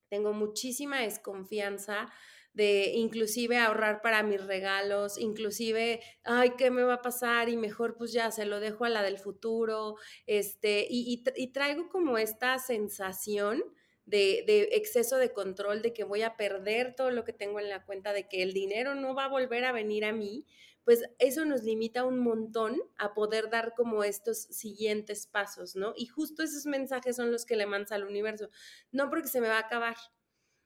tengo 0.10 0.34
muchísima 0.34 1.02
desconfianza 1.02 2.12
de 2.54 2.92
inclusive 2.96 3.58
ahorrar 3.58 4.02
para 4.02 4.24
mis 4.24 4.44
regalos, 4.46 5.18
inclusive, 5.18 6.02
ay, 6.24 6.52
¿qué 6.58 6.70
me 6.70 6.84
va 6.84 6.96
a 6.96 7.02
pasar? 7.02 7.48
Y 7.48 7.56
mejor 7.56 7.96
pues 7.98 8.12
ya 8.12 8.30
se 8.32 8.46
lo 8.46 8.60
dejo 8.60 8.84
a 8.84 8.90
la 8.90 9.04
del 9.04 9.18
futuro, 9.18 9.96
este, 10.26 10.86
y, 10.90 11.24
traigo 11.54 11.88
como 11.88 12.18
esta 12.18 12.60
sensación 12.60 13.64
de, 14.06 14.44
exceso 14.74 15.16
de 15.18 15.32
control, 15.32 15.82
de 15.82 15.94
que 15.94 16.04
voy 16.04 16.24
a 16.24 16.36
perder 16.36 16.94
todo 16.96 17.12
lo 17.12 17.24
que 17.24 17.32
tengo 17.32 17.60
en 17.62 17.70
la 17.70 17.86
cuenta, 17.86 18.12
de 18.12 18.28
que 18.28 18.44
el 18.44 18.52
dinero 18.52 18.96
no 18.96 19.16
va 19.16 19.26
a 19.26 19.30
volver 19.30 19.64
a 19.64 19.72
venir 19.72 20.04
a 20.04 20.12
mí, 20.12 20.46
pues 20.92 21.06
eso 21.20 21.46
nos 21.46 21.64
limita 21.64 22.04
un 22.04 22.20
montón 22.20 22.78
a 22.98 23.14
poder 23.14 23.50
dar 23.50 23.76
como 23.78 24.04
estos 24.04 24.42
siguientes 24.42 25.26
pasos, 25.26 25.78
¿no? 25.78 25.94
Y 25.96 26.08
justo 26.08 26.44
esos 26.44 26.66
mensajes 26.66 27.16
son 27.16 27.32
los 27.32 27.46
que 27.46 27.56
le 27.56 27.66
mandas 27.66 27.94
al 27.94 28.04
universo, 28.04 28.50
no 28.92 29.10
porque 29.10 29.30
se 29.30 29.40
me 29.40 29.48
va 29.48 29.56
a 29.56 29.62
acabar. 29.62 29.96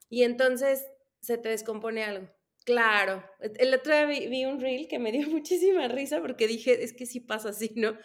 Y 0.09 0.23
entonces 0.23 0.83
se 1.21 1.37
te 1.37 1.49
descompone 1.49 2.03
algo. 2.03 2.27
Claro, 2.65 3.23
el 3.39 3.71
otro 3.75 3.93
día 3.93 4.05
vi, 4.07 4.45
un 4.45 4.59
reel 4.59 4.87
que 4.87 4.97
me 4.97 5.11
dio 5.11 5.27
muchísima 5.29 5.87
risa 5.89 6.19
porque 6.21 6.47
dije, 6.47 6.83
es 6.83 6.93
que 6.93 7.05
sí 7.05 7.19
pasa 7.19 7.49
así, 7.49 7.73
¿no? 7.75 7.95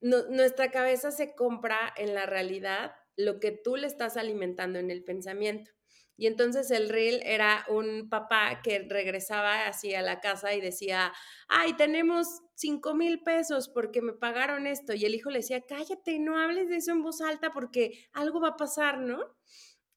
Nuestra 0.00 0.72
cabeza 0.72 1.12
se 1.12 1.36
compra 1.36 1.94
en 1.96 2.12
la 2.12 2.26
realidad 2.26 2.96
lo 3.14 3.38
que 3.38 3.52
tú 3.52 3.76
le 3.76 3.86
estás 3.86 4.16
alimentando 4.16 4.80
en 4.80 4.90
el 4.90 5.04
pensamiento. 5.04 5.70
Y 6.16 6.26
entonces 6.26 6.70
el 6.70 6.88
reel 6.88 7.20
era 7.24 7.64
un 7.68 8.08
papá 8.08 8.60
que 8.62 8.86
regresaba 8.88 9.66
así 9.66 9.94
a 9.94 10.02
la 10.02 10.20
casa 10.20 10.54
y 10.54 10.60
decía, 10.60 11.12
ay, 11.48 11.74
tenemos 11.74 12.26
cinco 12.54 12.94
mil 12.94 13.22
pesos 13.22 13.68
porque 13.68 14.00
me 14.00 14.12
pagaron 14.12 14.66
esto. 14.66 14.94
Y 14.94 15.04
el 15.04 15.14
hijo 15.14 15.30
le 15.30 15.38
decía, 15.38 15.62
cállate, 15.66 16.18
no 16.18 16.38
hables 16.38 16.68
de 16.68 16.76
eso 16.76 16.92
en 16.92 17.02
voz 17.02 17.20
alta 17.20 17.52
porque 17.52 18.06
algo 18.12 18.40
va 18.40 18.48
a 18.50 18.56
pasar, 18.56 18.98
¿no? 18.98 19.18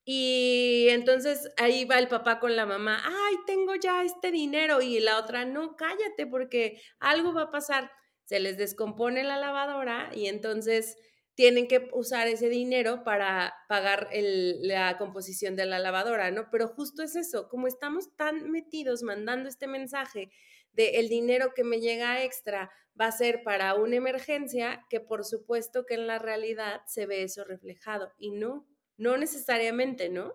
Y 0.10 0.88
entonces 0.90 1.52
ahí 1.58 1.84
va 1.84 2.00
el 2.00 2.08
papá 2.08 2.40
con 2.40 2.56
la 2.56 2.66
mamá, 2.66 3.02
ay, 3.04 3.36
tengo 3.46 3.76
ya 3.76 4.04
este 4.04 4.32
dinero. 4.32 4.82
Y 4.82 5.02
la 5.02 5.20
otra, 5.20 5.44
no, 5.44 5.76
cállate 5.76 6.26
porque 6.26 6.82
algo 7.00 7.34
va 7.34 7.44
a 7.44 7.52
pasar. 7.52 7.92
Se 8.24 8.40
les 8.40 8.58
descompone 8.58 9.24
la 9.24 9.38
lavadora 9.38 10.10
y 10.16 10.28
entonces 10.28 10.96
tienen 11.38 11.68
que 11.68 11.88
usar 11.94 12.28
ese 12.28 12.50
dinero 12.50 13.04
para 13.04 13.54
pagar 13.70 14.10
la 14.12 14.98
composición 14.98 15.56
de 15.56 15.68
la 15.68 15.78
lavadora, 15.78 16.32
¿no? 16.32 16.50
Pero 16.50 16.68
justo 16.68 17.04
es 17.04 17.16
eso, 17.16 17.48
como 17.48 17.68
estamos 17.68 18.16
tan 18.16 18.50
metidos 18.50 19.04
mandando 19.04 19.48
este 19.48 19.68
mensaje 19.68 20.32
de 20.72 20.98
el 20.98 21.10
dinero 21.10 21.54
que 21.56 21.64
me 21.64 21.80
llega 21.80 22.24
extra 22.24 22.72
va 23.00 23.06
a 23.06 23.12
ser 23.12 23.44
para 23.44 23.76
una 23.76 23.98
emergencia, 23.98 24.84
que 24.90 25.00
por 25.00 25.24
supuesto 25.26 25.86
que 25.86 25.94
en 25.94 26.08
la 26.08 26.18
realidad 26.18 26.82
se 26.88 27.06
ve 27.06 27.22
eso 27.22 27.44
reflejado 27.44 28.12
y 28.18 28.32
no, 28.32 28.68
no 28.98 29.16
necesariamente, 29.16 30.10
¿no? 30.10 30.34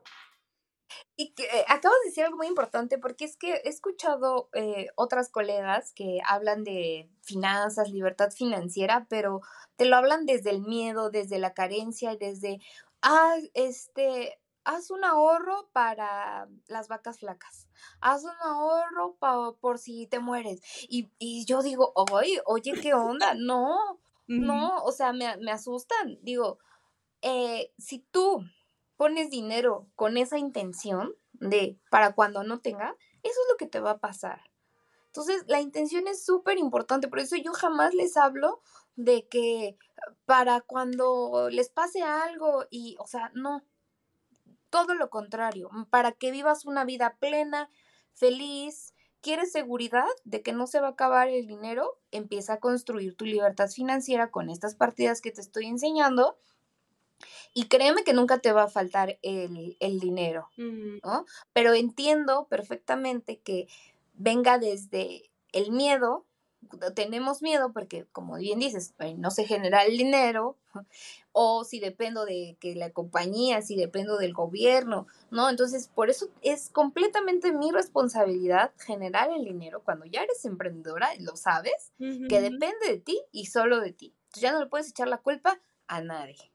Y 1.16 1.34
que, 1.34 1.44
eh, 1.44 1.64
acabas 1.68 1.98
de 2.02 2.08
decir 2.08 2.24
algo 2.24 2.36
muy 2.38 2.46
importante 2.46 2.98
porque 2.98 3.24
es 3.24 3.36
que 3.36 3.54
he 3.54 3.68
escuchado 3.68 4.48
eh, 4.54 4.88
otras 4.96 5.28
colegas 5.30 5.92
que 5.92 6.20
hablan 6.26 6.64
de 6.64 7.10
finanzas, 7.22 7.90
libertad 7.90 8.30
financiera, 8.30 9.06
pero 9.08 9.40
te 9.76 9.84
lo 9.84 9.96
hablan 9.96 10.26
desde 10.26 10.50
el 10.50 10.62
miedo, 10.62 11.10
desde 11.10 11.38
la 11.38 11.54
carencia, 11.54 12.16
desde, 12.16 12.60
ah, 13.02 13.36
este, 13.54 14.38
haz 14.64 14.90
un 14.90 15.04
ahorro 15.04 15.68
para 15.72 16.48
las 16.66 16.88
vacas 16.88 17.18
flacas, 17.18 17.68
haz 18.00 18.24
un 18.24 18.36
ahorro 18.42 19.16
por 19.60 19.78
si 19.78 20.06
te 20.06 20.20
mueres. 20.20 20.60
Y, 20.88 21.10
y 21.18 21.44
yo 21.46 21.62
digo, 21.62 21.92
oye, 21.94 22.40
oye, 22.46 22.72
¿qué 22.80 22.94
onda? 22.94 23.34
No, 23.34 24.00
no, 24.26 24.82
o 24.84 24.92
sea, 24.92 25.12
me, 25.12 25.36
me 25.38 25.50
asustan. 25.52 26.18
Digo, 26.22 26.58
eh, 27.22 27.72
si 27.78 28.00
tú 28.00 28.44
pones 29.02 29.30
dinero 29.30 29.88
con 29.96 30.16
esa 30.16 30.38
intención 30.38 31.16
de 31.32 31.76
para 31.90 32.14
cuando 32.14 32.44
no 32.44 32.60
tenga, 32.60 32.94
eso 33.24 33.34
es 33.40 33.46
lo 33.50 33.56
que 33.56 33.66
te 33.66 33.80
va 33.80 33.90
a 33.90 33.98
pasar. 33.98 34.40
Entonces, 35.06 35.42
la 35.48 35.60
intención 35.60 36.06
es 36.06 36.24
súper 36.24 36.56
importante, 36.56 37.08
por 37.08 37.18
eso 37.18 37.34
yo 37.34 37.52
jamás 37.52 37.94
les 37.94 38.16
hablo 38.16 38.60
de 38.94 39.26
que 39.26 39.76
para 40.24 40.60
cuando 40.60 41.48
les 41.50 41.68
pase 41.68 42.04
algo 42.04 42.66
y, 42.70 42.94
o 43.00 43.08
sea, 43.08 43.32
no, 43.34 43.64
todo 44.70 44.94
lo 44.94 45.10
contrario, 45.10 45.68
para 45.90 46.12
que 46.12 46.30
vivas 46.30 46.64
una 46.64 46.84
vida 46.84 47.16
plena, 47.18 47.70
feliz, 48.12 48.94
quieres 49.20 49.50
seguridad 49.50 50.06
de 50.22 50.42
que 50.42 50.52
no 50.52 50.68
se 50.68 50.78
va 50.78 50.86
a 50.86 50.90
acabar 50.90 51.26
el 51.26 51.48
dinero, 51.48 51.98
empieza 52.12 52.52
a 52.52 52.60
construir 52.60 53.16
tu 53.16 53.24
libertad 53.24 53.68
financiera 53.68 54.30
con 54.30 54.48
estas 54.48 54.76
partidas 54.76 55.20
que 55.20 55.32
te 55.32 55.40
estoy 55.40 55.66
enseñando 55.66 56.36
y 57.54 57.64
créeme 57.64 58.04
que 58.04 58.12
nunca 58.12 58.38
te 58.38 58.52
va 58.52 58.64
a 58.64 58.68
faltar 58.68 59.18
el, 59.22 60.00
dinero, 60.00 60.48
¿no? 60.56 61.26
Pero 61.52 61.74
entiendo 61.74 62.46
perfectamente 62.48 63.38
que 63.38 63.68
venga 64.14 64.58
desde 64.58 65.30
el 65.52 65.70
miedo, 65.70 66.26
tenemos 66.94 67.42
miedo 67.42 67.72
porque, 67.72 68.06
como 68.12 68.36
bien 68.36 68.58
dices, 68.58 68.94
no 69.16 69.30
se 69.30 69.44
genera 69.44 69.84
el 69.84 69.96
dinero, 69.96 70.56
o 71.32 71.64
si 71.64 71.80
dependo 71.80 72.24
de 72.24 72.56
que 72.60 72.74
la 72.74 72.90
compañía, 72.90 73.62
si 73.62 73.76
dependo 73.76 74.16
del 74.18 74.32
gobierno, 74.32 75.06
¿no? 75.30 75.48
Entonces, 75.48 75.88
por 75.88 76.10
eso 76.10 76.28
es 76.42 76.70
completamente 76.70 77.52
mi 77.52 77.70
responsabilidad 77.70 78.72
generar 78.78 79.30
el 79.30 79.44
dinero 79.44 79.82
cuando 79.84 80.04
ya 80.06 80.22
eres 80.22 80.44
emprendedora, 80.44 81.10
lo 81.18 81.36
sabes, 81.36 81.92
que 81.98 82.40
depende 82.40 82.86
de 82.88 82.98
ti 82.98 83.20
y 83.32 83.46
solo 83.46 83.80
de 83.80 83.92
ti. 83.92 84.14
ya 84.34 84.52
no 84.52 84.60
le 84.60 84.66
puedes 84.66 84.88
echar 84.88 85.08
la 85.08 85.18
culpa 85.18 85.60
a 85.88 86.00
nadie. 86.00 86.51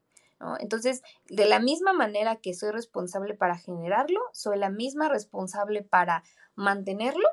Entonces, 0.60 1.02
de 1.28 1.46
la 1.46 1.58
misma 1.58 1.92
manera 1.92 2.36
que 2.36 2.54
soy 2.54 2.70
responsable 2.70 3.34
para 3.34 3.58
generarlo, 3.58 4.20
soy 4.32 4.58
la 4.58 4.70
misma 4.70 5.08
responsable 5.08 5.82
para 5.82 6.22
mantenerlo, 6.54 7.28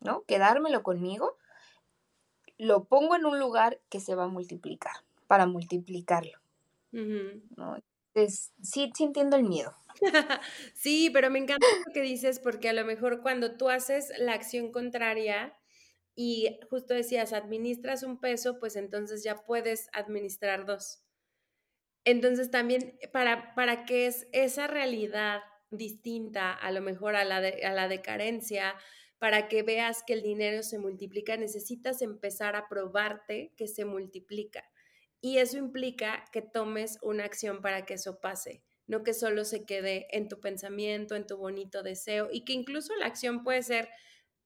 ¿no? 0.00 0.22
Quedármelo 0.24 0.82
conmigo, 0.82 1.36
lo 2.56 2.84
pongo 2.84 3.16
en 3.16 3.26
un 3.26 3.38
lugar 3.38 3.80
que 3.90 4.00
se 4.00 4.14
va 4.14 4.24
a 4.24 4.28
multiplicar, 4.28 4.92
para 5.26 5.46
multiplicarlo. 5.46 6.38
Entonces, 8.14 8.52
sí, 8.62 8.90
sí 8.94 9.04
entiendo 9.04 9.36
el 9.36 9.44
miedo. 9.44 9.76
sí, 10.74 11.10
pero 11.10 11.30
me 11.30 11.38
encanta 11.38 11.66
lo 11.86 11.92
que 11.92 12.00
dices 12.00 12.40
porque 12.40 12.68
a 12.68 12.72
lo 12.72 12.84
mejor 12.84 13.20
cuando 13.20 13.56
tú 13.56 13.68
haces 13.68 14.12
la 14.18 14.32
acción 14.32 14.72
contraria 14.72 15.54
y 16.14 16.58
justo 16.68 16.94
decías, 16.94 17.32
administras 17.32 18.02
un 18.02 18.18
peso, 18.18 18.58
pues 18.58 18.74
entonces 18.74 19.22
ya 19.22 19.36
puedes 19.44 19.88
administrar 19.92 20.66
dos. 20.66 21.02
Entonces 22.04 22.50
también 22.50 22.98
para, 23.12 23.54
para 23.54 23.84
que 23.84 24.06
es 24.06 24.28
esa 24.32 24.66
realidad 24.66 25.42
distinta 25.70 26.52
a 26.52 26.70
lo 26.70 26.80
mejor 26.80 27.16
a 27.16 27.24
la, 27.24 27.40
de, 27.40 27.64
a 27.64 27.72
la 27.72 27.88
de 27.88 28.00
carencia, 28.00 28.74
para 29.18 29.48
que 29.48 29.62
veas 29.62 30.02
que 30.06 30.12
el 30.12 30.22
dinero 30.22 30.62
se 30.62 30.78
multiplica, 30.78 31.36
necesitas 31.36 32.02
empezar 32.02 32.56
a 32.56 32.68
probarte 32.68 33.52
que 33.56 33.66
se 33.66 33.84
multiplica. 33.84 34.64
Y 35.20 35.38
eso 35.38 35.58
implica 35.58 36.24
que 36.32 36.42
tomes 36.42 36.98
una 37.02 37.24
acción 37.24 37.60
para 37.60 37.84
que 37.84 37.94
eso 37.94 38.20
pase, 38.20 38.62
no 38.86 39.02
que 39.02 39.14
solo 39.14 39.44
se 39.44 39.64
quede 39.64 40.06
en 40.16 40.28
tu 40.28 40.40
pensamiento, 40.40 41.16
en 41.16 41.26
tu 41.26 41.36
bonito 41.36 41.82
deseo, 41.82 42.28
y 42.32 42.44
que 42.44 42.52
incluso 42.52 42.94
la 42.94 43.06
acción 43.06 43.42
puede 43.42 43.62
ser, 43.62 43.88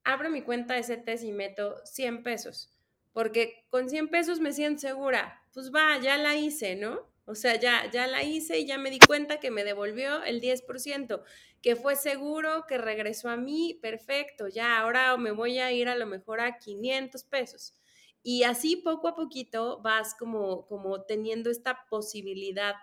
abro 0.05 0.31
mi 0.31 0.43
cuenta 0.43 0.75
de 0.75 0.83
CETES 0.83 1.25
y 1.25 1.33
meto 1.33 1.77
100 1.85 2.23
pesos, 2.23 2.75
porque 3.13 3.67
con 3.69 3.91
100 3.91 4.09
pesos 4.09 4.41
me 4.41 4.55
siento 4.55 4.81
segura, 4.81 5.43
pues 5.53 5.71
va, 5.71 6.01
ya 6.01 6.17
la 6.17 6.35
hice, 6.35 6.77
¿no? 6.77 7.12
O 7.25 7.35
sea, 7.35 7.59
ya, 7.59 7.89
ya 7.91 8.07
la 8.07 8.23
hice 8.25 8.59
y 8.59 8.66
ya 8.66 8.79
me 8.79 8.91
di 8.91 8.99
cuenta 8.99 9.39
que 9.39 9.51
me 9.51 9.64
devolvió 9.64 10.23
el 10.25 10.41
10%, 10.41 11.23
que 11.62 11.77
fue 11.77 11.95
seguro, 11.97 12.64
que 12.66 12.79
regresó 12.79 13.29
a 13.29 13.37
mí, 13.37 13.79
perfecto, 13.81 14.49
ya 14.49 14.79
ahora 14.79 15.16
me 15.16 15.31
voy 15.31 15.59
a 15.59 15.70
ir 15.73 15.89
a 15.89 15.95
lo 15.97 16.07
mejor 16.07 16.41
a 16.41 16.59
500 16.59 17.23
pesos. 17.25 17.75
Y 18.23 18.43
así 18.45 18.77
poco 18.77 19.09
a 19.09 19.14
poquito 19.14 19.81
vas 19.83 20.14
como, 20.18 20.66
como 20.66 21.03
teniendo 21.05 21.51
esta 21.51 21.87
posibilidad 21.89 22.75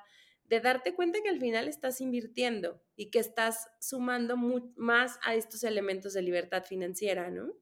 de 0.45 0.59
darte 0.61 0.95
cuenta 0.95 1.19
que 1.21 1.29
al 1.29 1.39
final 1.39 1.67
estás 1.67 2.01
invirtiendo 2.01 2.81
y 2.95 3.11
que 3.11 3.19
estás 3.19 3.67
sumando 3.79 4.35
más 4.75 5.19
a 5.23 5.35
estos 5.35 5.63
elementos 5.63 6.13
de 6.13 6.21
libertad 6.23 6.63
financiera, 6.65 7.29
¿no? 7.29 7.53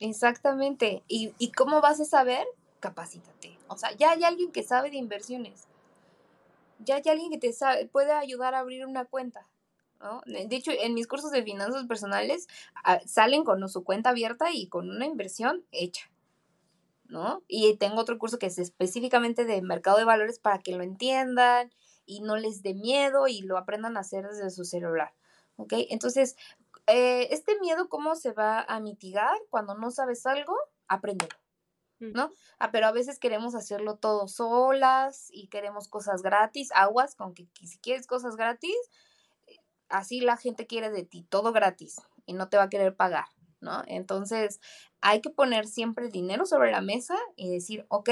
Exactamente. 0.00 1.02
¿Y, 1.08 1.32
¿Y 1.38 1.52
cómo 1.52 1.80
vas 1.80 1.98
a 2.00 2.04
saber? 2.04 2.46
Capacítate. 2.80 3.51
O 3.72 3.78
sea, 3.78 3.92
ya 3.96 4.12
hay 4.12 4.24
alguien 4.24 4.52
que 4.52 4.62
sabe 4.62 4.90
de 4.90 4.96
inversiones. 4.96 5.66
Ya 6.78 6.96
hay 6.96 7.02
alguien 7.06 7.30
que 7.30 7.38
te 7.38 7.52
sabe, 7.52 7.86
puede 7.86 8.12
ayudar 8.12 8.54
a 8.54 8.60
abrir 8.60 8.86
una 8.86 9.04
cuenta. 9.04 9.46
¿no? 10.00 10.20
De 10.26 10.56
hecho, 10.56 10.72
en 10.72 10.94
mis 10.94 11.06
cursos 11.06 11.30
de 11.30 11.42
finanzas 11.42 11.84
personales 11.86 12.48
ah, 12.84 13.00
salen 13.06 13.44
con 13.44 13.66
su 13.68 13.84
cuenta 13.84 14.10
abierta 14.10 14.52
y 14.52 14.66
con 14.66 14.90
una 14.90 15.06
inversión 15.06 15.64
hecha. 15.70 16.10
¿no? 17.08 17.42
Y 17.46 17.76
tengo 17.76 18.00
otro 18.00 18.18
curso 18.18 18.38
que 18.38 18.46
es 18.46 18.58
específicamente 18.58 19.44
de 19.44 19.62
mercado 19.62 19.98
de 19.98 20.04
valores 20.04 20.38
para 20.38 20.58
que 20.58 20.74
lo 20.74 20.82
entiendan 20.82 21.70
y 22.06 22.20
no 22.20 22.36
les 22.36 22.62
dé 22.62 22.74
miedo 22.74 23.28
y 23.28 23.42
lo 23.42 23.58
aprendan 23.58 23.96
a 23.96 24.00
hacer 24.00 24.26
desde 24.26 24.50
su 24.50 24.64
celular. 24.64 25.12
¿Ok? 25.56 25.74
Entonces, 25.90 26.36
eh, 26.86 27.28
este 27.30 27.60
miedo, 27.60 27.88
¿cómo 27.88 28.16
se 28.16 28.32
va 28.32 28.62
a 28.62 28.80
mitigar 28.80 29.36
cuando 29.50 29.74
no 29.74 29.90
sabes 29.90 30.26
algo? 30.26 30.56
Apréndelo. 30.88 31.41
¿No? 32.02 32.32
Ah, 32.58 32.70
pero 32.72 32.86
a 32.86 32.92
veces 32.92 33.18
queremos 33.18 33.54
hacerlo 33.54 33.96
todo 33.96 34.26
solas 34.28 35.28
y 35.30 35.48
queremos 35.48 35.88
cosas 35.88 36.22
gratis, 36.22 36.70
aguas 36.74 37.14
con 37.14 37.34
que, 37.34 37.48
si 37.64 37.78
quieres 37.78 38.06
cosas 38.06 38.36
gratis, 38.36 38.76
eh, 39.46 39.56
así 39.88 40.20
la 40.20 40.36
gente 40.36 40.66
quiere 40.66 40.90
de 40.90 41.04
ti, 41.04 41.24
todo 41.28 41.52
gratis 41.52 42.00
y 42.26 42.34
no 42.34 42.48
te 42.48 42.56
va 42.56 42.64
a 42.64 42.70
querer 42.70 42.96
pagar, 42.96 43.26
¿no? 43.60 43.82
Entonces 43.86 44.60
hay 45.00 45.20
que 45.20 45.30
poner 45.30 45.66
siempre 45.66 46.08
dinero 46.08 46.44
sobre 46.44 46.72
la 46.72 46.80
mesa 46.80 47.16
y 47.36 47.50
decir, 47.50 47.86
ok, 47.88 48.10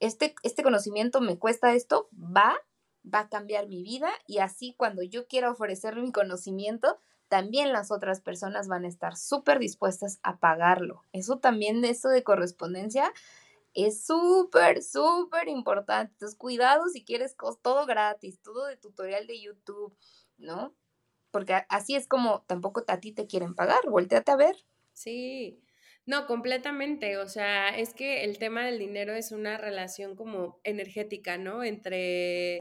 este, 0.00 0.34
este 0.42 0.62
conocimiento 0.62 1.20
me 1.20 1.38
cuesta 1.38 1.74
esto, 1.74 2.08
va, 2.12 2.56
va 3.12 3.20
a 3.20 3.28
cambiar 3.28 3.66
mi 3.68 3.82
vida 3.82 4.10
y 4.26 4.38
así 4.38 4.74
cuando 4.76 5.02
yo 5.02 5.26
quiera 5.26 5.50
ofrecer 5.50 5.96
mi 5.96 6.12
conocimiento, 6.12 6.98
también 7.34 7.72
las 7.72 7.90
otras 7.90 8.20
personas 8.20 8.68
van 8.68 8.84
a 8.84 8.88
estar 8.88 9.16
súper 9.16 9.58
dispuestas 9.58 10.20
a 10.22 10.38
pagarlo. 10.38 11.02
Eso 11.12 11.40
también, 11.40 11.84
eso 11.84 12.08
de 12.08 12.22
correspondencia, 12.22 13.12
es 13.74 14.06
súper, 14.06 14.84
súper 14.84 15.48
importante. 15.48 16.12
Entonces, 16.12 16.38
cuidado 16.38 16.88
si 16.88 17.04
quieres 17.04 17.34
todo 17.60 17.86
gratis, 17.86 18.40
todo 18.40 18.66
de 18.66 18.76
tutorial 18.76 19.26
de 19.26 19.40
YouTube, 19.40 19.96
¿no? 20.38 20.76
porque 21.34 21.64
así 21.68 21.96
es 21.96 22.06
como 22.06 22.44
tampoco 22.46 22.84
a 22.86 23.00
ti 23.00 23.10
te 23.10 23.26
quieren 23.26 23.56
pagar, 23.56 23.80
volteate 23.88 24.30
a 24.30 24.36
ver. 24.36 24.54
Sí, 24.92 25.60
no, 26.06 26.28
completamente. 26.28 27.18
O 27.18 27.26
sea, 27.26 27.76
es 27.76 27.92
que 27.92 28.22
el 28.22 28.38
tema 28.38 28.64
del 28.64 28.78
dinero 28.78 29.14
es 29.14 29.32
una 29.32 29.58
relación 29.58 30.14
como 30.14 30.60
energética, 30.62 31.36
¿no? 31.36 31.64
Entre 31.64 32.58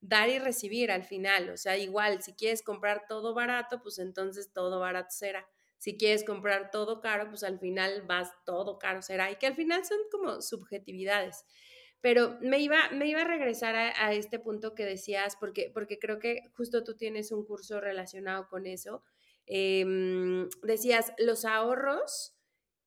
dar 0.00 0.28
y 0.28 0.38
recibir 0.38 0.90
al 0.90 1.04
final. 1.04 1.50
O 1.50 1.56
sea, 1.56 1.76
igual, 1.76 2.22
si 2.22 2.34
quieres 2.34 2.62
comprar 2.62 3.04
todo 3.08 3.34
barato, 3.34 3.82
pues 3.82 3.98
entonces 3.98 4.52
todo 4.52 4.80
barato 4.80 5.10
será. 5.10 5.48
Si 5.78 5.96
quieres 5.96 6.24
comprar 6.24 6.70
todo 6.70 7.00
caro, 7.00 7.28
pues 7.28 7.42
al 7.44 7.58
final 7.58 8.02
vas 8.06 8.30
todo 8.44 8.78
caro 8.78 9.02
será. 9.02 9.30
Y 9.30 9.36
que 9.36 9.46
al 9.46 9.54
final 9.54 9.84
son 9.84 9.98
como 10.10 10.40
subjetividades. 10.40 11.44
Pero 12.00 12.38
me 12.40 12.60
iba, 12.60 12.88
me 12.90 13.08
iba 13.08 13.22
a 13.22 13.26
regresar 13.26 13.74
a, 13.74 14.12
este 14.12 14.38
punto 14.38 14.74
que 14.74 14.84
decías, 14.84 15.36
porque, 15.36 15.70
porque 15.72 15.98
creo 15.98 16.18
que 16.18 16.42
justo 16.54 16.84
tú 16.84 16.96
tienes 16.96 17.32
un 17.32 17.44
curso 17.44 17.80
relacionado 17.80 18.48
con 18.48 18.66
eso. 18.66 19.02
Em, 19.46 20.48
decías, 20.62 21.12
los 21.18 21.44
ahorros 21.44 22.35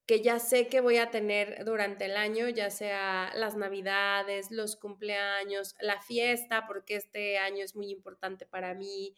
que 0.09 0.21
ya 0.23 0.39
sé 0.39 0.69
que 0.69 0.81
voy 0.81 0.97
a 0.97 1.11
tener 1.11 1.63
durante 1.65 2.05
el 2.05 2.17
año, 2.17 2.49
ya 2.49 2.71
sea 2.71 3.31
las 3.35 3.55
navidades, 3.55 4.49
los 4.49 4.75
cumpleaños, 4.75 5.75
la 5.81 6.01
fiesta, 6.01 6.65
porque 6.65 6.95
este 6.95 7.37
año 7.37 7.63
es 7.63 7.75
muy 7.75 7.91
importante 7.91 8.47
para 8.47 8.73
mí, 8.73 9.13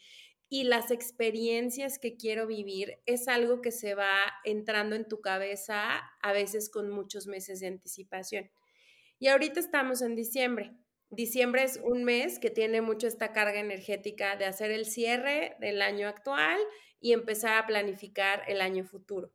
y 0.49 0.65
las 0.65 0.91
experiencias 0.91 1.97
que 1.97 2.17
quiero 2.17 2.45
vivir, 2.45 2.99
es 3.05 3.29
algo 3.29 3.61
que 3.61 3.71
se 3.71 3.95
va 3.95 4.33
entrando 4.43 4.97
en 4.97 5.07
tu 5.07 5.21
cabeza 5.21 5.97
a 6.21 6.33
veces 6.33 6.69
con 6.69 6.89
muchos 6.89 7.25
meses 7.25 7.61
de 7.61 7.67
anticipación. 7.67 8.51
Y 9.17 9.29
ahorita 9.29 9.61
estamos 9.61 10.01
en 10.01 10.17
diciembre. 10.17 10.73
Diciembre 11.09 11.63
es 11.63 11.79
un 11.81 12.03
mes 12.03 12.37
que 12.37 12.49
tiene 12.49 12.81
mucho 12.81 13.07
esta 13.07 13.31
carga 13.31 13.61
energética 13.61 14.35
de 14.35 14.43
hacer 14.43 14.71
el 14.71 14.85
cierre 14.85 15.55
del 15.61 15.81
año 15.81 16.09
actual 16.09 16.59
y 16.99 17.13
empezar 17.13 17.57
a 17.57 17.65
planificar 17.65 18.43
el 18.49 18.59
año 18.59 18.83
futuro 18.83 19.31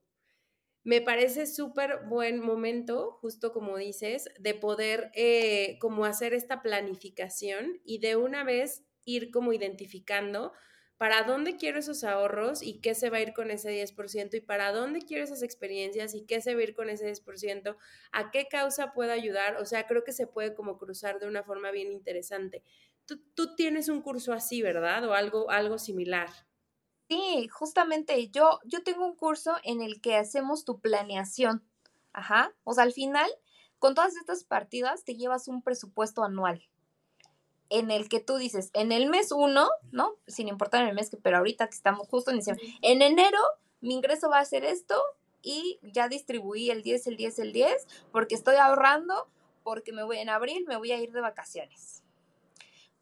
me 0.87 1.01
parece 1.01 1.47
súper 1.47 2.05
buen 2.07 2.39
momento, 2.39 3.19
justo 3.21 3.53
como 3.53 3.77
dices, 3.77 4.29
de 4.39 4.55
poder 4.55 5.11
eh, 5.15 5.79
como 5.81 6.05
hacer 6.05 6.33
esta 6.33 6.63
planificación 6.63 7.81
y 7.85 7.99
de 7.99 8.15
una 8.15 8.45
vez 8.45 8.85
ir 9.05 9.33
como 9.33 9.53
identificando 9.53 10.53
para 10.97 11.25
dónde 11.25 11.57
quiero 11.57 11.81
esos 11.81 12.05
ahorros 12.05 12.63
y 12.63 12.81
qué 12.81 12.95
se 12.95 13.11
va 13.11 13.17
a 13.17 13.21
ir 13.21 13.33
con 13.33 13.51
ese 13.51 13.71
10% 13.71 14.37
y 14.37 14.41
para 14.41 14.71
dónde 14.71 15.01
quiero 15.01 15.25
esas 15.25 15.43
experiencias 15.43 16.15
y 16.15 16.25
qué 16.25 16.41
se 16.41 16.55
va 16.55 16.61
a 16.61 16.63
ir 16.63 16.77
con 16.77 16.89
ese 16.89 17.07
10%, 17.07 17.77
a 18.13 18.31
qué 18.31 18.47
causa 18.47 18.93
puedo 18.93 19.11
ayudar. 19.11 19.57
O 19.57 19.65
sea, 19.67 19.89
creo 19.89 20.05
que 20.05 20.13
se 20.13 20.29
puede 20.29 20.55
como 20.55 20.79
cruzar 20.79 21.19
de 21.19 21.27
una 21.27 21.43
forma 21.43 21.73
bien 21.73 21.91
interesante. 21.91 22.63
Tú, 23.07 23.21
tú 23.35 23.57
tienes 23.57 23.89
un 23.89 24.03
curso 24.03 24.33
así, 24.33 24.63
¿verdad? 24.63 25.05
O 25.05 25.15
algo, 25.15 25.51
algo 25.51 25.81
similar. 25.81 26.29
Sí, 27.09 27.49
justamente 27.49 28.29
yo, 28.29 28.61
yo 28.65 28.83
tengo 28.83 29.07
un 29.07 29.15
curso 29.15 29.55
en 29.63 29.81
el 29.81 30.01
que 30.01 30.17
hacemos 30.17 30.65
tu 30.65 30.81
planeación. 30.81 31.63
Ajá. 32.13 32.53
O 32.65 32.73
sea, 32.73 32.85
al 32.85 32.93
final, 32.93 33.31
con 33.79 33.95
todas 33.95 34.17
estas 34.17 34.45
partidas, 34.45 35.05
te 35.05 35.15
llevas 35.15 35.49
un 35.49 35.63
presupuesto 35.63 36.25
anual 36.25 36.69
en 37.69 37.91
el 37.91 38.09
que 38.09 38.21
tú 38.21 38.37
dices, 38.37 38.71
en 38.75 38.93
el 38.93 39.09
mes 39.09 39.33
uno, 39.33 39.69
¿no? 39.91 40.17
Sin 40.27 40.49
importar 40.49 40.83
en 40.83 40.89
el 40.89 40.95
mes 40.95 41.11
que, 41.11 41.17
pero 41.17 41.39
ahorita 41.39 41.67
que 41.67 41.75
estamos 41.75 42.09
justo 42.09 42.31
en 42.31 42.39
diciembre, 42.39 42.65
en 42.83 43.03
enero 43.03 43.41
mi 43.81 43.95
ingreso 43.95 44.29
va 44.29 44.39
a 44.39 44.45
ser 44.45 44.65
esto 44.65 45.01
y 45.43 45.79
ya 45.83 46.09
distribuí 46.09 46.71
el 46.71 46.83
10, 46.83 47.07
el 47.09 47.17
10, 47.17 47.39
el 47.41 47.53
10, 47.53 47.87
porque 48.13 48.35
estoy 48.35 48.57
ahorrando, 48.57 49.29
porque 49.63 49.93
me 49.93 50.03
voy 50.03 50.19
en 50.19 50.29
abril, 50.29 50.65
me 50.67 50.77
voy 50.77 50.93
a 50.93 51.01
ir 51.01 51.13
de 51.13 51.21
vacaciones. 51.21 52.03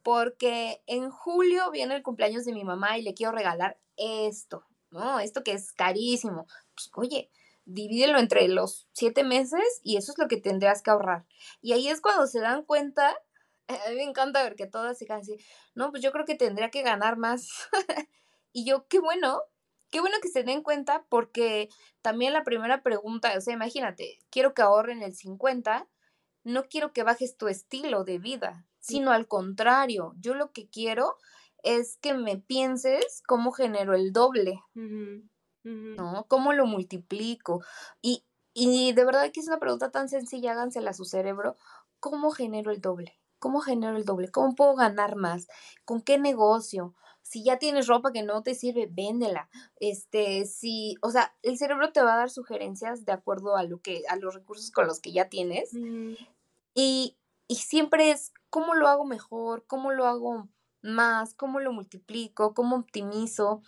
Porque 0.05 0.83
en 0.85 1.09
julio 1.09 1.71
viene 1.71 1.95
el 1.95 2.03
cumpleaños 2.03 2.45
de 2.45 2.53
mi 2.53 2.63
mamá 2.63 2.99
y 2.99 3.01
le 3.01 3.15
quiero 3.15 3.31
regalar 3.31 3.79
esto, 3.97 4.63
¿no? 4.91 5.19
Esto 5.19 5.43
que 5.43 5.53
es 5.53 5.73
carísimo. 5.73 6.45
Pues, 6.75 6.91
oye, 6.93 7.31
divídelo 7.65 8.19
entre 8.19 8.47
los 8.47 8.87
siete 8.91 9.23
meses 9.23 9.81
y 9.81 9.97
eso 9.97 10.11
es 10.11 10.19
lo 10.19 10.27
que 10.27 10.37
tendrías 10.37 10.83
que 10.83 10.91
ahorrar. 10.91 11.25
Y 11.59 11.73
ahí 11.73 11.87
es 11.87 12.01
cuando 12.01 12.27
se 12.27 12.39
dan 12.39 12.63
cuenta, 12.65 13.17
a 13.67 13.89
mí 13.89 13.95
me 13.95 14.03
encanta 14.03 14.43
ver 14.43 14.55
que 14.55 14.67
todas 14.67 14.99
se 14.99 15.11
así, 15.11 15.37
no, 15.73 15.89
pues 15.89 16.03
yo 16.03 16.11
creo 16.11 16.25
que 16.25 16.35
tendría 16.35 16.69
que 16.69 16.83
ganar 16.83 17.17
más. 17.17 17.49
y 18.53 18.63
yo, 18.63 18.87
qué 18.87 18.99
bueno, 18.99 19.41
qué 19.89 20.01
bueno 20.01 20.17
que 20.21 20.29
se 20.29 20.43
den 20.43 20.61
cuenta 20.61 21.03
porque 21.09 21.69
también 22.03 22.31
la 22.31 22.43
primera 22.43 22.83
pregunta, 22.83 23.33
o 23.35 23.41
sea, 23.41 23.55
imagínate, 23.55 24.19
quiero 24.29 24.53
que 24.53 24.61
ahorren 24.61 25.01
el 25.01 25.15
50, 25.15 25.87
no 26.43 26.65
quiero 26.65 26.93
que 26.93 27.01
bajes 27.01 27.37
tu 27.37 27.47
estilo 27.47 28.03
de 28.03 28.19
vida, 28.19 28.67
sino 28.85 29.11
al 29.11 29.27
contrario, 29.27 30.13
yo 30.19 30.35
lo 30.35 30.51
que 30.51 30.69
quiero 30.69 31.17
es 31.63 31.97
que 31.97 32.13
me 32.13 32.37
pienses 32.37 33.23
cómo 33.25 33.51
genero 33.51 33.95
el 33.95 34.13
doble, 34.13 34.61
¿no? 35.63 36.25
¿Cómo 36.27 36.53
lo 36.53 36.67
multiplico? 36.67 37.63
Y, 38.03 38.23
y 38.53 38.93
de 38.93 39.03
verdad 39.03 39.31
que 39.31 39.39
es 39.39 39.47
una 39.47 39.57
pregunta 39.57 39.89
tan 39.89 40.07
sencilla, 40.07 40.51
hágansela 40.51 40.91
a 40.91 40.93
su 40.93 41.05
cerebro, 41.05 41.57
¿cómo 41.99 42.29
genero 42.29 42.71
el 42.71 42.79
doble? 42.79 43.19
¿Cómo 43.39 43.59
genero 43.59 43.97
el 43.97 44.05
doble? 44.05 44.29
¿Cómo 44.29 44.53
puedo 44.53 44.75
ganar 44.75 45.15
más? 45.15 45.47
¿Con 45.83 46.01
qué 46.01 46.19
negocio? 46.19 46.93
Si 47.23 47.43
ya 47.43 47.57
tienes 47.57 47.87
ropa 47.87 48.11
que 48.11 48.21
no 48.21 48.43
te 48.43 48.53
sirve, 48.53 48.87
véndela. 48.87 49.49
Este, 49.79 50.45
si, 50.45 50.95
o 51.01 51.09
sea, 51.09 51.35
el 51.41 51.57
cerebro 51.57 51.91
te 51.91 52.03
va 52.03 52.13
a 52.13 52.17
dar 52.17 52.29
sugerencias 52.29 53.03
de 53.03 53.13
acuerdo 53.13 53.57
a 53.57 53.63
lo 53.63 53.79
que, 53.79 54.03
a 54.09 54.15
los 54.15 54.35
recursos 54.35 54.69
con 54.69 54.85
los 54.85 54.99
que 54.99 55.11
ya 55.11 55.27
tienes. 55.27 55.71
y, 56.75 57.17
y 57.47 57.55
siempre 57.55 58.11
es 58.11 58.33
cómo 58.49 58.73
lo 58.73 58.87
hago 58.87 59.05
mejor, 59.05 59.65
cómo 59.67 59.91
lo 59.91 60.05
hago 60.05 60.49
más, 60.81 61.33
cómo 61.33 61.59
lo 61.59 61.73
multiplico, 61.73 62.53
cómo 62.53 62.77
optimizo. 62.77 63.61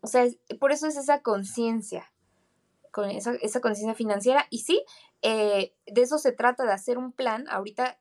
O 0.00 0.06
sea, 0.06 0.26
por 0.60 0.72
eso 0.72 0.86
es 0.86 0.96
esa 0.96 1.22
conciencia, 1.22 2.12
con 2.92 3.10
esa, 3.10 3.60
conciencia 3.60 3.94
financiera. 3.94 4.46
Y 4.50 4.60
sí, 4.60 4.84
eh, 5.22 5.74
de 5.86 6.02
eso 6.02 6.18
se 6.18 6.32
trata, 6.32 6.64
de 6.64 6.72
hacer 6.72 6.98
un 6.98 7.12
plan. 7.12 7.46
Ahorita, 7.48 7.98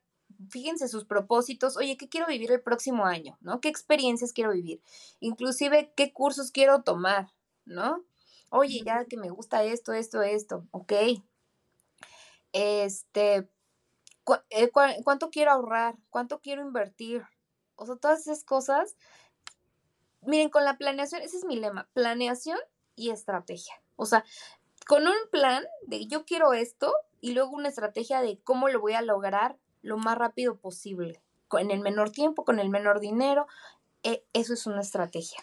fíjense 0.50 0.88
sus 0.88 1.06
propósitos. 1.06 1.78
Oye, 1.78 1.98
¿qué 1.98 2.08
quiero 2.08 2.28
vivir 2.28 2.52
el 2.52 2.62
próximo 2.62 3.06
año? 3.06 3.38
¿No? 3.42 3.60
¿Qué 3.60 3.70
experiencias 3.70 4.34
quiero 4.34 4.52
vivir? 4.52 4.82
Inclusive, 5.20 5.94
¿qué 5.96 6.14
cursos 6.14 6.52
quiero 6.52 6.84
tomar? 6.84 7.32
¿No? 7.66 8.06
Oye, 8.50 8.82
ya 8.86 9.06
que 9.06 9.18
me 9.18 9.30
gusta 9.30 9.64
esto, 9.64 9.94
esto, 9.94 10.22
esto. 10.22 10.68
Ok. 10.72 10.94
Este, 12.54 13.50
eh, 14.50 14.70
¿cuánto 14.72 15.30
quiero 15.30 15.52
ahorrar? 15.52 15.96
¿Cuánto 16.10 16.40
quiero 16.40 16.62
invertir? 16.62 17.24
O 17.76 17.86
sea, 17.86 17.96
todas 17.96 18.22
esas 18.22 18.44
cosas. 18.44 18.96
Miren, 20.22 20.50
con 20.50 20.66
la 20.66 20.78
planeación, 20.78 21.22
ese 21.22 21.38
es 21.38 21.46
mi 21.46 21.56
lema, 21.56 21.88
planeación 21.94 22.60
y 22.96 23.12
estrategia. 23.12 23.82
O 23.96 24.06
sea, 24.06 24.26
con 24.88 25.08
un 25.08 25.16
plan 25.32 25.66
de 25.86 26.08
yo 26.08 26.26
quiero 26.26 26.54
esto 26.54 26.94
y 27.22 27.34
luego 27.34 27.52
una 27.52 27.70
estrategia 27.70 28.22
de 28.22 28.40
cómo 28.44 28.70
lo 28.70 28.80
voy 28.80 28.94
a 28.94 29.02
lograr 29.02 29.58
lo 29.82 29.98
más 29.98 30.18
rápido 30.18 30.58
posible, 30.58 31.22
en 31.54 31.72
el 31.72 31.80
menor 31.80 32.12
tiempo, 32.12 32.44
con 32.44 32.60
el 32.60 32.70
menor 32.70 33.00
dinero. 33.00 33.48
E, 34.04 34.24
eso 34.34 34.54
es 34.54 34.66
una 34.66 34.82
estrategia. 34.82 35.40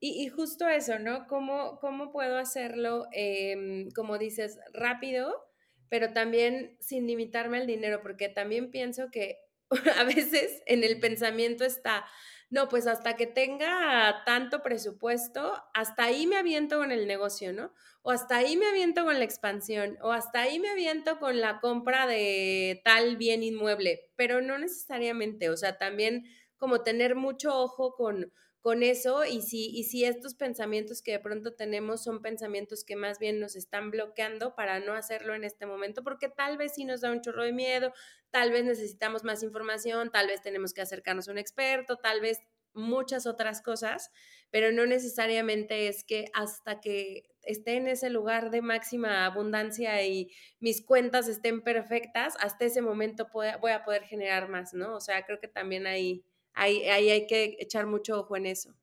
y, 0.00 0.28
justo 0.28 0.68
eso, 0.68 0.98
¿no? 0.98 1.26
¿Cómo, 1.26 1.78
cómo 1.80 2.12
puedo 2.12 2.38
hacerlo, 2.38 3.06
em, 3.12 3.90
como 3.90 4.18
dices, 4.18 4.58
rápido, 4.72 5.44
pero 5.88 6.12
también 6.12 6.76
sin 6.80 7.06
limitarme 7.06 7.58
al 7.58 7.66
dinero? 7.66 8.00
Porque 8.02 8.28
también 8.28 8.70
pienso 8.70 9.10
que 9.10 9.38
a 9.98 10.04
veces 10.04 10.62
en 10.66 10.84
el 10.84 11.00
pensamiento 11.00 11.64
está, 11.64 12.04
no, 12.50 12.68
pues 12.68 12.86
hasta 12.86 13.16
que 13.16 13.26
tenga 13.26 14.22
tanto 14.24 14.62
presupuesto, 14.62 15.62
hasta 15.74 16.04
ahí 16.04 16.26
me 16.26 16.36
aviento 16.36 16.78
con 16.78 16.92
el 16.92 17.06
negocio, 17.06 17.52
¿no? 17.52 17.72
O 18.02 18.10
hasta 18.10 18.36
ahí 18.36 18.56
me 18.56 18.66
aviento 18.66 19.04
con 19.04 19.18
la 19.18 19.24
expansión, 19.24 19.98
o 20.02 20.12
hasta 20.12 20.42
ahí 20.42 20.58
me 20.58 20.68
aviento 20.68 21.18
con 21.18 21.40
la 21.40 21.60
compra 21.60 22.06
de 22.06 22.80
tal 22.84 23.16
bien 23.16 23.42
inmueble, 23.42 24.12
pero 24.16 24.40
no 24.40 24.58
necesariamente, 24.58 25.48
o 25.50 25.56
sea, 25.56 25.78
también 25.78 26.24
como 26.56 26.82
tener 26.82 27.14
mucho 27.16 27.56
ojo 27.58 27.94
con, 27.94 28.32
con 28.64 28.82
eso 28.82 29.26
y 29.26 29.42
si, 29.42 29.66
y 29.76 29.84
si 29.84 30.06
estos 30.06 30.34
pensamientos 30.34 31.02
que 31.02 31.12
de 31.12 31.18
pronto 31.18 31.52
tenemos 31.52 32.02
son 32.02 32.22
pensamientos 32.22 32.82
que 32.82 32.96
más 32.96 33.18
bien 33.18 33.38
nos 33.38 33.56
están 33.56 33.90
bloqueando 33.90 34.54
para 34.54 34.80
no 34.80 34.94
hacerlo 34.94 35.34
en 35.34 35.44
este 35.44 35.66
momento, 35.66 36.02
porque 36.02 36.30
tal 36.30 36.56
vez 36.56 36.72
sí 36.74 36.86
nos 36.86 37.02
da 37.02 37.12
un 37.12 37.20
chorro 37.20 37.44
de 37.44 37.52
miedo, 37.52 37.92
tal 38.30 38.52
vez 38.52 38.64
necesitamos 38.64 39.22
más 39.22 39.42
información, 39.42 40.10
tal 40.10 40.28
vez 40.28 40.40
tenemos 40.40 40.72
que 40.72 40.80
acercarnos 40.80 41.28
a 41.28 41.32
un 41.32 41.36
experto, 41.36 41.98
tal 41.98 42.22
vez 42.22 42.38
muchas 42.72 43.26
otras 43.26 43.60
cosas, 43.60 44.10
pero 44.50 44.72
no 44.72 44.86
necesariamente 44.86 45.88
es 45.88 46.02
que 46.02 46.30
hasta 46.32 46.80
que 46.80 47.24
esté 47.42 47.74
en 47.74 47.86
ese 47.86 48.08
lugar 48.08 48.50
de 48.50 48.62
máxima 48.62 49.26
abundancia 49.26 50.02
y 50.06 50.30
mis 50.58 50.82
cuentas 50.82 51.28
estén 51.28 51.60
perfectas, 51.60 52.34
hasta 52.40 52.64
ese 52.64 52.80
momento 52.80 53.28
voy 53.30 53.72
a 53.72 53.84
poder 53.84 54.04
generar 54.04 54.48
más, 54.48 54.72
¿no? 54.72 54.96
O 54.96 55.00
sea, 55.02 55.26
creo 55.26 55.38
que 55.38 55.48
también 55.48 55.86
hay 55.86 56.24
ahí, 56.54 56.88
hay 56.88 57.26
que 57.26 57.56
echar 57.58 57.86
mucho 57.86 58.20
ojo 58.20 58.36
en 58.36 58.46
eso. 58.46 58.74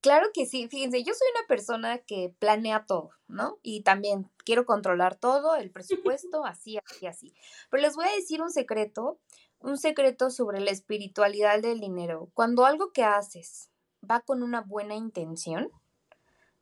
Claro 0.00 0.28
que 0.32 0.46
sí, 0.46 0.66
fíjense, 0.68 1.02
yo 1.02 1.12
soy 1.12 1.28
una 1.36 1.46
persona 1.46 1.98
que 1.98 2.34
planea 2.38 2.86
todo, 2.86 3.10
¿no? 3.28 3.58
Y 3.62 3.82
también 3.82 4.30
quiero 4.44 4.64
controlar 4.64 5.16
todo, 5.16 5.56
el 5.56 5.70
presupuesto, 6.16 6.46
así, 6.46 6.78
así, 6.78 7.06
así. 7.06 7.34
Pero 7.70 7.82
les 7.82 7.96
voy 7.96 8.06
a 8.06 8.16
decir 8.16 8.40
un 8.40 8.50
secreto, 8.50 9.18
un 9.58 9.76
secreto 9.76 10.30
sobre 10.30 10.60
la 10.60 10.70
espiritualidad 10.70 11.60
del 11.60 11.80
dinero. 11.80 12.30
Cuando 12.32 12.64
algo 12.64 12.92
que 12.92 13.04
haces 13.04 13.70
va 14.08 14.20
con 14.20 14.42
una 14.42 14.62
buena 14.62 14.94
intención, 14.94 15.70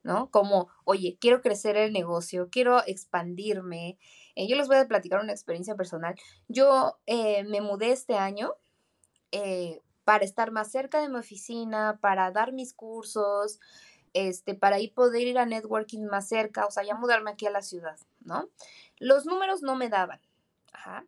¿no? 0.03 0.29
Como, 0.31 0.69
oye, 0.83 1.17
quiero 1.19 1.41
crecer 1.41 1.77
el 1.77 1.93
negocio, 1.93 2.49
quiero 2.51 2.83
expandirme. 2.85 3.97
Eh, 4.35 4.47
yo 4.49 4.55
les 4.57 4.67
voy 4.67 4.77
a 4.77 4.87
platicar 4.87 5.21
una 5.21 5.31
experiencia 5.31 5.75
personal. 5.75 6.15
Yo 6.47 6.99
eh, 7.05 7.43
me 7.45 7.61
mudé 7.61 7.91
este 7.91 8.15
año 8.15 8.53
eh, 9.31 9.81
para 10.09 10.25
estar 10.25 10.49
más 10.49 10.71
cerca 10.71 11.01
de 11.01 11.07
mi 11.07 11.17
oficina, 11.17 11.99
para 12.01 12.31
dar 12.31 12.51
mis 12.51 12.73
cursos, 12.73 13.59
este, 14.15 14.55
para 14.55 14.77
ahí 14.77 14.87
poder 14.87 15.27
ir 15.27 15.37
a 15.37 15.45
networking 15.45 16.07
más 16.07 16.27
cerca, 16.27 16.65
o 16.65 16.71
sea, 16.71 16.81
ya 16.81 16.95
mudarme 16.95 17.29
aquí 17.29 17.45
a 17.45 17.51
la 17.51 17.61
ciudad, 17.61 17.95
¿no? 18.21 18.49
Los 18.97 19.27
números 19.27 19.61
no 19.61 19.75
me 19.75 19.87
daban. 19.87 20.19
Ajá. 20.73 21.05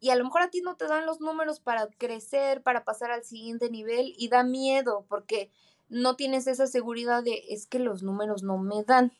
Y 0.00 0.10
a 0.10 0.16
lo 0.16 0.24
mejor 0.24 0.42
a 0.42 0.50
ti 0.50 0.60
no 0.60 0.76
te 0.76 0.86
dan 0.86 1.06
los 1.06 1.22
números 1.22 1.60
para 1.60 1.86
crecer, 1.86 2.62
para 2.62 2.84
pasar 2.84 3.10
al 3.10 3.24
siguiente 3.24 3.70
nivel 3.70 4.12
y 4.18 4.28
da 4.28 4.44
miedo 4.44 5.06
porque 5.08 5.50
no 5.88 6.14
tienes 6.14 6.46
esa 6.46 6.66
seguridad 6.66 7.22
de 7.22 7.42
es 7.48 7.66
que 7.66 7.78
los 7.78 8.02
números 8.02 8.42
no 8.42 8.58
me 8.58 8.84
dan. 8.84 9.14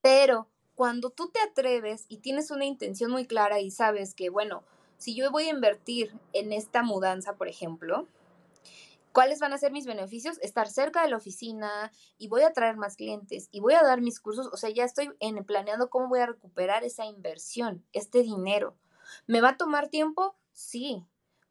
Pero 0.00 0.46
cuando 0.76 1.10
tú 1.10 1.28
te 1.30 1.40
atreves 1.40 2.06
y 2.08 2.18
tienes 2.18 2.52
una 2.52 2.66
intención 2.66 3.10
muy 3.10 3.26
clara 3.26 3.58
y 3.58 3.72
sabes 3.72 4.14
que, 4.14 4.30
bueno, 4.30 4.62
si 4.98 5.14
yo 5.14 5.30
voy 5.30 5.44
a 5.44 5.50
invertir 5.50 6.12
en 6.32 6.52
esta 6.52 6.82
mudanza, 6.82 7.36
por 7.36 7.48
ejemplo, 7.48 8.06
¿cuáles 9.12 9.40
van 9.40 9.52
a 9.52 9.58
ser 9.58 9.72
mis 9.72 9.86
beneficios? 9.86 10.38
Estar 10.42 10.68
cerca 10.68 11.02
de 11.02 11.10
la 11.10 11.16
oficina 11.16 11.90
y 12.18 12.28
voy 12.28 12.42
a 12.42 12.52
traer 12.52 12.76
más 12.76 12.96
clientes 12.96 13.48
y 13.50 13.60
voy 13.60 13.74
a 13.74 13.82
dar 13.82 14.00
mis 14.00 14.20
cursos. 14.20 14.48
O 14.52 14.56
sea, 14.56 14.70
ya 14.70 14.84
estoy 14.84 15.10
en, 15.20 15.42
planeando 15.44 15.88
cómo 15.88 16.08
voy 16.08 16.20
a 16.20 16.26
recuperar 16.26 16.84
esa 16.84 17.06
inversión, 17.06 17.84
este 17.92 18.22
dinero. 18.22 18.76
¿Me 19.26 19.40
va 19.40 19.50
a 19.50 19.56
tomar 19.56 19.88
tiempo? 19.88 20.36
Sí, 20.52 21.06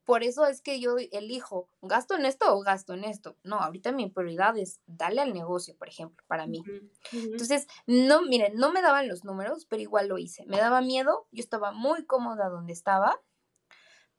por 0.08 0.24
eso 0.24 0.46
es 0.46 0.62
que 0.62 0.80
yo 0.80 0.96
elijo, 1.12 1.68
¿gasto 1.82 2.16
en 2.16 2.26
esto 2.26 2.56
o 2.56 2.62
gasto 2.62 2.94
en 2.94 3.04
esto? 3.04 3.36
No, 3.44 3.60
ahorita 3.60 3.92
mi 3.92 4.10
prioridad 4.10 4.58
es 4.58 4.80
darle 4.86 5.20
al 5.20 5.34
negocio, 5.34 5.76
por 5.76 5.90
ejemplo, 5.90 6.24
para 6.28 6.48
mí. 6.48 6.64
Entonces, 7.12 7.68
no, 7.88 8.22
miren, 8.22 8.56
no 8.56 8.72
me 8.72 8.82
daban 8.82 9.10
los 9.10 9.26
números, 9.26 9.66
pero 9.66 9.82
igual 9.82 10.08
lo 10.08 10.18
hice. 10.18 10.46
Me 10.46 10.60
daba 10.60 10.80
miedo, 10.80 11.28
yo 11.34 11.42
estaba 11.42 11.74
muy 11.74 12.06
cómoda 12.06 12.48
donde 12.48 12.72
estaba, 12.72 13.20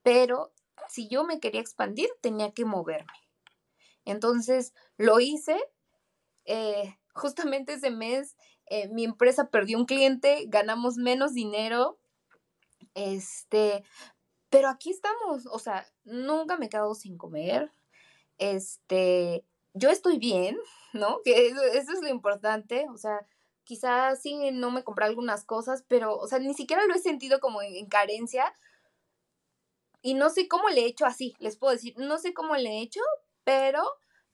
pero 0.09 0.55
si 0.89 1.07
yo 1.07 1.23
me 1.23 1.39
quería 1.39 1.61
expandir, 1.61 2.09
tenía 2.23 2.53
que 2.53 2.65
moverme. 2.65 3.13
Entonces, 4.07 4.73
lo 4.97 5.21
hice. 5.21 5.63
Eh, 6.47 6.97
justamente 7.13 7.75
ese 7.75 7.91
mes, 7.91 8.35
eh, 8.71 8.89
mi 8.89 9.05
empresa 9.05 9.51
perdió 9.51 9.77
un 9.77 9.85
cliente, 9.85 10.47
ganamos 10.49 10.97
menos 10.97 11.35
dinero, 11.35 11.99
este, 12.95 13.85
pero 14.49 14.71
aquí 14.71 14.93
estamos, 14.93 15.45
o 15.45 15.59
sea, 15.59 15.87
nunca 16.05 16.57
me 16.57 16.67
he 16.67 16.71
quedado 16.71 16.95
sin 16.95 17.19
comer. 17.19 17.71
Este, 18.39 19.45
yo 19.75 19.91
estoy 19.91 20.17
bien, 20.17 20.57
¿no? 20.95 21.21
Que 21.23 21.49
eso, 21.49 21.63
es 21.63 22.01
lo 22.01 22.09
importante, 22.09 22.87
o 22.91 22.97
sea, 22.97 23.27
quizás 23.65 24.23
sí 24.23 24.53
no 24.53 24.71
me 24.71 24.85
compré 24.85 25.05
algunas 25.05 25.45
cosas, 25.45 25.85
pero, 25.87 26.17
o 26.17 26.27
sea, 26.27 26.39
ni 26.39 26.55
siquiera 26.55 26.87
lo 26.87 26.95
he 26.95 26.99
sentido 26.99 27.41
como 27.41 27.61
en, 27.61 27.87
carencia. 27.89 28.55
Y 30.09 30.15
no 30.15 30.31
sé 30.31 30.49
cómo 30.49 30.71
le 30.71 30.81
he 30.81 30.87
hecho 30.87 31.05
así, 31.05 31.37
les 31.39 31.59
puedo 31.59 31.75
decir, 31.75 31.93
no 31.99 32.17
sé 32.17 32.33
cómo 32.33 32.57
le 32.57 32.71
he 32.71 32.81
hecho, 32.81 33.03
pero 33.45 33.83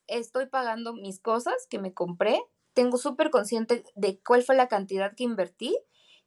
estoy 0.06 0.46
pagando 0.46 0.92
mis 0.92 1.18
cosas 1.18 1.66
que 1.68 1.80
me 1.80 1.92
compré. 1.92 2.40
Tengo 2.74 2.96
súper 2.96 3.30
consciente 3.30 3.82
de 3.96 4.20
cuál 4.20 4.44
fue 4.44 4.54
la 4.54 4.68
cantidad 4.68 5.16
que 5.16 5.24
invertí 5.24 5.76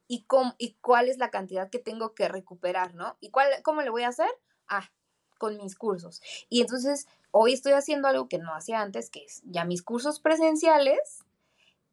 y, 0.05 0.27
y 0.57 0.73
cuál 0.81 1.07
es 1.07 1.17
la 1.17 1.31
cantidad 1.31 1.69
que 1.69 1.79
tengo 1.79 2.13
que 2.13 2.27
recuperar, 2.27 2.93
¿no? 2.93 3.15
¿Y 3.21 3.31
cuál, 3.31 3.47
cómo 3.63 3.81
le 3.83 3.89
voy 3.89 4.03
a 4.03 4.09
hacer? 4.09 4.29
Ah, 4.67 4.91
con 5.37 5.55
mis 5.55 5.77
cursos. 5.77 6.21
Y 6.49 6.59
entonces 6.59 7.07
hoy 7.31 7.53
estoy 7.53 7.71
haciendo 7.71 8.09
algo 8.09 8.27
que 8.27 8.39
no 8.39 8.53
hacía 8.53 8.81
antes, 8.81 9.09
que 9.09 9.23
es 9.23 9.43
ya 9.45 9.63
mis 9.63 9.81
cursos 9.81 10.19
presenciales, 10.19 11.23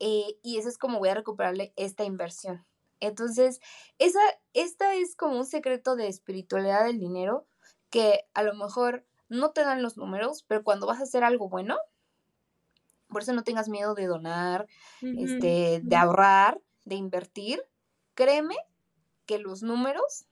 eh, 0.00 0.40
y 0.42 0.58
eso 0.58 0.68
es 0.68 0.76
como 0.76 0.98
voy 0.98 1.10
a 1.10 1.14
recuperarle 1.14 1.72
esta 1.76 2.02
inversión. 2.02 2.66
Entonces, 3.06 3.60
esa, 3.98 4.20
esta 4.52 4.94
es 4.94 5.16
como 5.16 5.38
un 5.38 5.46
secreto 5.46 5.96
de 5.96 6.08
espiritualidad 6.08 6.84
del 6.84 6.98
dinero 6.98 7.46
que 7.90 8.26
a 8.34 8.42
lo 8.42 8.54
mejor 8.54 9.06
no 9.28 9.52
te 9.52 9.62
dan 9.62 9.82
los 9.82 9.96
números, 9.96 10.44
pero 10.46 10.64
cuando 10.64 10.86
vas 10.86 11.00
a 11.00 11.04
hacer 11.04 11.24
algo 11.24 11.48
bueno, 11.48 11.76
por 13.08 13.22
eso 13.22 13.32
no 13.32 13.44
tengas 13.44 13.68
miedo 13.68 13.94
de 13.94 14.06
donar, 14.06 14.66
este, 15.00 15.80
de 15.82 15.96
ahorrar, 15.96 16.60
de 16.84 16.96
invertir, 16.96 17.62
créeme 18.14 18.56
que 19.26 19.38
los 19.38 19.62
números, 19.62 20.26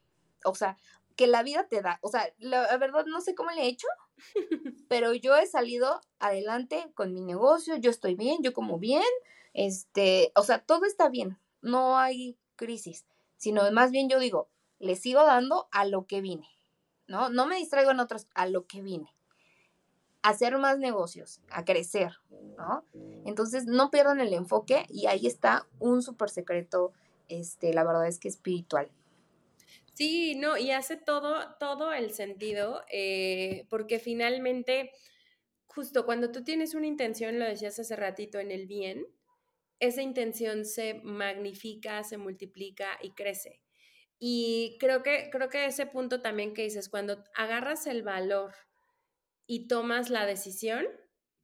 o 0.44 0.54
sea, 0.54 0.76
que 1.14 1.26
la 1.26 1.42
vida 1.42 1.68
te 1.68 1.82
da, 1.82 1.98
o 2.02 2.08
sea, 2.08 2.32
la, 2.38 2.76
verdad 2.78 3.04
no 3.06 3.20
sé 3.20 3.34
cómo 3.34 3.50
le 3.50 3.62
he 3.62 3.68
hecho, 3.68 3.86
pero 4.88 5.14
yo 5.14 5.36
he 5.36 5.46
salido 5.46 6.00
adelante 6.18 6.90
con 6.94 7.12
mi 7.12 7.20
negocio, 7.20 7.76
yo 7.76 7.90
estoy 7.90 8.14
bien, 8.14 8.42
yo 8.42 8.52
como 8.52 8.78
bien, 8.78 9.04
este, 9.52 10.32
o 10.34 10.42
sea, 10.42 10.58
todo 10.58 10.84
está 10.84 11.08
bien, 11.08 11.38
no 11.60 11.98
hay 11.98 12.36
crisis, 12.56 13.06
sino 13.36 13.70
más 13.72 13.90
bien 13.90 14.08
yo 14.08 14.18
digo, 14.18 14.48
le 14.78 14.96
sigo 14.96 15.24
dando 15.24 15.68
a 15.70 15.84
lo 15.84 16.06
que 16.06 16.20
vine, 16.20 16.48
¿no? 17.06 17.28
No 17.28 17.46
me 17.46 17.56
distraigo 17.56 17.90
en 17.90 18.00
otras, 18.00 18.26
a 18.34 18.46
lo 18.46 18.66
que 18.66 18.82
vine. 18.82 19.14
Hacer 20.22 20.56
más 20.58 20.78
negocios, 20.78 21.40
a 21.50 21.64
crecer, 21.64 22.12
¿no? 22.56 22.84
Entonces, 23.24 23.66
no 23.66 23.90
pierdan 23.90 24.20
el 24.20 24.32
enfoque 24.32 24.86
y 24.88 25.06
ahí 25.06 25.26
está 25.26 25.66
un 25.78 26.02
súper 26.02 26.30
secreto 26.30 26.92
este, 27.28 27.72
la 27.72 27.84
verdad 27.84 28.06
es 28.06 28.18
que 28.18 28.28
espiritual. 28.28 28.90
Sí, 29.94 30.34
no, 30.36 30.56
y 30.56 30.70
hace 30.70 30.96
todo, 30.96 31.54
todo 31.58 31.92
el 31.92 32.12
sentido, 32.12 32.82
eh, 32.90 33.66
porque 33.68 33.98
finalmente, 33.98 34.92
justo 35.66 36.06
cuando 36.06 36.30
tú 36.30 36.44
tienes 36.44 36.74
una 36.74 36.86
intención, 36.86 37.38
lo 37.38 37.44
decías 37.44 37.78
hace 37.78 37.96
ratito, 37.96 38.38
en 38.38 38.50
el 38.50 38.66
bien, 38.66 39.06
esa 39.82 40.00
intención 40.00 40.64
se 40.64 40.94
magnifica, 41.02 42.04
se 42.04 42.16
multiplica 42.16 42.98
y 43.02 43.10
crece. 43.14 43.60
Y 44.16 44.76
creo 44.78 45.02
que, 45.02 45.28
creo 45.32 45.48
que 45.48 45.66
ese 45.66 45.86
punto 45.86 46.22
también 46.22 46.54
que 46.54 46.62
dices, 46.62 46.88
cuando 46.88 47.24
agarras 47.34 47.88
el 47.88 48.04
valor 48.04 48.54
y 49.44 49.66
tomas 49.66 50.08
la 50.08 50.24
decisión, 50.24 50.86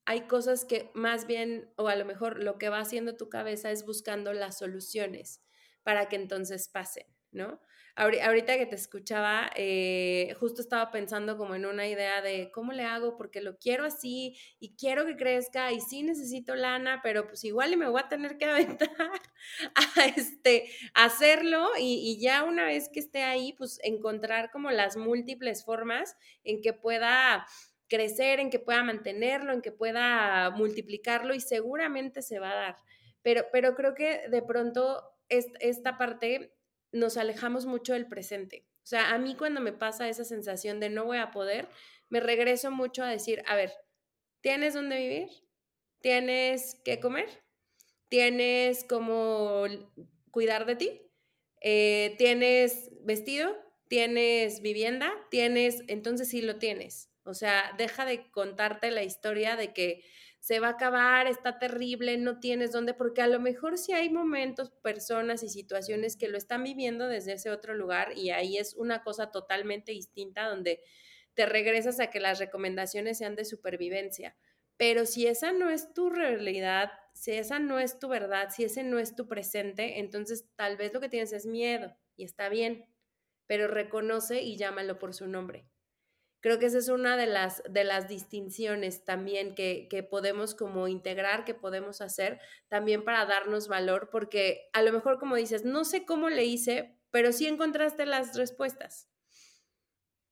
hay 0.04 0.28
cosas 0.28 0.64
que 0.64 0.92
más 0.94 1.26
bien, 1.26 1.72
o 1.76 1.88
a 1.88 1.96
lo 1.96 2.04
mejor 2.04 2.40
lo 2.40 2.58
que 2.58 2.68
va 2.68 2.78
haciendo 2.78 3.16
tu 3.16 3.28
cabeza 3.28 3.72
es 3.72 3.84
buscando 3.84 4.32
las 4.32 4.58
soluciones 4.58 5.42
para 5.82 6.08
que 6.08 6.14
entonces 6.14 6.68
pasen, 6.68 7.06
¿no? 7.32 7.60
Ahorita 7.98 8.56
que 8.56 8.66
te 8.66 8.76
escuchaba, 8.76 9.50
eh, 9.56 10.32
justo 10.38 10.60
estaba 10.62 10.92
pensando 10.92 11.36
como 11.36 11.56
en 11.56 11.66
una 11.66 11.88
idea 11.88 12.22
de 12.22 12.52
cómo 12.52 12.72
le 12.72 12.84
hago 12.84 13.16
porque 13.16 13.40
lo 13.40 13.58
quiero 13.58 13.84
así 13.84 14.38
y 14.60 14.76
quiero 14.76 15.04
que 15.04 15.16
crezca 15.16 15.72
y 15.72 15.80
sí 15.80 16.04
necesito 16.04 16.54
lana, 16.54 17.00
pero 17.02 17.26
pues 17.26 17.42
igual 17.42 17.76
me 17.76 17.88
voy 17.88 18.00
a 18.00 18.08
tener 18.08 18.38
que 18.38 18.44
aventar 18.78 19.10
a 19.74 20.06
este, 20.14 20.70
hacerlo 20.94 21.70
y, 21.76 22.12
y 22.12 22.20
ya 22.20 22.44
una 22.44 22.66
vez 22.66 22.88
que 22.88 23.00
esté 23.00 23.24
ahí, 23.24 23.52
pues 23.54 23.80
encontrar 23.82 24.52
como 24.52 24.70
las 24.70 24.96
múltiples 24.96 25.64
formas 25.64 26.16
en 26.44 26.62
que 26.62 26.72
pueda 26.72 27.48
crecer, 27.88 28.38
en 28.38 28.50
que 28.50 28.60
pueda 28.60 28.84
mantenerlo, 28.84 29.52
en 29.52 29.60
que 29.60 29.72
pueda 29.72 30.50
multiplicarlo 30.50 31.34
y 31.34 31.40
seguramente 31.40 32.22
se 32.22 32.38
va 32.38 32.52
a 32.52 32.54
dar. 32.54 32.76
Pero, 33.22 33.46
pero 33.50 33.74
creo 33.74 33.94
que 33.94 34.28
de 34.28 34.42
pronto 34.42 35.02
esta 35.28 35.98
parte 35.98 36.57
nos 36.92 37.16
alejamos 37.16 37.66
mucho 37.66 37.92
del 37.92 38.06
presente. 38.08 38.66
O 38.82 38.86
sea, 38.88 39.10
a 39.10 39.18
mí 39.18 39.34
cuando 39.36 39.60
me 39.60 39.72
pasa 39.72 40.08
esa 40.08 40.24
sensación 40.24 40.80
de 40.80 40.88
no 40.88 41.04
voy 41.04 41.18
a 41.18 41.30
poder, 41.30 41.68
me 42.08 42.20
regreso 42.20 42.70
mucho 42.70 43.02
a 43.02 43.10
decir, 43.10 43.42
a 43.46 43.54
ver, 43.54 43.72
¿tienes 44.40 44.74
dónde 44.74 44.96
vivir? 44.96 45.28
¿Tienes 46.00 46.80
qué 46.84 47.00
comer? 47.00 47.28
¿Tienes 48.08 48.84
cómo 48.84 49.64
cuidar 50.30 50.64
de 50.64 50.76
ti? 50.76 51.02
Eh, 51.60 52.14
¿Tienes 52.16 52.90
vestido? 53.04 53.54
¿Tienes 53.88 54.62
vivienda? 54.62 55.12
¿Tienes? 55.30 55.82
Entonces 55.88 56.28
sí 56.28 56.40
lo 56.40 56.56
tienes. 56.56 57.10
O 57.24 57.34
sea, 57.34 57.74
deja 57.76 58.06
de 58.06 58.30
contarte 58.30 58.90
la 58.90 59.02
historia 59.02 59.56
de 59.56 59.74
que 59.74 60.02
se 60.40 60.60
va 60.60 60.68
a 60.68 60.72
acabar, 60.72 61.26
está 61.26 61.58
terrible, 61.58 62.16
no 62.16 62.38
tienes 62.40 62.72
dónde, 62.72 62.94
porque 62.94 63.22
a 63.22 63.26
lo 63.26 63.40
mejor 63.40 63.76
sí 63.76 63.92
hay 63.92 64.08
momentos, 64.10 64.70
personas 64.82 65.42
y 65.42 65.48
situaciones 65.48 66.16
que 66.16 66.28
lo 66.28 66.38
están 66.38 66.62
viviendo 66.62 67.08
desde 67.08 67.32
ese 67.32 67.50
otro 67.50 67.74
lugar 67.74 68.16
y 68.16 68.30
ahí 68.30 68.56
es 68.56 68.74
una 68.74 69.02
cosa 69.02 69.30
totalmente 69.30 69.92
distinta 69.92 70.48
donde 70.48 70.80
te 71.34 71.46
regresas 71.46 72.00
a 72.00 72.10
que 72.10 72.20
las 72.20 72.38
recomendaciones 72.38 73.18
sean 73.18 73.36
de 73.36 73.44
supervivencia. 73.44 74.36
Pero 74.76 75.06
si 75.06 75.26
esa 75.26 75.52
no 75.52 75.70
es 75.70 75.92
tu 75.92 76.08
realidad, 76.08 76.90
si 77.14 77.32
esa 77.32 77.58
no 77.58 77.80
es 77.80 77.98
tu 77.98 78.08
verdad, 78.08 78.50
si 78.54 78.64
ese 78.64 78.84
no 78.84 78.98
es 78.98 79.16
tu 79.16 79.26
presente, 79.26 79.98
entonces 79.98 80.46
tal 80.54 80.76
vez 80.76 80.94
lo 80.94 81.00
que 81.00 81.08
tienes 81.08 81.32
es 81.32 81.46
miedo 81.46 81.96
y 82.16 82.24
está 82.24 82.48
bien, 82.48 82.86
pero 83.46 83.66
reconoce 83.66 84.42
y 84.42 84.56
llámalo 84.56 84.98
por 84.98 85.14
su 85.14 85.26
nombre. 85.26 85.66
Creo 86.40 86.58
que 86.58 86.66
esa 86.66 86.78
es 86.78 86.88
una 86.88 87.16
de 87.16 87.26
las, 87.26 87.62
de 87.68 87.82
las 87.84 88.08
distinciones 88.08 89.04
también 89.04 89.54
que, 89.54 89.88
que, 89.90 90.02
podemos 90.02 90.54
como 90.54 90.86
integrar, 90.86 91.44
que 91.44 91.54
podemos 91.54 92.00
hacer 92.00 92.40
también 92.68 93.04
para 93.04 93.26
darnos 93.26 93.66
valor, 93.66 94.08
porque 94.10 94.70
a 94.72 94.82
lo 94.82 94.92
mejor 94.92 95.18
como 95.18 95.34
dices, 95.34 95.64
no 95.64 95.84
sé 95.84 96.04
cómo 96.04 96.28
le 96.30 96.44
hice, 96.44 96.96
pero 97.10 97.32
sí 97.32 97.46
encontraste 97.46 98.06
las 98.06 98.36
respuestas. 98.36 99.08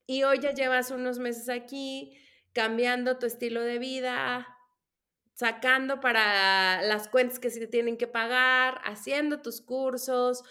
Y 0.06 0.22
hoy 0.22 0.38
ya 0.38 0.52
llevas 0.52 0.92
unos 0.92 1.18
meses 1.18 1.48
aquí, 1.48 2.16
cambiando 2.52 3.18
tu 3.18 3.26
estilo 3.26 3.60
de 3.62 3.78
vida, 3.78 4.46
sacando 5.34 6.00
para 6.00 6.80
las 6.82 7.08
cuentas 7.08 7.38
que 7.38 7.50
se 7.50 7.66
tienen 7.66 7.98
que 7.98 8.06
pagar, 8.06 8.80
haciendo 8.84 9.42
tus 9.42 9.60
cursos, 9.60 10.42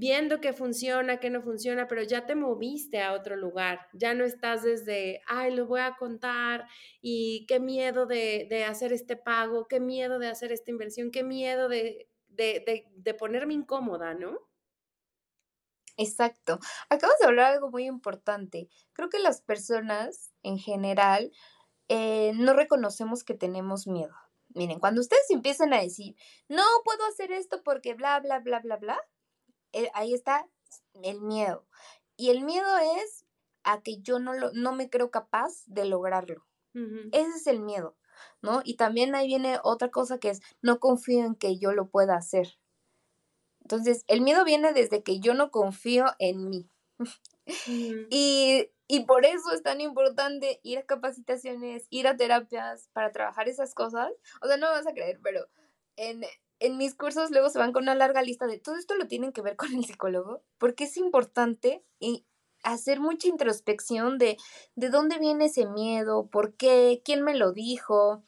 viendo 0.00 0.40
qué 0.40 0.54
funciona, 0.54 1.20
qué 1.20 1.28
no 1.28 1.42
funciona, 1.42 1.86
pero 1.86 2.02
ya 2.02 2.24
te 2.26 2.34
moviste 2.34 3.02
a 3.02 3.12
otro 3.12 3.36
lugar, 3.36 3.86
ya 3.92 4.14
no 4.14 4.24
estás 4.24 4.62
desde, 4.62 5.20
ay, 5.26 5.54
lo 5.54 5.66
voy 5.66 5.80
a 5.80 5.96
contar 5.96 6.66
y 7.02 7.44
qué 7.46 7.60
miedo 7.60 8.06
de, 8.06 8.46
de 8.48 8.64
hacer 8.64 8.94
este 8.94 9.16
pago, 9.16 9.68
qué 9.68 9.78
miedo 9.78 10.18
de 10.18 10.28
hacer 10.28 10.52
esta 10.52 10.70
inversión, 10.70 11.10
qué 11.10 11.22
miedo 11.22 11.68
de, 11.68 12.08
de, 12.28 12.86
de 12.94 13.14
ponerme 13.14 13.52
incómoda, 13.54 14.14
¿no? 14.14 14.38
Exacto. 15.96 16.58
Acabas 16.88 17.16
de 17.20 17.26
hablar 17.26 17.52
algo 17.52 17.70
muy 17.70 17.84
importante. 17.84 18.68
Creo 18.94 19.10
que 19.10 19.18
las 19.18 19.42
personas 19.42 20.32
en 20.42 20.58
general 20.58 21.30
eh, 21.88 22.32
no 22.36 22.54
reconocemos 22.54 23.24
que 23.24 23.34
tenemos 23.34 23.86
miedo. 23.86 24.14
Miren, 24.54 24.80
cuando 24.80 25.00
ustedes 25.02 25.28
empiezan 25.30 25.74
a 25.74 25.82
decir, 25.82 26.16
no 26.48 26.62
puedo 26.84 27.04
hacer 27.06 27.32
esto 27.32 27.62
porque 27.62 27.94
bla, 27.94 28.18
bla, 28.20 28.40
bla, 28.40 28.60
bla, 28.60 28.76
bla, 28.78 28.98
ahí 29.94 30.14
está 30.14 30.46
el 31.02 31.20
miedo. 31.20 31.66
Y 32.16 32.30
el 32.30 32.42
miedo 32.44 32.76
es 32.98 33.24
a 33.62 33.82
que 33.82 33.98
yo 34.00 34.18
no, 34.18 34.34
lo, 34.34 34.52
no 34.52 34.72
me 34.72 34.90
creo 34.90 35.10
capaz 35.10 35.64
de 35.66 35.84
lograrlo. 35.84 36.46
Ese 36.72 37.36
es 37.36 37.46
el 37.48 37.60
miedo, 37.60 37.96
¿no? 38.42 38.62
Y 38.64 38.76
también 38.76 39.14
ahí 39.16 39.26
viene 39.26 39.58
otra 39.64 39.90
cosa 39.90 40.18
que 40.18 40.30
es, 40.30 40.40
no 40.62 40.78
confío 40.78 41.24
en 41.24 41.34
que 41.34 41.58
yo 41.58 41.72
lo 41.72 41.88
pueda 41.88 42.14
hacer. 42.14 42.58
Entonces, 43.62 44.04
el 44.06 44.20
miedo 44.20 44.44
viene 44.44 44.72
desde 44.72 45.02
que 45.02 45.18
yo 45.18 45.34
no 45.34 45.50
confío 45.50 46.06
en 46.18 46.48
mí. 46.48 46.70
y, 48.10 48.70
y 48.86 49.04
por 49.04 49.24
eso 49.24 49.52
es 49.52 49.62
tan 49.62 49.80
importante 49.80 50.60
ir 50.62 50.78
a 50.78 50.86
capacitaciones, 50.86 51.86
ir 51.90 52.06
a 52.06 52.16
terapias 52.16 52.88
para 52.92 53.10
trabajar 53.10 53.48
esas 53.48 53.74
cosas. 53.74 54.12
O 54.42 54.46
sea, 54.46 54.56
no 54.56 54.68
me 54.68 54.72
vas 54.72 54.86
a 54.86 54.92
creer, 54.92 55.18
pero 55.22 55.46
en, 55.96 56.22
en 56.60 56.76
mis 56.76 56.94
cursos 56.94 57.30
luego 57.30 57.48
se 57.48 57.58
van 57.58 57.72
con 57.72 57.84
una 57.84 57.94
larga 57.94 58.22
lista 58.22 58.46
de 58.46 58.58
todo 58.58 58.76
esto 58.76 58.94
lo 58.94 59.08
tienen 59.08 59.32
que 59.32 59.42
ver 59.42 59.56
con 59.56 59.74
el 59.74 59.84
psicólogo, 59.84 60.42
porque 60.58 60.84
es 60.84 60.96
importante 60.96 61.84
y 61.98 62.26
hacer 62.62 63.00
mucha 63.00 63.26
introspección 63.26 64.18
de 64.18 64.36
de 64.76 64.90
dónde 64.90 65.18
viene 65.18 65.46
ese 65.46 65.66
miedo, 65.66 66.28
por 66.28 66.54
qué, 66.54 67.02
quién 67.04 67.22
me 67.22 67.34
lo 67.34 67.52
dijo, 67.52 68.22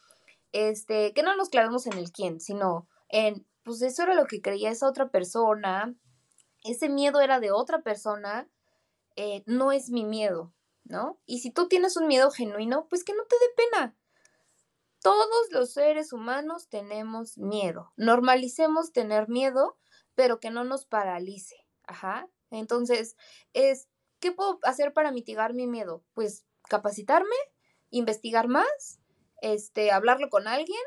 este, 0.53 1.13
que 1.13 1.23
no 1.23 1.37
nos 1.37 1.51
clavemos 1.51 1.87
en 1.87 1.95
el 1.95 2.11
quién, 2.11 2.41
sino 2.41 2.89
en, 3.09 3.47
pues 3.63 3.83
eso 3.83 4.03
era 4.03 4.15
lo 4.15 4.27
que 4.27 4.41
creía 4.41 4.71
esa 4.71 4.89
otra 4.89 5.11
persona, 5.11 5.95
ese 6.65 6.89
miedo 6.89 7.21
era 7.21 7.41
de 7.41 7.53
otra 7.53 7.83
persona, 7.83 8.49
eh, 9.17 9.43
no 9.47 9.73
es 9.73 9.91
mi 9.91 10.05
miedo, 10.05 10.55
¿no? 10.85 11.19
Y 11.27 11.41
si 11.41 11.51
tú 11.51 11.69
tienes 11.69 11.97
un 11.97 12.07
miedo 12.07 12.31
genuino, 12.31 12.87
pues 12.89 13.05
que 13.05 13.15
no 13.15 13.25
te 13.25 13.37
dé 13.37 13.67
pena, 13.71 13.97
todos 15.03 15.51
los 15.51 15.73
seres 15.73 16.13
humanos 16.13 16.69
tenemos 16.69 17.37
miedo. 17.37 17.93
Normalicemos 17.97 18.93
tener 18.93 19.29
miedo, 19.29 19.77
pero 20.15 20.41
que 20.41 20.51
no 20.51 20.65
nos 20.65 20.87
paralice. 20.87 21.57
Ajá. 21.87 22.29
Entonces, 22.51 23.17
es, 23.53 23.89
¿qué 24.21 24.33
puedo 24.33 24.61
hacer 24.63 24.93
para 24.93 25.11
mitigar 25.11 25.55
mi 25.55 25.67
miedo? 25.67 26.05
Pues 26.15 26.47
capacitarme, 26.69 27.35
investigar 27.91 28.49
más, 28.49 29.01
este, 29.41 29.91
hablarlo 29.91 30.31
con 30.31 30.47
alguien, 30.47 30.81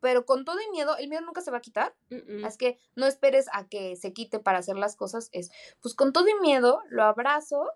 pero 0.00 0.26
con 0.26 0.44
todo 0.44 0.58
el 0.60 0.70
miedo, 0.70 0.96
el 0.96 1.08
miedo 1.08 1.22
nunca 1.22 1.40
se 1.40 1.50
va 1.50 1.58
a 1.58 1.62
quitar. 1.62 1.96
Es 2.10 2.56
que 2.56 2.78
no 2.94 3.06
esperes 3.06 3.46
a 3.52 3.66
que 3.66 3.96
se 3.96 4.12
quite 4.12 4.38
para 4.38 4.58
hacer 4.58 4.76
las 4.76 4.94
cosas. 4.94 5.28
Es, 5.32 5.50
pues 5.80 5.94
con 5.94 6.12
todo 6.12 6.26
el 6.26 6.40
miedo, 6.40 6.82
lo 6.88 7.02
abrazo 7.02 7.72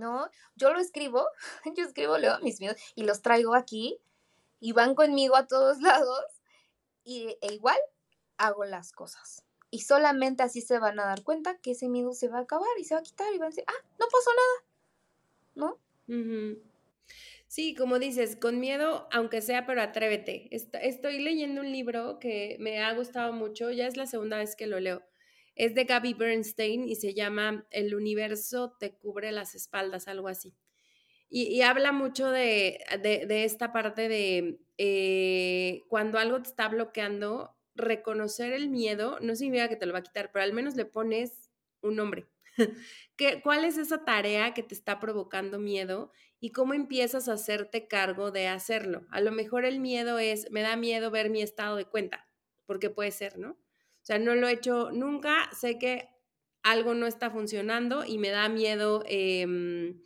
¿no? 0.00 0.28
Yo 0.56 0.72
lo 0.72 0.80
escribo, 0.80 1.28
yo 1.76 1.84
escribo 1.84 2.18
luego 2.18 2.40
mis 2.40 2.58
miedos 2.58 2.80
y 2.96 3.04
los 3.04 3.22
traigo 3.22 3.54
aquí 3.54 4.00
y 4.58 4.72
van 4.72 4.94
conmigo 4.94 5.36
a 5.36 5.46
todos 5.46 5.78
lados 5.80 6.24
y, 7.04 7.36
e 7.40 7.54
igual 7.54 7.78
hago 8.38 8.64
las 8.64 8.92
cosas. 8.92 9.44
Y 9.70 9.82
solamente 9.82 10.42
así 10.42 10.62
se 10.62 10.80
van 10.80 10.98
a 10.98 11.04
dar 11.04 11.22
cuenta 11.22 11.58
que 11.58 11.72
ese 11.72 11.88
miedo 11.88 12.12
se 12.12 12.28
va 12.28 12.38
a 12.38 12.42
acabar 12.42 12.68
y 12.78 12.84
se 12.84 12.94
va 12.94 13.00
a 13.00 13.04
quitar 13.04 13.32
y 13.32 13.38
van 13.38 13.46
a 13.46 13.50
decir, 13.50 13.64
ah, 13.68 13.86
no 14.00 14.06
pasó 14.10 14.30
nada, 14.34 14.64
¿no? 15.54 15.78
Sí, 17.46 17.74
como 17.74 17.98
dices, 18.00 18.36
con 18.36 18.58
miedo, 18.58 19.08
aunque 19.12 19.42
sea, 19.42 19.66
pero 19.66 19.82
atrévete. 19.82 20.48
Estoy 20.50 21.20
leyendo 21.20 21.60
un 21.60 21.70
libro 21.70 22.18
que 22.18 22.56
me 22.58 22.82
ha 22.82 22.92
gustado 22.94 23.32
mucho, 23.32 23.70
ya 23.70 23.86
es 23.86 23.96
la 23.96 24.06
segunda 24.06 24.38
vez 24.38 24.56
que 24.56 24.66
lo 24.66 24.80
leo. 24.80 25.02
Es 25.60 25.74
de 25.74 25.84
Gaby 25.84 26.14
Bernstein 26.14 26.88
y 26.88 26.94
se 26.94 27.12
llama 27.12 27.66
El 27.70 27.94
universo 27.94 28.78
te 28.80 28.96
cubre 28.96 29.30
las 29.30 29.54
espaldas, 29.54 30.08
algo 30.08 30.28
así. 30.28 30.56
Y, 31.28 31.60
habla 31.60 31.92
mucho 31.92 32.30
de, 32.30 32.78
esta 33.28 33.70
parte 33.70 34.08
de 34.08 34.58
eh, 34.78 35.82
cuando 35.88 36.18
algo 36.18 36.40
te 36.40 36.48
está 36.48 36.66
bloqueando, 36.68 37.58
reconocer 37.74 38.54
el 38.54 38.70
miedo 38.70 39.18
no 39.20 39.36
significa 39.36 39.68
que 39.68 39.76
te 39.76 39.84
lo 39.84 39.92
va 39.92 39.98
a 39.98 40.02
quitar, 40.02 40.32
pero 40.32 40.42
al 40.42 40.54
menos 40.54 40.76
le 40.76 40.86
pones 40.86 41.50
un 41.82 41.96
nombre. 41.96 42.26
¿Qué, 43.16 43.42
¿Cuál 43.42 43.66
es 43.66 43.76
esa 43.76 44.02
tarea 44.06 44.54
que 44.54 44.62
te 44.62 44.74
está 44.74 44.98
provocando 44.98 45.58
miedo 45.58 46.10
y 46.40 46.52
cómo 46.52 46.72
empiezas 46.72 47.28
a 47.28 47.34
hacerte 47.34 47.86
cargo 47.86 48.30
de 48.30 48.48
hacerlo? 48.48 49.06
A 49.10 49.20
lo 49.20 49.30
mejor 49.30 49.66
el 49.66 49.78
miedo 49.78 50.18
es, 50.18 50.50
me 50.50 50.62
da 50.62 50.74
miedo 50.76 51.10
ver 51.10 51.28
mi 51.28 51.42
estado 51.42 51.76
de 51.76 51.84
cuenta, 51.84 52.26
porque 52.64 52.88
puede 52.88 53.10
ser, 53.10 53.38
¿no? 53.38 53.58
O 54.02 54.04
sea, 54.04 54.18
no 54.18 54.34
lo 54.34 54.48
he 54.48 54.52
hecho 54.52 54.90
nunca, 54.92 55.50
sé 55.52 55.78
que 55.78 56.08
algo 56.62 56.94
no 56.94 57.06
está 57.06 57.30
funcionando 57.30 58.04
y 58.04 58.18
me 58.18 58.30
da 58.30 58.48
miedo 58.48 59.02
em, 59.06 60.02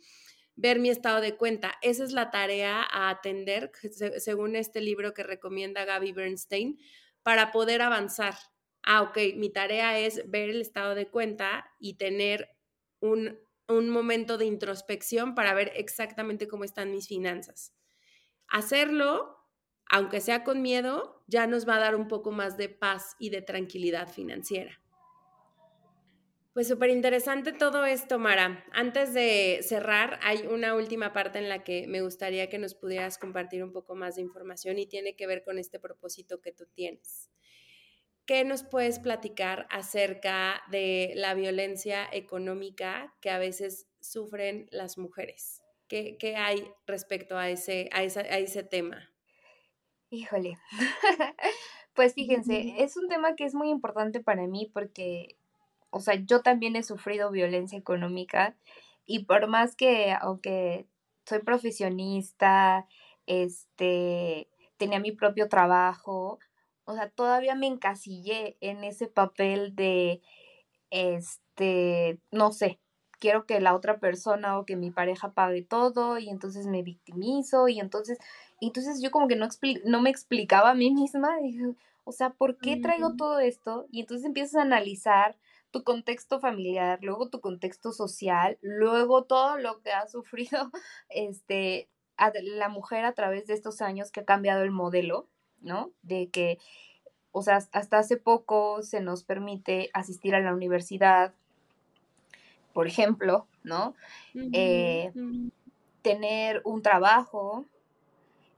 ver 0.55 0.79
mi 0.79 0.89
estado 0.89 1.21
de 1.21 1.35
cuenta. 1.35 1.73
Esa 1.81 2.03
es 2.03 2.11
la 2.11 2.31
tarea 2.31 2.81
a 2.81 3.09
atender, 3.09 3.71
según 4.17 4.55
este 4.55 4.81
libro 4.81 5.13
que 5.13 5.23
recomienda 5.23 5.85
Gaby 5.85 6.11
Bernstein, 6.11 6.79
para 7.23 7.51
poder 7.51 7.81
avanzar. 7.81 8.35
Ah, 8.83 9.01
ok, 9.01 9.17
mi 9.35 9.49
tarea 9.49 9.99
es 9.99 10.29
ver 10.29 10.49
el 10.49 10.61
estado 10.61 10.95
de 10.95 11.07
cuenta 11.07 11.73
y 11.79 11.95
tener 11.95 12.49
un, 12.99 13.39
un 13.67 13.89
momento 13.89 14.37
de 14.37 14.45
introspección 14.45 15.35
para 15.35 15.53
ver 15.53 15.71
exactamente 15.75 16.47
cómo 16.47 16.63
están 16.63 16.91
mis 16.91 17.07
finanzas. 17.07 17.73
Hacerlo 18.47 19.34
aunque 19.89 20.21
sea 20.21 20.43
con 20.43 20.61
miedo, 20.61 21.23
ya 21.27 21.47
nos 21.47 21.67
va 21.67 21.75
a 21.75 21.79
dar 21.79 21.95
un 21.95 22.07
poco 22.07 22.31
más 22.31 22.57
de 22.57 22.69
paz 22.69 23.15
y 23.19 23.29
de 23.29 23.41
tranquilidad 23.41 24.07
financiera. 24.07 24.81
Pues 26.55 26.69
súper 26.69 26.89
interesante 26.89 27.51
todo 27.51 27.85
esto, 27.85 28.17
Mara. 28.17 28.63
Antes 28.71 29.13
de 29.13 29.59
cerrar, 29.61 30.19
hay 30.23 30.47
una 30.47 30.73
última 30.73 31.11
parte 31.11 31.37
en 31.37 31.49
la 31.49 31.65
que 31.65 31.85
me 31.85 32.01
gustaría 32.01 32.47
que 32.47 32.57
nos 32.57 32.73
pudieras 32.75 33.17
compartir 33.17 33.61
un 33.61 33.73
poco 33.73 33.93
más 33.93 34.15
de 34.15 34.21
información 34.21 34.79
y 34.79 34.85
tiene 34.85 35.17
que 35.17 35.27
ver 35.27 35.43
con 35.43 35.59
este 35.59 35.81
propósito 35.81 36.39
que 36.39 36.53
tú 36.53 36.65
tienes. 36.73 37.29
¿Qué 38.25 38.45
nos 38.45 38.63
puedes 38.63 38.99
platicar 38.99 39.67
acerca 39.69 40.63
de 40.71 41.11
la 41.15 41.33
violencia 41.33 42.07
económica 42.11 43.13
que 43.19 43.31
a 43.31 43.37
veces 43.37 43.89
sufren 43.99 44.67
las 44.71 44.97
mujeres? 44.97 45.61
¿Qué, 45.89 46.35
hay 46.37 46.71
respecto 46.87 47.37
a 47.37 47.49
ese, 47.49 47.89
a 47.91 48.01
ese 48.03 48.63
tema? 48.63 49.14
Híjole. 50.11 50.57
Pues 51.95 52.13
fíjense, 52.13 52.75
es 52.83 52.97
un 52.97 53.07
tema 53.07 53.35
que 53.35 53.45
es 53.45 53.55
muy 53.55 53.69
importante 53.69 54.19
para 54.19 54.47
mí 54.47 54.69
porque, 54.73 55.37
o 55.91 56.01
sea, 56.01 56.15
yo 56.15 56.41
también 56.41 56.75
he 56.75 56.83
sufrido 56.83 57.31
violencia 57.31 57.79
económica 57.79 58.57
y 59.05 59.25
por 59.25 59.47
más 59.47 59.77
que, 59.77 60.11
aunque 60.19 60.87
soy 61.25 61.39
profesionista, 61.39 62.85
este, 63.27 64.49
tenía 64.77 64.99
mi 64.99 65.13
propio 65.13 65.47
trabajo, 65.47 66.39
o 66.83 66.95
sea, 66.95 67.09
todavía 67.09 67.55
me 67.55 67.67
encasillé 67.67 68.57
en 68.59 68.83
ese 68.83 69.07
papel 69.07 69.73
de, 69.73 70.21
este, 70.89 72.19
no 72.31 72.51
sé, 72.51 72.79
quiero 73.19 73.45
que 73.45 73.59
la 73.59 73.75
otra 73.75 73.99
persona 73.99 74.57
o 74.59 74.65
que 74.65 74.75
mi 74.75 74.91
pareja 74.91 75.33
pague 75.33 75.61
todo 75.63 76.17
y 76.19 76.29
entonces 76.29 76.67
me 76.67 76.83
victimizo 76.83 77.67
y 77.67 77.79
entonces 77.79 78.17
entonces 78.67 79.01
yo 79.01 79.11
como 79.11 79.27
que 79.27 79.35
no, 79.35 79.47
no 79.85 80.01
me 80.01 80.09
explicaba 80.09 80.71
a 80.71 80.75
mí 80.75 80.91
misma, 80.91 81.37
o 82.03 82.11
sea, 82.11 82.29
¿por 82.29 82.57
qué 82.57 82.77
traigo 82.77 83.15
todo 83.15 83.39
esto? 83.39 83.87
Y 83.91 84.01
entonces 84.01 84.25
empiezas 84.25 84.55
a 84.55 84.61
analizar 84.61 85.35
tu 85.71 85.83
contexto 85.83 86.39
familiar, 86.39 86.99
luego 87.01 87.27
tu 87.27 87.41
contexto 87.41 87.91
social, 87.91 88.57
luego 88.61 89.25
todo 89.25 89.57
lo 89.57 89.81
que 89.81 89.91
ha 89.91 90.07
sufrido 90.07 90.71
este, 91.09 91.89
la 92.41 92.69
mujer 92.69 93.03
a 93.03 93.13
través 93.13 93.47
de 93.47 93.55
estos 93.55 93.81
años 93.81 94.11
que 94.11 94.21
ha 94.21 94.25
cambiado 94.25 94.63
el 94.63 94.71
modelo, 94.71 95.27
¿no? 95.61 95.91
De 96.01 96.29
que, 96.29 96.59
o 97.31 97.41
sea, 97.41 97.59
hasta 97.73 97.99
hace 97.99 98.15
poco 98.15 98.83
se 98.83 99.01
nos 99.01 99.23
permite 99.23 99.89
asistir 99.93 100.33
a 100.35 100.39
la 100.39 100.53
universidad, 100.53 101.33
por 102.71 102.87
ejemplo, 102.87 103.47
¿no? 103.63 103.95
Eh, 104.53 105.11
tener 106.01 106.61
un 106.63 106.83
trabajo, 106.83 107.65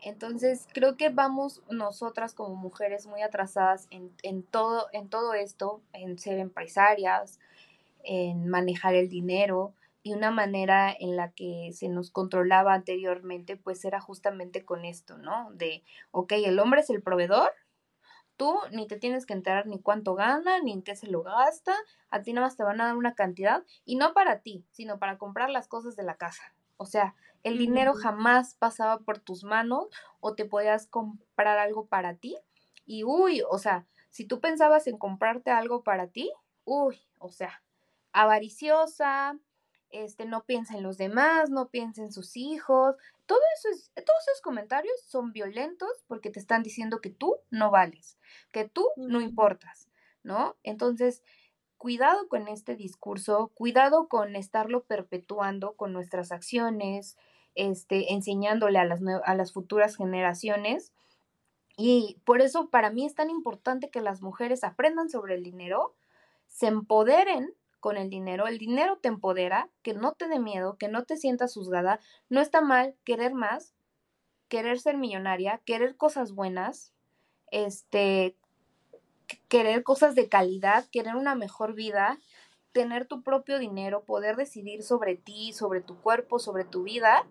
entonces, 0.02 0.68
creo 0.74 0.96
que 0.96 1.10
vamos 1.10 1.62
nosotras 1.70 2.34
como 2.34 2.56
mujeres 2.56 3.08
muy 3.08 3.22
atrasadas 3.22 3.88
en, 3.90 4.44
todo, 4.44 4.88
en 4.94 5.10
todo 5.10 5.34
esto, 5.34 5.82
en 5.94 6.20
ser 6.20 6.40
empresarias, 6.40 7.40
en 8.04 8.48
manejar 8.48 8.96
el 8.96 9.10
dinero. 9.10 9.74
y 10.04 10.14
una 10.14 10.32
manera 10.32 10.96
en 10.98 11.18
la 11.18 11.32
que 11.32 11.72
se 11.74 11.90
nos 11.90 12.12
controlaba 12.12 12.74
anteriormente, 12.74 13.58
pues 13.58 13.84
era 13.84 14.00
justamente 14.00 14.64
con 14.64 14.86
esto, 14.86 15.18
¿no? 15.18 15.52
De, 15.52 15.84
ok, 16.12 16.32
el 16.34 16.60
hombre 16.60 16.80
es 16.80 16.90
el 16.90 17.02
proveedor, 17.02 17.52
tú 18.38 18.56
ni 18.72 18.88
te 18.88 18.98
tienes 18.98 19.26
que 19.26 19.34
enterar 19.34 19.68
ni 19.68 19.80
cuánto 19.80 20.16
gana, 20.16 20.62
ni 20.62 20.72
en 20.72 20.82
qué 20.82 20.96
se 20.96 21.08
lo 21.08 21.24
gasta, 21.24 21.76
a 22.10 22.22
ti 22.22 22.32
nada 22.32 22.48
más 22.48 22.56
te 22.56 22.64
van 22.64 22.80
a 22.80 22.86
dar 22.86 22.96
una 22.96 23.16
cantidad, 23.16 23.64
y 23.84 23.98
no 23.98 24.14
para 24.14 24.40
ti, 24.40 24.64
sino 24.72 24.98
para 24.98 25.18
comprar 25.18 25.50
las 25.50 25.68
cosas 25.68 25.98
de 25.98 26.04
la 26.04 26.16
casa. 26.16 26.54
O 26.78 26.86
sea, 26.86 27.16
el 27.48 27.58
dinero 27.58 27.94
jamás 27.94 28.56
pasaba 28.56 29.00
por 29.00 29.20
tus 29.20 29.44
manos 29.44 29.88
o 30.20 30.36
te 30.36 30.46
podías 30.46 30.88
comprar 30.88 31.58
algo 31.58 31.88
para 31.88 32.16
ti. 32.16 32.38
Y 32.86 33.04
uy, 33.06 33.42
o 33.50 33.58
sea, 33.58 33.86
si 34.10 34.26
tú 34.26 34.42
pensabas 34.42 34.88
en 34.88 34.98
comprarte 34.98 35.52
algo 35.52 35.82
para 35.84 36.08
ti, 36.08 36.32
uy, 36.66 37.02
o 37.20 37.30
sea, 37.30 37.64
avariciosa, 38.12 39.40
este, 39.90 40.26
no 40.26 40.44
piensa 40.44 40.76
en 40.76 40.84
los 40.84 40.98
demás, 40.98 41.50
no 41.50 41.70
piensa 41.70 42.02
en 42.02 42.12
sus 42.12 42.36
hijos. 42.36 42.96
Todo 43.26 43.40
eso 43.56 43.70
es, 43.70 43.92
todos 44.06 44.28
esos 44.28 44.42
comentarios 44.42 45.00
son 45.08 45.32
violentos 45.32 45.90
porque 46.08 46.30
te 46.30 46.40
están 46.40 46.64
diciendo 46.64 47.00
que 47.00 47.10
tú 47.10 47.38
no 47.50 47.72
vales, 47.72 48.18
que 48.52 48.68
tú 48.68 48.86
no 48.98 49.22
importas, 49.22 49.88
¿no? 50.24 50.58
Entonces, 50.64 51.24
cuidado 51.78 52.28
con 52.28 52.50
este 52.50 52.76
discurso, 52.76 53.52
cuidado 53.54 54.10
con 54.10 54.36
estarlo 54.36 54.84
perpetuando 54.84 55.76
con 55.76 55.94
nuestras 55.94 56.32
acciones, 56.34 57.18
este, 57.58 58.14
enseñándole 58.14 58.80
a 58.80 58.86
las, 58.86 59.02
a 59.26 59.36
las 59.36 59.52
futuras 59.52 59.98
generaciones. 59.98 60.94
Y 61.76 62.18
por 62.24 62.42
eso 62.42 62.70
para 62.70 62.90
mí 62.90 63.06
es 63.06 63.16
tan 63.16 63.30
importante 63.30 63.90
que 63.90 64.02
las 64.02 64.22
mujeres 64.22 64.64
aprendan 64.64 65.10
sobre 65.10 65.36
el 65.36 65.44
dinero, 65.44 65.94
se 66.48 66.68
empoderen 66.68 67.54
con 67.80 67.98
el 67.98 68.10
dinero. 68.10 68.48
El 68.48 68.58
dinero 68.58 68.98
te 68.98 69.08
empodera, 69.08 69.70
que 69.82 69.94
no 69.94 70.14
te 70.14 70.28
dé 70.28 70.40
miedo, 70.40 70.78
que 70.78 70.88
no 70.88 71.04
te 71.04 71.18
sientas 71.18 71.54
juzgada. 71.54 72.00
No 72.30 72.42
está 72.42 72.62
mal 72.62 72.96
querer 73.04 73.34
más, 73.34 73.74
querer 74.48 74.80
ser 74.80 74.98
millonaria, 74.98 75.62
querer 75.66 75.96
cosas 75.96 76.34
buenas, 76.34 76.94
este, 77.52 78.36
querer 79.48 79.84
cosas 79.84 80.16
de 80.16 80.30
calidad, 80.30 80.86
querer 80.92 81.16
una 81.16 81.36
mejor 81.36 81.74
vida, 81.74 82.18
tener 82.72 83.08
tu 83.08 83.24
propio 83.24 83.60
dinero, 83.60 84.04
poder 84.04 84.36
decidir 84.36 84.84
sobre 84.84 85.16
ti, 85.16 85.54
sobre 85.54 85.82
tu 85.82 86.00
cuerpo, 86.02 86.40
sobre 86.40 86.64
tu 86.64 86.84
vida. 86.84 87.26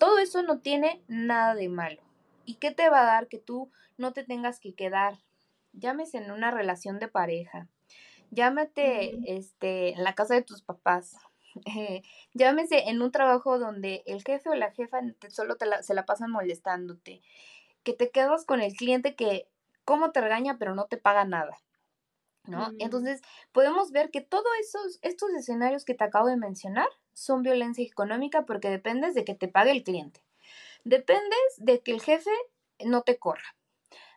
Todo 0.00 0.18
eso 0.18 0.42
no 0.42 0.60
tiene 0.60 1.04
nada 1.08 1.54
de 1.54 1.68
malo. 1.68 2.00
¿Y 2.46 2.54
qué 2.54 2.70
te 2.70 2.88
va 2.88 3.02
a 3.02 3.04
dar 3.04 3.28
que 3.28 3.36
tú 3.36 3.70
no 3.98 4.14
te 4.14 4.24
tengas 4.24 4.58
que 4.58 4.74
quedar? 4.74 5.18
Llámese 5.74 6.16
en 6.16 6.30
una 6.30 6.50
relación 6.50 6.98
de 6.98 7.06
pareja, 7.06 7.68
llámate 8.30 9.20
este, 9.26 9.90
en 9.92 10.02
la 10.02 10.14
casa 10.14 10.32
de 10.32 10.42
tus 10.42 10.62
papás, 10.62 11.18
eh, 11.66 12.00
llámese 12.32 12.88
en 12.88 13.02
un 13.02 13.12
trabajo 13.12 13.58
donde 13.58 14.02
el 14.06 14.24
jefe 14.24 14.48
o 14.48 14.54
la 14.54 14.72
jefa 14.72 15.00
solo 15.28 15.56
te 15.56 15.66
se 15.82 15.92
la 15.92 16.06
pasan 16.06 16.30
molestándote, 16.30 17.20
que 17.82 17.92
te 17.92 18.10
quedas 18.10 18.46
con 18.46 18.62
el 18.62 18.72
cliente 18.72 19.14
que 19.14 19.48
cómo 19.84 20.12
te 20.12 20.22
regaña 20.22 20.56
pero 20.58 20.74
no 20.74 20.86
te 20.86 20.96
paga 20.96 21.26
nada. 21.26 21.58
¿No? 22.46 22.70
Entonces, 22.78 23.20
podemos 23.52 23.92
ver 23.92 24.10
que 24.10 24.22
todos 24.22 24.46
esos, 24.60 24.98
estos 25.02 25.28
escenarios 25.34 25.84
que 25.84 25.94
te 25.94 26.04
acabo 26.04 26.26
de 26.26 26.38
mencionar 26.38 26.88
son 27.12 27.42
violencia 27.42 27.84
económica 27.84 28.46
porque 28.46 28.70
dependes 28.70 29.14
de 29.14 29.24
que 29.24 29.34
te 29.34 29.48
pague 29.48 29.72
el 29.72 29.82
cliente. 29.82 30.22
Dependes 30.84 31.56
de 31.58 31.80
que 31.80 31.92
el 31.92 32.00
jefe 32.00 32.30
no 32.84 33.02
te 33.02 33.18
corra. 33.18 33.56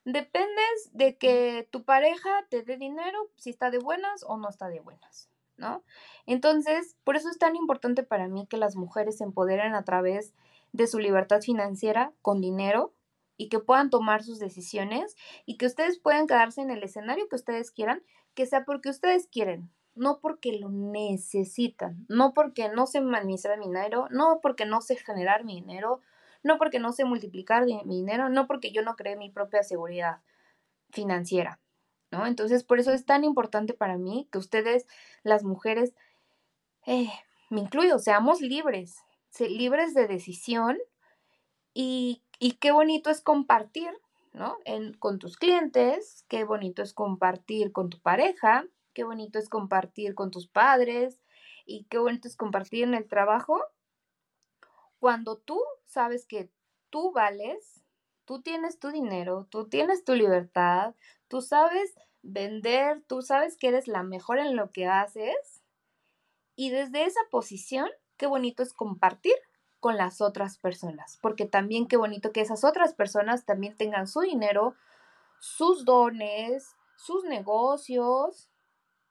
Dependes 0.05 0.89
de 0.91 1.17
que 1.17 1.67
tu 1.71 1.83
pareja 1.83 2.45
te 2.49 2.61
dé 2.61 2.77
dinero 2.77 3.29
si 3.37 3.49
está 3.49 3.71
de 3.71 3.79
buenas 3.79 4.23
o 4.27 4.37
no 4.37 4.49
está 4.49 4.67
de 4.67 4.81
buenas, 4.81 5.29
¿no? 5.55 5.83
Entonces, 6.25 6.97
por 7.03 7.15
eso 7.15 7.29
es 7.29 7.37
tan 7.37 7.55
importante 7.55 8.03
para 8.03 8.27
mí 8.27 8.45
que 8.47 8.57
las 8.57 8.75
mujeres 8.75 9.17
se 9.17 9.23
empoderen 9.23 9.75
a 9.75 9.83
través 9.83 10.33
de 10.73 10.87
su 10.87 10.99
libertad 10.99 11.41
financiera 11.41 12.11
con 12.21 12.41
dinero 12.41 12.93
y 13.37 13.49
que 13.49 13.59
puedan 13.59 13.89
tomar 13.89 14.23
sus 14.23 14.39
decisiones 14.39 15.15
y 15.45 15.57
que 15.57 15.67
ustedes 15.67 15.99
puedan 15.99 16.27
quedarse 16.27 16.61
en 16.61 16.71
el 16.71 16.83
escenario 16.83 17.29
que 17.29 17.35
ustedes 17.35 17.71
quieran, 17.71 18.03
que 18.33 18.45
sea 18.45 18.65
porque 18.65 18.89
ustedes 18.89 19.27
quieren, 19.27 19.71
no 19.95 20.19
porque 20.19 20.57
lo 20.57 20.69
necesitan, 20.69 22.05
no 22.09 22.33
porque 22.33 22.69
no 22.69 22.87
sé 22.87 22.99
administrar 22.99 23.57
mi 23.59 23.67
dinero, 23.67 24.07
no 24.09 24.39
porque 24.41 24.65
no 24.65 24.81
sé 24.81 24.95
generar 24.95 25.43
mi 25.43 25.55
dinero, 25.55 26.01
no 26.43 26.57
porque 26.57 26.79
no 26.79 26.91
sé 26.91 27.05
multiplicar 27.05 27.65
mi 27.65 27.95
dinero, 27.95 28.29
no 28.29 28.47
porque 28.47 28.71
yo 28.71 28.81
no 28.81 28.95
cree 28.95 29.15
mi 29.15 29.29
propia 29.29 29.63
seguridad 29.63 30.21
financiera, 30.91 31.59
¿no? 32.11 32.25
Entonces, 32.25 32.63
por 32.63 32.79
eso 32.79 32.91
es 32.91 33.05
tan 33.05 33.23
importante 33.23 33.73
para 33.73 33.97
mí 33.97 34.27
que 34.31 34.37
ustedes, 34.37 34.85
las 35.23 35.43
mujeres, 35.43 35.93
eh, 36.85 37.09
me 37.49 37.61
incluyo, 37.61 37.99
seamos 37.99 38.41
libres, 38.41 38.97
libres 39.39 39.93
de 39.93 40.07
decisión 40.07 40.77
y, 41.73 42.23
y 42.39 42.53
qué 42.53 42.71
bonito 42.71 43.09
es 43.09 43.21
compartir, 43.21 43.89
¿no? 44.33 44.57
En, 44.65 44.93
con 44.93 45.19
tus 45.19 45.37
clientes, 45.37 46.25
qué 46.27 46.43
bonito 46.43 46.81
es 46.81 46.93
compartir 46.93 47.71
con 47.71 47.89
tu 47.89 47.99
pareja, 47.99 48.65
qué 48.93 49.03
bonito 49.03 49.39
es 49.39 49.49
compartir 49.49 50.15
con 50.15 50.31
tus 50.31 50.47
padres 50.47 51.21
y 51.65 51.85
qué 51.85 51.97
bonito 51.97 52.27
es 52.27 52.35
compartir 52.35 52.83
en 52.83 52.93
el 52.93 53.07
trabajo 53.07 53.61
cuando 54.99 55.37
tú 55.37 55.59
sabes 55.85 56.25
que 56.25 56.49
tú 56.89 57.11
vales, 57.11 57.83
tú 58.23 58.41
tienes 58.41 58.79
tu 58.79 58.89
dinero, 58.89 59.47
tú 59.49 59.67
tienes 59.67 60.05
tu 60.05 60.15
libertad, 60.15 60.95
tú 61.27 61.41
sabes 61.41 61.93
vender, 62.21 63.03
tú 63.05 63.21
sabes 63.21 63.57
que 63.57 63.67
eres 63.67 63.89
la 63.89 64.03
mejor 64.03 64.39
en 64.39 64.55
lo 64.55 64.71
que 64.71 64.87
haces 64.87 65.61
y 66.55 66.69
desde 66.69 67.03
esa 67.03 67.19
posición, 67.31 67.89
qué 68.15 68.27
bonito 68.27 68.63
es 68.63 68.73
compartir 68.73 69.33
con 69.79 69.97
las 69.97 70.21
otras 70.21 70.57
personas, 70.57 71.19
porque 71.21 71.45
también 71.45 71.87
qué 71.87 71.97
bonito 71.97 72.31
que 72.31 72.39
esas 72.39 72.63
otras 72.63 72.93
personas 72.93 73.45
también 73.45 73.75
tengan 73.75 74.07
su 74.07 74.21
dinero, 74.21 74.75
sus 75.39 75.83
dones, 75.83 76.77
sus 76.95 77.25
negocios. 77.25 78.49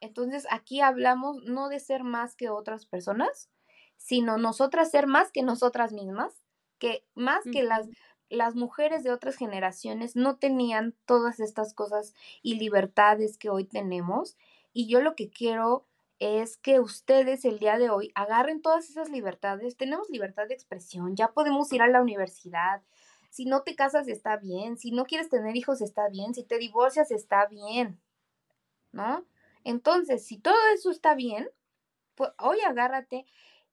Entonces 0.03 0.45
aquí 0.51 0.81
hablamos 0.81 1.43
no 1.43 1.69
de 1.69 1.79
ser 1.79 2.03
más 2.03 2.35
que 2.35 2.49
otras 2.49 2.85
personas, 2.85 3.49
sino 3.95 4.37
nosotras 4.37 4.91
ser 4.91 5.07
más 5.07 5.31
que 5.31 5.43
nosotras 5.43 5.93
mismas, 5.93 6.43
que 6.77 7.05
más 7.15 7.43
que 7.45 7.63
las, 7.63 7.87
las 8.29 8.55
mujeres 8.55 9.03
de 9.03 9.11
otras 9.11 9.37
generaciones 9.37 10.17
no 10.17 10.35
tenían 10.35 10.93
todas 11.05 11.39
estas 11.39 11.73
cosas 11.73 12.13
y 12.41 12.55
libertades 12.55 13.37
que 13.37 13.49
hoy 13.49 13.63
tenemos. 13.63 14.35
Y 14.73 14.87
yo 14.87 15.01
lo 15.01 15.15
que 15.15 15.29
quiero 15.29 15.87
es 16.19 16.57
que 16.57 16.81
ustedes 16.81 17.45
el 17.45 17.59
día 17.59 17.77
de 17.77 17.89
hoy 17.89 18.11
agarren 18.13 18.61
todas 18.61 18.89
esas 18.89 19.09
libertades. 19.09 19.77
Tenemos 19.77 20.09
libertad 20.09 20.47
de 20.47 20.53
expresión, 20.53 21.15
ya 21.15 21.29
podemos 21.29 21.71
ir 21.71 21.81
a 21.81 21.87
la 21.87 22.01
universidad. 22.01 22.81
Si 23.29 23.45
no 23.45 23.61
te 23.61 23.75
casas 23.75 24.09
está 24.09 24.35
bien, 24.35 24.77
si 24.77 24.91
no 24.91 25.05
quieres 25.05 25.29
tener 25.29 25.55
hijos 25.55 25.81
está 25.81 26.09
bien, 26.09 26.33
si 26.33 26.43
te 26.43 26.57
divorcias 26.57 27.09
está 27.09 27.45
bien, 27.47 28.01
¿no? 28.91 29.25
Entonces, 29.63 30.25
si 30.25 30.37
todo 30.37 30.55
eso 30.73 30.91
está 30.91 31.15
bien, 31.15 31.49
pues 32.15 32.31
hoy 32.39 32.59
agárrate 32.61 33.25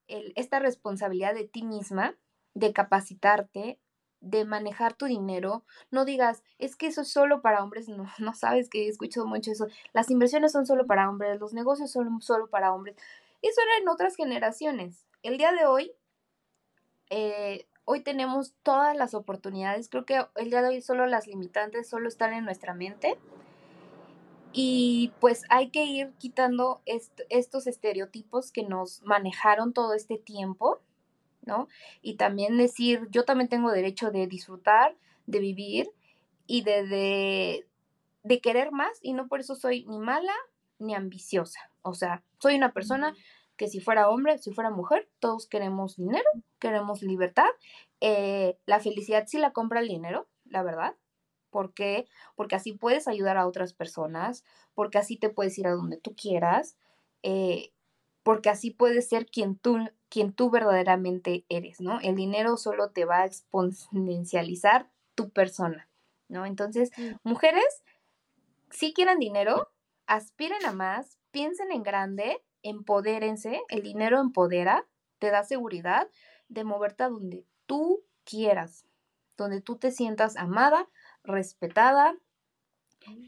esta 0.09 0.59
responsabilidad 0.59 1.35
de 1.35 1.45
ti 1.45 1.63
misma, 1.63 2.17
de 2.55 2.73
capacitarte, 2.73 3.79
de 4.21 4.45
manejar 4.45 4.95
tu 4.95 5.07
dinero, 5.07 5.65
no 5.91 6.05
digas, 6.05 6.43
es 6.59 6.77
que 6.77 6.89
eso 6.89 7.03
es 7.03 7.09
solo 7.09 7.41
para 7.41 7.63
hombres, 7.63 7.89
no, 7.89 8.05
no 8.19 8.35
sabes 8.35 8.69
que 8.69 8.87
he 8.87 8.89
escuchado 8.89 9.27
mucho 9.27 9.51
eso, 9.51 9.67
las 9.93 10.11
inversiones 10.11 10.53
son 10.53 10.67
solo 10.67 10.87
para 10.87 11.09
hombres, 11.09 11.41
los 11.41 11.55
negocios 11.55 11.91
son 11.91 12.21
solo 12.21 12.49
para 12.49 12.73
hombres. 12.73 12.97
Eso 13.43 13.61
era 13.63 13.83
en 13.83 13.89
otras 13.89 14.17
generaciones. 14.17 15.07
El 15.23 15.39
día 15.39 15.53
de 15.53 15.65
hoy, 15.65 15.93
eh, 17.09 17.67
hoy 17.85 18.03
tenemos 18.03 18.55
todas 18.63 18.97
las 18.97 19.15
oportunidades, 19.15 19.89
creo 19.89 20.05
que 20.05 20.27
el 20.37 20.51
día 20.51 20.61
de 20.61 20.69
hoy 20.69 20.83
solo 20.83 21.07
las 21.07 21.27
limitantes 21.27 21.89
solo 21.89 22.09
están 22.09 22.35
en 22.35 22.45
nuestra 22.45 22.75
mente 22.75 23.19
y 24.53 25.13
pues 25.21 25.45
hay 25.49 25.71
que 25.71 25.85
ir 25.85 26.13
quitando 26.19 26.83
estos 26.87 27.67
estereotipos 27.67 28.51
que 28.51 28.65
nos 28.65 29.03
manejaron 29.03 29.73
todo 29.73 29.95
este 29.95 30.19
tiempo, 30.19 30.81
¿no? 31.43 31.69
Y 32.03 32.15
también 32.15 32.57
decir, 32.57 33.09
yo 33.11 33.25
también 33.25 33.49
tengo 33.49 33.71
derecho 33.71 34.11
de 34.11 34.27
disfrutar, 34.27 34.97
de 35.27 35.39
vivir 35.39 35.91
y 36.47 36.63
de, 36.63 36.87
de, 36.87 37.67
de 38.25 38.41
querer 38.41 38.73
más 38.73 38.99
y 39.03 39.13
no 39.13 39.29
por 39.29 39.41
eso 39.41 39.55
soy 39.55 39.85
ni 39.87 39.99
mala 39.99 40.35
ni 40.79 40.95
ambiciosa. 40.95 41.71
O 41.83 41.95
sea, 41.95 42.25
soy 42.39 42.57
una 42.57 42.73
persona 42.73 43.15
que 43.57 43.69
si 43.69 43.79
fuera 43.79 44.09
hombre, 44.09 44.39
si 44.39 44.53
fuera 44.53 44.71
mujer, 44.71 45.09
todos 45.21 45.47
queremos 45.47 45.97
dinero, 45.97 46.25
queremos 46.59 47.03
libertad. 47.03 47.49
Eh, 48.01 48.59
la 48.67 48.81
felicidad 48.81 49.27
sí 49.27 49.39
la 49.39 49.53
compra 49.53 49.81
el 49.81 49.89
dinero, 49.89 50.27
la 50.47 50.63
verdad. 50.63 50.97
¿Por 51.51 51.75
qué? 51.75 52.07
Porque 52.37 52.57
así 52.57 52.73
puedes 52.73 53.09
ayudar 53.09 53.37
a 53.37 53.47
otras 53.47 53.73
personas, 53.73 54.45
porque 54.75 54.99
así 54.99 55.17
te 55.17 55.31
puedes 55.31 55.59
ir 55.59 55.67
a 55.67 55.73
donde 55.73 55.97
tú 55.97 56.15
quieras, 56.15 56.77
eh, 57.23 57.73
porque 58.23 58.51
así 58.51 58.71
puedes 58.71 59.09
ser 59.09 59.27
quien 59.27 59.57
tú, 59.57 59.79
quien 60.09 60.33
tú 60.33 60.51
verdaderamente 60.51 61.45
eres, 61.49 61.81
¿no? 61.81 62.01
El 62.01 62.17
dinero 62.17 62.57
solo 62.57 62.91
te 62.91 63.05
va 63.05 63.19
a 63.19 63.27
exponencializar 63.27 64.91
tu 65.15 65.31
persona, 65.31 65.89
¿no? 66.29 66.47
Entonces, 66.47 66.91
mujeres, 67.23 67.83
si 68.71 68.93
quieran 68.93 69.19
dinero, 69.19 69.71
aspiren 70.07 70.65
a 70.67 70.73
más, 70.73 71.19
piensen 71.31 71.73
en 71.73 71.83
grande 71.83 72.43
empodérense, 72.63 73.63
el 73.69 73.83
dinero 73.83 74.21
empodera, 74.21 74.87
te 75.19 75.31
da 75.31 75.45
seguridad 75.45 76.09
de 76.49 76.65
moverte 76.65 77.05
a 77.05 77.09
donde 77.09 77.47
tú 77.67 78.05
quieras, 78.25 78.87
donde 79.37 79.61
tú 79.61 79.77
te 79.77 79.91
sientas 79.91 80.37
amada, 80.37 80.89
respetada, 81.25 82.17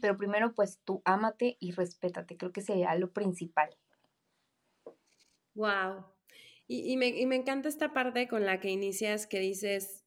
pero 0.01 0.17
primero 0.17 0.53
pues 0.53 0.79
tú 0.83 1.01
ámate 1.05 1.57
y 1.59 1.71
respétate, 1.71 2.37
creo 2.37 2.51
que 2.51 2.61
sería 2.61 2.95
lo 2.95 3.11
principal. 3.11 3.75
Wow. 5.55 6.05
Y, 6.67 6.97
me, 6.97 7.07
y 7.07 7.25
me 7.25 7.35
encanta 7.35 7.69
esta 7.69 7.93
parte 7.93 8.27
con 8.27 8.45
la 8.45 8.59
que 8.59 8.69
inicias 8.69 9.27
que 9.27 9.39
dices, 9.39 10.05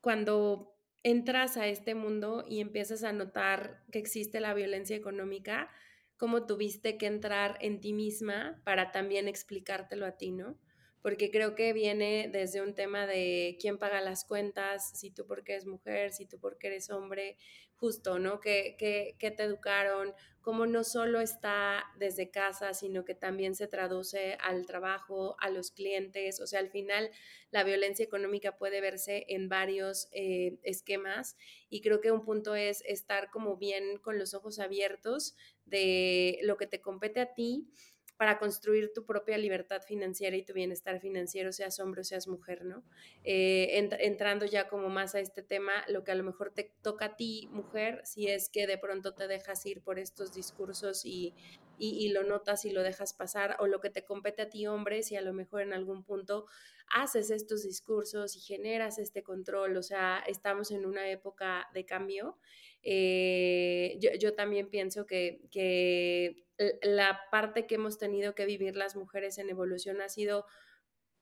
cuando 0.00 0.74
entras 1.02 1.56
a 1.56 1.66
este 1.66 1.94
mundo 1.94 2.44
y 2.48 2.60
empiezas 2.60 3.04
a 3.04 3.12
notar 3.12 3.84
que 3.92 3.98
existe 3.98 4.40
la 4.40 4.54
violencia 4.54 4.96
económica, 4.96 5.70
cómo 6.16 6.46
tuviste 6.46 6.96
que 6.96 7.06
entrar 7.06 7.58
en 7.60 7.80
ti 7.80 7.92
misma 7.92 8.60
para 8.64 8.90
también 8.92 9.28
explicártelo 9.28 10.06
a 10.06 10.16
ti, 10.16 10.30
¿no? 10.30 10.58
Porque 11.04 11.30
creo 11.30 11.54
que 11.54 11.74
viene 11.74 12.30
desde 12.32 12.62
un 12.62 12.74
tema 12.74 13.06
de 13.06 13.58
quién 13.60 13.76
paga 13.76 14.00
las 14.00 14.24
cuentas, 14.24 14.98
si 14.98 15.10
tú 15.10 15.26
porque 15.26 15.52
eres 15.52 15.66
mujer, 15.66 16.12
si 16.12 16.24
tú 16.24 16.40
porque 16.40 16.68
eres 16.68 16.88
hombre, 16.88 17.36
justo, 17.76 18.18
¿no? 18.18 18.40
Que, 18.40 18.74
que, 18.78 19.30
te 19.30 19.42
educaron, 19.42 20.14
cómo 20.40 20.64
no 20.64 20.82
solo 20.82 21.20
está 21.20 21.84
desde 21.98 22.30
casa, 22.30 22.72
sino 22.72 23.04
que 23.04 23.14
también 23.14 23.54
se 23.54 23.66
traduce 23.66 24.38
al 24.40 24.64
trabajo, 24.64 25.36
a 25.40 25.50
los 25.50 25.72
clientes, 25.72 26.40
o 26.40 26.46
sea, 26.46 26.60
al 26.60 26.70
final 26.70 27.10
la 27.50 27.64
violencia 27.64 28.02
económica 28.02 28.56
puede 28.56 28.80
verse 28.80 29.26
en 29.28 29.50
varios 29.50 30.08
eh, 30.12 30.58
esquemas 30.62 31.36
y 31.68 31.82
creo 31.82 32.00
que 32.00 32.12
un 32.12 32.24
punto 32.24 32.54
es 32.54 32.82
estar 32.86 33.30
como 33.30 33.58
bien 33.58 33.98
con 33.98 34.18
los 34.18 34.32
ojos 34.32 34.58
abiertos 34.58 35.36
de 35.66 36.38
lo 36.44 36.56
que 36.56 36.66
te 36.66 36.80
compete 36.80 37.20
a 37.20 37.34
ti 37.34 37.68
para 38.16 38.38
construir 38.38 38.92
tu 38.94 39.04
propia 39.04 39.38
libertad 39.38 39.82
financiera 39.82 40.36
y 40.36 40.44
tu 40.44 40.52
bienestar 40.52 41.00
financiero, 41.00 41.52
seas 41.52 41.80
hombre 41.80 42.02
o 42.02 42.04
seas 42.04 42.28
mujer, 42.28 42.64
¿no? 42.64 42.84
Eh, 43.24 43.88
entrando 44.00 44.46
ya 44.46 44.68
como 44.68 44.88
más 44.88 45.14
a 45.14 45.20
este 45.20 45.42
tema, 45.42 45.72
lo 45.88 46.04
que 46.04 46.12
a 46.12 46.14
lo 46.14 46.22
mejor 46.22 46.50
te 46.50 46.72
toca 46.82 47.06
a 47.06 47.16
ti, 47.16 47.48
mujer, 47.50 48.00
si 48.04 48.28
es 48.28 48.48
que 48.48 48.66
de 48.66 48.78
pronto 48.78 49.14
te 49.14 49.26
dejas 49.26 49.66
ir 49.66 49.82
por 49.82 49.98
estos 49.98 50.32
discursos 50.32 51.04
y, 51.04 51.34
y, 51.76 52.08
lo 52.10 52.22
notas 52.22 52.64
y 52.64 52.70
lo 52.70 52.82
dejas 52.82 53.14
pasar, 53.14 53.56
o 53.58 53.66
lo 53.66 53.80
que 53.80 53.90
te 53.90 54.04
compete 54.04 54.42
a 54.42 54.48
ti, 54.48 54.66
hombre, 54.66 55.02
si 55.02 55.16
a 55.16 55.20
lo 55.20 55.32
mejor 55.32 55.62
en 55.62 55.72
algún 55.72 56.04
punto 56.04 56.46
haces 56.88 57.30
estos 57.30 57.62
discursos 57.62 58.36
y 58.36 58.40
generas 58.40 58.98
este 58.98 59.22
control, 59.24 59.76
o 59.76 59.82
sea, 59.82 60.22
estamos 60.26 60.70
en 60.70 60.86
una 60.86 61.08
época 61.08 61.68
de 61.74 61.84
cambio. 61.84 62.38
Eh, 62.84 63.96
yo, 64.00 64.10
yo, 64.18 64.34
también 64.34 64.68
pienso 64.68 65.06
que, 65.06 65.40
que 65.50 66.44
la 66.82 67.20
parte 67.30 67.66
que 67.66 67.76
hemos 67.76 67.98
tenido 67.98 68.34
que 68.34 68.46
vivir 68.46 68.76
las 68.76 68.94
mujeres 68.94 69.38
en 69.38 69.48
evolución 69.48 70.00
ha 70.00 70.08
sido 70.08 70.46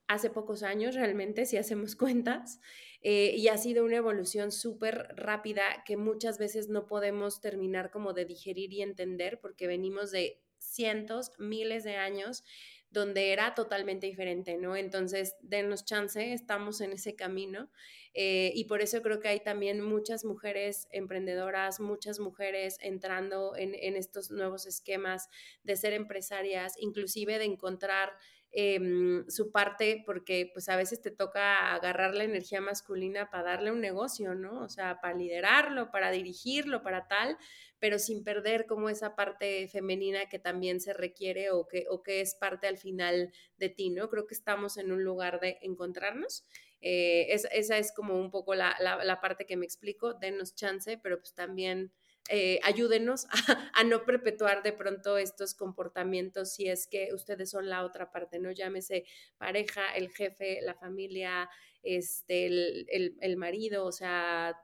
hace 0.09 0.31
pocos 0.31 0.63
años 0.63 0.95
realmente, 0.95 1.47
si 1.47 1.57
hacemos 1.57 1.97
cuentas, 1.97 2.61
eh, 3.03 3.35
y 3.37 3.49
ha 3.49 3.57
sido 3.57 3.85
una 3.85 3.97
evolución 3.97 4.53
súper 4.53 5.09
rápida 5.17 5.83
que 5.87 5.97
muchas 5.97 6.39
veces 6.39 6.69
no 6.69 6.87
podemos 6.87 7.41
terminar 7.41 7.91
como 7.91 8.13
de 8.13 8.25
digerir 8.25 8.73
y 8.73 8.83
entender 8.83 9.41
porque 9.41 9.67
venimos 9.67 10.11
de 10.11 10.41
cientos, 10.59 11.33
miles 11.39 11.83
de 11.83 11.97
años 11.97 12.45
donde 12.93 13.33
era 13.33 13.55
totalmente 13.55 14.07
diferente, 14.07 14.59
¿no? 14.59 14.77
Entonces, 14.77 15.35
denos 15.41 15.85
chance, 15.85 16.33
estamos 16.33 16.81
en 16.81 16.93
ese 16.93 17.17
camino 17.17 17.71
eh, 18.15 18.53
y 18.55 18.65
por 18.65 18.83
eso 18.83 19.01
creo 19.03 19.19
que 19.19 19.29
hay 19.29 19.41
también 19.41 19.81
muchas 19.81 20.25
mujeres 20.25 20.89
emprendedoras, 20.91 21.81
muchas 21.81 22.21
mujeres 22.21 22.77
entrando 22.81 23.55
en, 23.57 23.75
estos 23.97 24.31
nuevos 24.31 24.67
esquemas 24.67 25.29
de 25.65 25.77
ser 25.77 25.95
empresarias, 25.95 26.75
inclusive 26.79 27.39
de 27.39 27.47
encontrar 27.47 28.13
Em, 28.55 29.25
su 29.31 29.51
parte, 29.51 30.03
porque 30.05 30.51
pues 30.53 30.69
a 30.69 30.77
veces 30.77 31.01
te 31.01 31.11
toca 31.11 31.73
agarrar 31.73 32.15
la 32.15 32.25
energía 32.25 32.61
masculina 32.61 33.31
para 33.31 33.45
darle 33.45 33.73
un 33.73 33.81
negocio, 33.81 34.35
¿no? 34.35 34.61
O 34.61 34.69
sea, 34.69 35.01
para 35.01 35.17
liderarlo, 35.17 35.91
para 35.91 36.11
dirigirlo, 36.11 36.83
para 36.83 37.09
tal, 37.09 37.39
pero 37.83 37.99
sin 37.99 38.23
perder 38.23 38.67
como 38.67 38.89
esa 38.91 39.17
parte 39.17 39.67
femenina 39.67 40.29
que 40.29 40.39
también 40.39 40.81
se 40.81 40.93
requiere 40.93 41.51
o 41.51 41.67
que, 41.67 41.87
o 41.91 42.05
que 42.05 42.21
es 42.21 42.37
parte 42.37 42.69
al 42.69 42.79
final 42.79 43.33
de 43.57 43.71
ti, 43.71 43.91
¿no? 43.91 44.09
Creo 44.09 44.29
que 44.29 44.35
estamos 44.35 44.77
en 44.77 44.93
un 44.93 45.03
lugar 45.03 45.41
de 45.41 45.59
encontrarnos. 45.63 46.47
Eh, 46.81 47.27
esa 47.33 47.79
es 47.79 47.93
como 47.93 48.21
un 48.21 48.31
poco 48.31 48.55
la, 48.55 48.77
la, 48.79 49.03
la 49.03 49.21
parte 49.21 49.47
que 49.47 49.57
me 49.57 49.67
explico, 49.67 50.15
denos 50.15 50.55
chance, 50.55 50.97
pero 51.03 51.19
pues 51.19 51.35
también 51.35 51.91
eh, 52.29 52.61
ayúdenos 52.63 53.27
a, 53.75 53.83
no 53.83 54.05
perpetuar 54.05 54.63
de 54.63 54.73
pronto 54.73 55.19
estos 55.19 55.55
comportamientos 55.55 56.53
si 56.53 56.69
es 56.69 56.87
que 56.87 57.13
ustedes 57.13 57.51
son 57.51 57.69
la 57.69 57.85
otra 57.85 58.13
parte, 58.13 58.39
¿no? 58.39 58.53
Llámese 58.53 59.07
pareja, 59.39 59.93
el 59.97 60.09
jefe, 60.09 60.61
la 60.63 60.75
familia, 60.75 61.51
este, 61.83 62.47
el, 62.47 63.37
marido, 63.37 63.85
o 63.85 63.93
sea, 63.93 64.57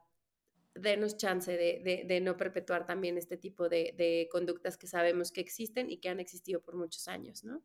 denos 0.75 1.17
chance 1.17 1.57
de, 1.57 2.21
no 2.21 2.37
perpetuar 2.37 2.87
también 2.87 3.19
este 3.19 3.37
tipo 3.37 3.69
de, 3.69 3.95
de, 3.97 4.29
conductas 4.31 4.77
que 4.77 4.87
sabemos 4.87 5.33
que 5.33 5.41
existen 5.41 5.91
y 5.91 5.99
que 5.99 6.09
han 6.09 6.21
existido 6.21 6.61
por 6.61 6.77
muchos 6.77 7.09
años, 7.09 7.45
¿no? 7.45 7.63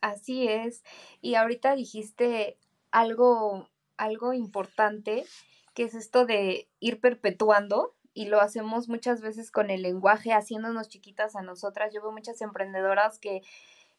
Así 0.00 0.48
es. 0.48 0.82
Y 1.20 1.34
ahorita 1.34 1.74
dijiste 1.76 2.58
algo, 2.90 3.68
algo 3.96 4.32
importante, 4.32 5.24
que 5.74 5.84
es 5.84 5.94
esto 5.94 6.26
de 6.26 6.68
ir 6.80 7.00
perpetuando 7.00 7.94
y 8.12 8.26
lo 8.26 8.40
hacemos 8.40 8.88
muchas 8.88 9.20
veces 9.20 9.50
con 9.50 9.70
el 9.70 9.82
lenguaje, 9.82 10.32
haciéndonos 10.32 10.88
chiquitas 10.88 11.36
a 11.36 11.42
nosotras. 11.42 11.92
Yo 11.92 12.02
veo 12.02 12.12
muchas 12.12 12.40
emprendedoras 12.40 13.18
que 13.18 13.42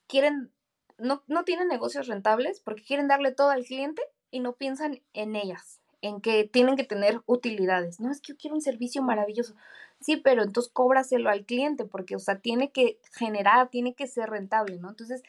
quieren, 0.07 0.51
no, 0.97 1.23
no 1.27 1.43
tienen 1.43 1.67
negocios 1.67 2.07
rentables 2.07 2.59
porque 2.59 2.83
quieren 2.83 3.07
darle 3.07 3.31
todo 3.31 3.49
al 3.49 3.63
cliente 3.63 4.01
y 4.29 4.39
no 4.39 4.53
piensan 4.53 5.01
en 5.13 5.35
ellas, 5.35 5.81
en 6.01 6.21
que 6.21 6.43
tienen 6.45 6.75
que 6.75 6.83
tener 6.83 7.21
utilidades. 7.25 7.99
No, 7.99 8.11
es 8.11 8.21
que 8.21 8.33
yo 8.33 8.37
quiero 8.37 8.55
un 8.55 8.61
servicio 8.61 9.01
maravilloso. 9.01 9.55
Sí, 9.99 10.17
pero 10.17 10.43
entonces 10.43 10.71
cóbraselo 10.73 11.29
al 11.29 11.45
cliente 11.45 11.85
porque, 11.85 12.15
o 12.15 12.19
sea, 12.19 12.39
tiene 12.39 12.71
que 12.71 12.99
generar, 13.13 13.69
tiene 13.69 13.93
que 13.93 14.07
ser 14.07 14.29
rentable, 14.29 14.77
¿no? 14.77 14.89
Entonces, 14.89 15.21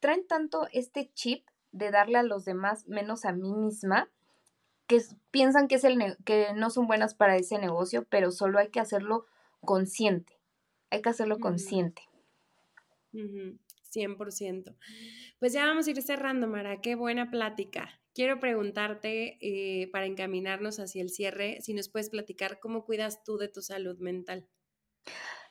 traen 0.00 0.26
tanto 0.26 0.66
este 0.72 1.10
chip 1.14 1.46
de 1.72 1.90
darle 1.90 2.18
a 2.18 2.22
los 2.22 2.44
demás 2.44 2.86
menos 2.88 3.24
a 3.24 3.32
mí 3.32 3.52
misma 3.52 4.08
que 4.86 5.00
piensan 5.30 5.68
que, 5.68 5.76
es 5.76 5.84
el 5.84 6.16
que 6.24 6.52
no 6.54 6.70
son 6.70 6.86
buenas 6.86 7.14
para 7.14 7.36
ese 7.36 7.58
negocio, 7.58 8.04
pero 8.08 8.30
solo 8.30 8.58
hay 8.58 8.68
que 8.68 8.80
hacerlo 8.80 9.26
consciente. 9.60 10.38
Hay 10.90 11.02
que 11.02 11.08
hacerlo 11.08 11.38
consciente. 11.38 12.02
100%. 13.12 14.74
Pues 15.38 15.52
ya 15.52 15.66
vamos 15.66 15.86
a 15.86 15.90
ir 15.90 16.02
cerrando, 16.02 16.46
Mara. 16.46 16.80
Qué 16.80 16.94
buena 16.94 17.30
plática. 17.30 18.00
Quiero 18.16 18.40
preguntarte, 18.40 19.36
eh, 19.42 19.90
para 19.92 20.06
encaminarnos 20.06 20.80
hacia 20.80 21.02
el 21.02 21.10
cierre, 21.10 21.58
si 21.60 21.74
nos 21.74 21.90
puedes 21.90 22.08
platicar 22.08 22.60
cómo 22.60 22.86
cuidas 22.86 23.22
tú 23.22 23.36
de 23.36 23.48
tu 23.48 23.60
salud 23.60 23.98
mental. 23.98 24.48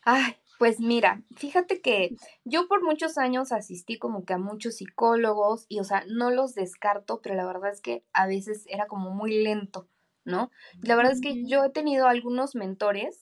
Ay, 0.03 0.34
pues 0.57 0.80
mira, 0.80 1.22
fíjate 1.36 1.80
que 1.80 2.16
yo 2.43 2.68
por 2.68 2.84
muchos 2.84 3.20
años 3.20 3.51
asistí 3.51 3.99
como 3.99 4.26
que 4.26 4.34
a 4.34 4.39
muchos 4.39 4.78
psicólogos 4.78 5.68
y, 5.70 5.80
o 5.80 5.84
sea, 5.84 6.05
no 6.07 6.32
los 6.32 6.55
descarto, 6.55 7.22
pero 7.22 7.36
la 7.36 7.45
verdad 7.45 7.72
es 7.72 7.82
que 7.82 8.03
a 8.13 8.26
veces 8.26 8.66
era 8.68 8.88
como 8.88 9.11
muy 9.11 9.43
lento, 9.43 9.88
¿no? 10.24 10.49
La 10.82 10.95
verdad 10.95 11.11
es 11.11 11.22
que 11.22 11.45
yo 11.45 11.66
he 11.66 11.70
tenido 11.70 12.07
algunos 12.07 12.55
mentores 12.55 13.22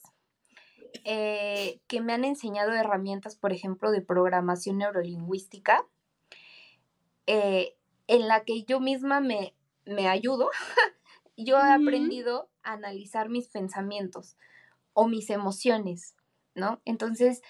eh, 1.04 1.82
que 1.86 2.00
me 2.00 2.14
han 2.14 2.24
enseñado 2.24 2.72
herramientas, 2.72 3.36
por 3.36 3.52
ejemplo, 3.52 3.90
de 3.90 4.00
programación 4.00 4.78
neurolingüística, 4.78 5.86
eh, 7.26 7.76
en 8.06 8.28
la 8.28 8.44
que 8.44 8.64
yo 8.64 8.80
misma 8.80 9.20
me, 9.20 9.54
me 9.84 10.08
ayudo. 10.08 10.50
yo 11.36 11.58
he 11.58 11.72
aprendido 11.72 12.48
a 12.62 12.72
analizar 12.72 13.28
mis 13.28 13.48
pensamientos 13.48 14.36
o 14.92 15.08
mis 15.08 15.30
emociones 15.30 16.14
¿no? 16.54 16.80
Entonces, 16.84 17.42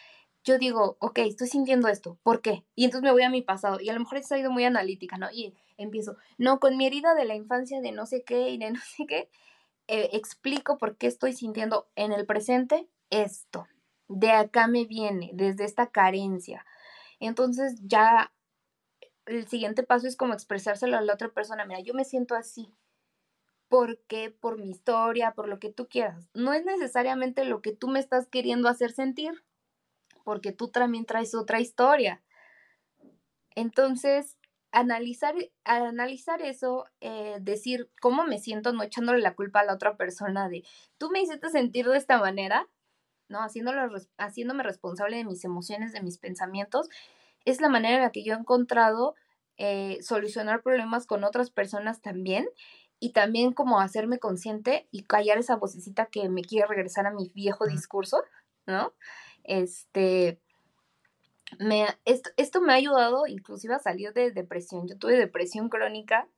yo 0.44 0.58
digo, 0.58 0.96
ok, 1.00 1.18
estoy 1.18 1.48
sintiendo 1.48 1.88
esto, 1.88 2.18
¿por 2.22 2.42
qué? 2.42 2.64
Y 2.74 2.84
entonces 2.84 3.04
me 3.04 3.12
voy 3.12 3.22
a 3.22 3.30
mi 3.30 3.42
pasado 3.42 3.80
y 3.80 3.88
a 3.88 3.94
lo 3.94 4.00
mejor 4.00 4.18
he 4.18 4.22
sido 4.22 4.50
muy 4.50 4.64
analítica, 4.64 5.16
¿no? 5.16 5.30
Y 5.32 5.54
empiezo, 5.76 6.16
no, 6.38 6.60
con 6.60 6.76
mi 6.76 6.86
herida 6.86 7.14
de 7.14 7.24
la 7.24 7.34
infancia 7.34 7.80
de 7.80 7.92
no 7.92 8.06
sé 8.06 8.24
qué 8.24 8.50
y 8.50 8.58
de 8.58 8.70
no 8.70 8.80
sé 8.96 9.06
qué, 9.06 9.30
eh, 9.86 10.10
explico 10.12 10.78
por 10.78 10.96
qué 10.96 11.06
estoy 11.06 11.32
sintiendo 11.32 11.88
en 11.94 12.12
el 12.12 12.26
presente 12.26 12.88
esto. 13.10 13.66
De 14.08 14.32
acá 14.32 14.66
me 14.66 14.84
viene, 14.84 15.30
desde 15.32 15.64
esta 15.64 15.90
carencia. 15.90 16.66
Entonces 17.20 17.80
ya 17.82 18.32
el 19.26 19.48
siguiente 19.48 19.82
paso 19.82 20.06
es 20.06 20.16
como 20.16 20.34
expresárselo 20.34 20.96
a 20.96 21.00
la 21.00 21.14
otra 21.14 21.28
persona, 21.28 21.64
mira, 21.64 21.80
yo 21.80 21.94
me 21.94 22.04
siento 22.04 22.34
así, 22.34 22.72
porque 23.68 24.30
por 24.30 24.58
mi 24.58 24.70
historia, 24.70 25.32
por 25.32 25.48
lo 25.48 25.58
que 25.58 25.72
tú 25.72 25.88
quieras. 25.88 26.28
No 26.34 26.52
es 26.52 26.64
necesariamente 26.64 27.44
lo 27.44 27.62
que 27.62 27.72
tú 27.72 27.88
me 27.88 28.00
estás 28.00 28.26
queriendo 28.28 28.68
hacer 28.68 28.92
sentir, 28.92 29.44
porque 30.24 30.52
tú 30.52 30.68
también 30.68 31.04
traes 31.06 31.34
otra 31.34 31.60
historia. 31.60 32.22
Entonces, 33.54 34.36
analizar, 34.72 35.34
analizar 35.64 36.42
eso, 36.42 36.86
eh, 37.00 37.38
decir 37.40 37.90
cómo 38.00 38.24
me 38.24 38.38
siento, 38.38 38.72
no 38.72 38.82
echándole 38.82 39.20
la 39.20 39.34
culpa 39.34 39.60
a 39.60 39.64
la 39.64 39.74
otra 39.74 39.96
persona 39.96 40.48
de, 40.48 40.64
tú 40.98 41.10
me 41.10 41.20
hiciste 41.20 41.48
sentir 41.50 41.86
de 41.86 41.96
esta 41.96 42.18
manera, 42.18 42.68
¿no? 43.28 43.40
Haciéndolo, 43.40 43.96
haciéndome 44.18 44.62
responsable 44.62 45.16
de 45.16 45.24
mis 45.24 45.44
emociones, 45.44 45.92
de 45.92 46.02
mis 46.02 46.18
pensamientos, 46.18 46.88
es 47.44 47.60
la 47.60 47.68
manera 47.68 47.96
en 47.96 48.02
la 48.02 48.12
que 48.12 48.24
yo 48.24 48.34
he 48.34 48.38
encontrado 48.38 49.14
eh, 49.56 49.98
solucionar 50.02 50.62
problemas 50.62 51.06
con 51.06 51.24
otras 51.24 51.50
personas 51.50 52.02
también 52.02 52.48
y 52.98 53.12
también 53.12 53.52
como 53.52 53.80
hacerme 53.80 54.18
consciente 54.18 54.88
y 54.90 55.04
callar 55.04 55.38
esa 55.38 55.56
vocecita 55.56 56.06
que 56.06 56.28
me 56.28 56.42
quiere 56.42 56.66
regresar 56.66 57.06
a 57.06 57.12
mi 57.12 57.30
viejo 57.34 57.66
discurso, 57.66 58.22
¿no? 58.66 58.94
Este, 59.44 60.40
me, 61.58 61.86
esto, 62.04 62.30
esto 62.36 62.60
me 62.60 62.72
ha 62.72 62.76
ayudado 62.76 63.26
inclusive 63.26 63.74
a 63.74 63.78
salir 63.78 64.12
de 64.12 64.30
depresión. 64.30 64.88
Yo 64.88 64.96
tuve 64.96 65.16
depresión 65.16 65.68
crónica 65.68 66.28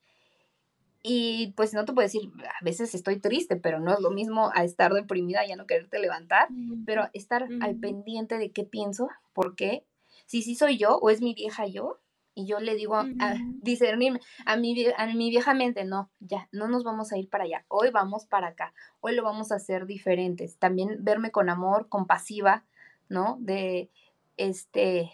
y 1.03 1.53
pues 1.57 1.73
no 1.73 1.85
te 1.85 1.93
puedo 1.93 2.05
decir, 2.05 2.23
a 2.43 2.65
veces 2.65 2.93
estoy 2.95 3.21
triste, 3.21 3.55
pero 3.55 3.79
no 3.79 3.95
es 3.95 4.01
lo 4.01 4.11
mismo 4.11 4.51
a 4.55 4.65
estar 4.65 4.93
deprimida, 4.93 5.45
y 5.45 5.51
ya 5.51 5.57
no 5.57 5.67
quererte 5.67 6.01
levantar, 6.01 6.49
pero 6.85 7.09
estar 7.13 7.47
al 7.61 7.77
pendiente 7.77 8.39
de 8.39 8.51
qué 8.51 8.65
pienso, 8.65 9.09
por 9.33 9.55
qué, 9.55 9.85
si 10.27 10.43
sí 10.43 10.55
soy 10.55 10.77
yo 10.77 10.99
o 10.99 11.11
es 11.11 11.21
mi 11.21 11.35
vieja 11.35 11.67
yo, 11.67 11.99
y 12.39 12.45
yo 12.45 12.61
le 12.61 12.75
digo 12.75 12.97
a, 12.97 13.35
discernirme 13.63 14.21
a 14.45 14.57
mi, 14.57 14.87
a 14.95 15.07
mi 15.07 15.31
vieja 15.31 15.55
mente, 15.55 15.85
no, 15.87 16.11
ya, 16.21 16.49
no 16.53 16.69
nos 16.69 16.85
vamos 16.85 17.11
a 17.11 17.17
ir 17.17 17.31
para 17.31 17.45
allá, 17.45 17.65
hoy 17.69 17.91
vamos 17.91 18.27
para 18.27 18.49
acá, 18.49 18.75
hoy 19.01 19.15
lo 19.15 19.23
vamos 19.23 19.51
a 19.51 19.57
hacer 19.57 19.87
diferentes, 19.87 20.59
también 20.59 20.99
verme 21.01 21.31
con 21.31 21.49
amor, 21.49 21.89
compasiva, 21.89 22.65
¿no? 23.09 23.39
De, 23.41 23.91
este, 24.37 25.11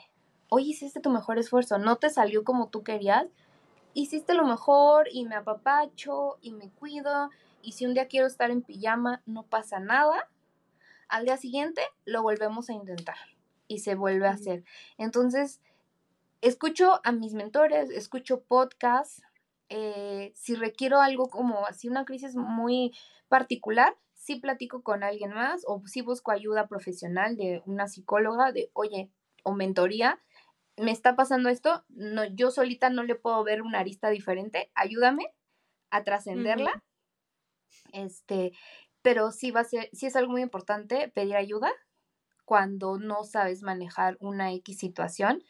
hoy 0.48 0.70
hiciste 0.70 1.00
tu 1.00 1.10
mejor 1.10 1.38
esfuerzo, 1.38 1.78
no 1.78 1.94
te 1.96 2.10
salió 2.10 2.42
como 2.42 2.70
tú 2.70 2.82
querías, 2.82 3.26
hiciste 3.94 4.34
lo 4.34 4.44
mejor 4.44 5.06
y 5.12 5.24
me 5.24 5.36
apapacho 5.36 6.38
y 6.40 6.52
me 6.52 6.70
cuido 6.70 7.30
y 7.62 7.72
si 7.72 7.86
un 7.86 7.94
día 7.94 8.08
quiero 8.08 8.26
estar 8.26 8.50
en 8.50 8.62
pijama, 8.62 9.22
no 9.26 9.44
pasa 9.44 9.78
nada, 9.78 10.28
al 11.06 11.24
día 11.24 11.36
siguiente 11.36 11.82
lo 12.04 12.22
volvemos 12.22 12.68
a 12.68 12.72
intentar 12.72 13.31
y 13.68 13.78
se 13.78 13.94
vuelve 13.94 14.26
a 14.26 14.32
hacer. 14.32 14.64
Entonces, 14.98 15.60
escucho 16.40 17.00
a 17.04 17.12
mis 17.12 17.34
mentores, 17.34 17.90
escucho 17.90 18.42
podcasts, 18.42 19.22
eh, 19.68 20.32
si 20.34 20.54
requiero 20.54 21.00
algo 21.00 21.30
como 21.30 21.66
así 21.66 21.88
una 21.88 22.04
crisis 22.04 22.36
muy 22.36 22.92
particular, 23.28 23.96
sí 24.12 24.36
platico 24.36 24.82
con 24.82 25.02
alguien 25.02 25.32
más 25.32 25.62
o 25.66 25.82
sí 25.86 26.02
busco 26.02 26.30
ayuda 26.30 26.68
profesional 26.68 27.36
de 27.36 27.62
una 27.64 27.88
psicóloga 27.88 28.52
de, 28.52 28.70
oye, 28.74 29.10
o 29.42 29.54
mentoría, 29.54 30.20
me 30.76 30.90
está 30.90 31.16
pasando 31.16 31.48
esto, 31.48 31.84
no, 31.88 32.24
yo 32.24 32.50
solita 32.50 32.90
no 32.90 33.02
le 33.02 33.14
puedo 33.14 33.42
ver 33.44 33.62
una 33.62 33.80
arista 33.80 34.10
diferente, 34.10 34.70
ayúdame 34.74 35.34
a 35.90 36.04
trascenderla. 36.04 36.82
Este, 37.92 38.52
pero 39.02 39.30
sí 39.30 39.50
va 39.50 39.60
a 39.60 39.64
ser, 39.64 39.88
sí 39.92 40.06
es 40.06 40.16
algo 40.16 40.32
muy 40.32 40.42
importante 40.42 41.08
pedir 41.08 41.36
ayuda 41.36 41.72
cuando 42.52 42.98
no 42.98 43.24
sabes 43.24 43.62
manejar 43.62 44.18
una 44.20 44.52
X 44.52 44.76
situación, 44.76 45.42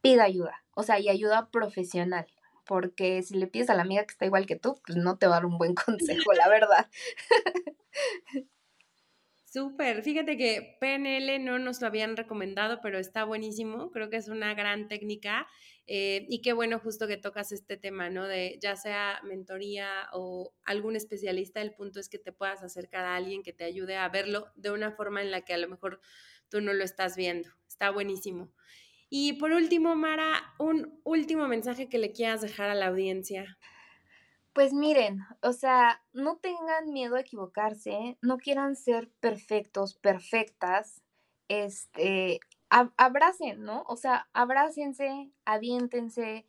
pida 0.00 0.24
ayuda, 0.24 0.64
o 0.74 0.82
sea, 0.82 0.98
y 0.98 1.10
ayuda 1.10 1.50
profesional, 1.50 2.26
porque 2.64 3.22
si 3.22 3.34
le 3.34 3.46
pides 3.46 3.68
a 3.68 3.74
la 3.74 3.82
amiga 3.82 4.02
que 4.06 4.12
está 4.12 4.24
igual 4.24 4.46
que 4.46 4.56
tú, 4.56 4.80
pues 4.86 4.96
no 4.96 5.18
te 5.18 5.26
va 5.26 5.34
a 5.34 5.40
dar 5.40 5.44
un 5.44 5.58
buen 5.58 5.74
consejo, 5.74 6.32
la 6.32 6.48
verdad. 6.48 6.88
Súper, 9.44 10.02
fíjate 10.02 10.38
que 10.38 10.78
PNL 10.80 11.38
no 11.44 11.58
nos 11.58 11.82
lo 11.82 11.86
habían 11.88 12.16
recomendado, 12.16 12.80
pero 12.80 12.98
está 12.98 13.24
buenísimo, 13.24 13.90
creo 13.90 14.08
que 14.08 14.16
es 14.16 14.28
una 14.28 14.54
gran 14.54 14.88
técnica 14.88 15.46
eh, 15.88 16.26
y 16.28 16.42
qué 16.42 16.52
bueno 16.52 16.80
justo 16.80 17.06
que 17.06 17.16
tocas 17.16 17.52
este 17.52 17.76
tema, 17.76 18.10
¿no? 18.10 18.26
De 18.26 18.58
ya 18.60 18.74
sea 18.74 19.20
mentoría 19.22 20.08
o 20.12 20.52
algún 20.64 20.96
especialista, 20.96 21.60
el 21.62 21.74
punto 21.74 22.00
es 22.00 22.08
que 22.08 22.18
te 22.18 22.32
puedas 22.32 22.62
acercar 22.62 23.04
a 23.04 23.14
alguien 23.14 23.42
que 23.42 23.52
te 23.52 23.64
ayude 23.64 23.96
a 23.96 24.08
verlo 24.08 24.48
de 24.56 24.72
una 24.72 24.90
forma 24.90 25.22
en 25.22 25.30
la 25.30 25.42
que 25.42 25.54
a 25.54 25.58
lo 25.58 25.68
mejor 25.68 26.00
tú 26.48 26.60
no 26.60 26.72
lo 26.72 26.82
estás 26.82 27.16
viendo, 27.16 27.50
está 27.68 27.90
buenísimo. 27.90 28.52
Y 29.08 29.34
por 29.34 29.52
último, 29.52 29.94
Mara, 29.94 30.54
un 30.58 31.00
último 31.04 31.46
mensaje 31.46 31.88
que 31.88 31.98
le 31.98 32.10
quieras 32.10 32.40
dejar 32.40 32.68
a 32.68 32.74
la 32.74 32.88
audiencia. 32.88 33.56
Pues 34.52 34.72
miren, 34.72 35.20
o 35.42 35.52
sea, 35.52 36.02
no 36.12 36.38
tengan 36.38 36.92
miedo 36.92 37.14
a 37.14 37.20
equivocarse, 37.20 38.18
no 38.22 38.38
quieran 38.38 38.74
ser 38.74 39.10
perfectos, 39.20 39.94
perfectas, 39.94 41.02
este, 41.46 42.40
abracen, 42.68 43.62
¿no? 43.62 43.84
O 43.88 43.96
sea, 43.96 44.28
abrácense, 44.32 45.30
aviéntense, 45.44 46.46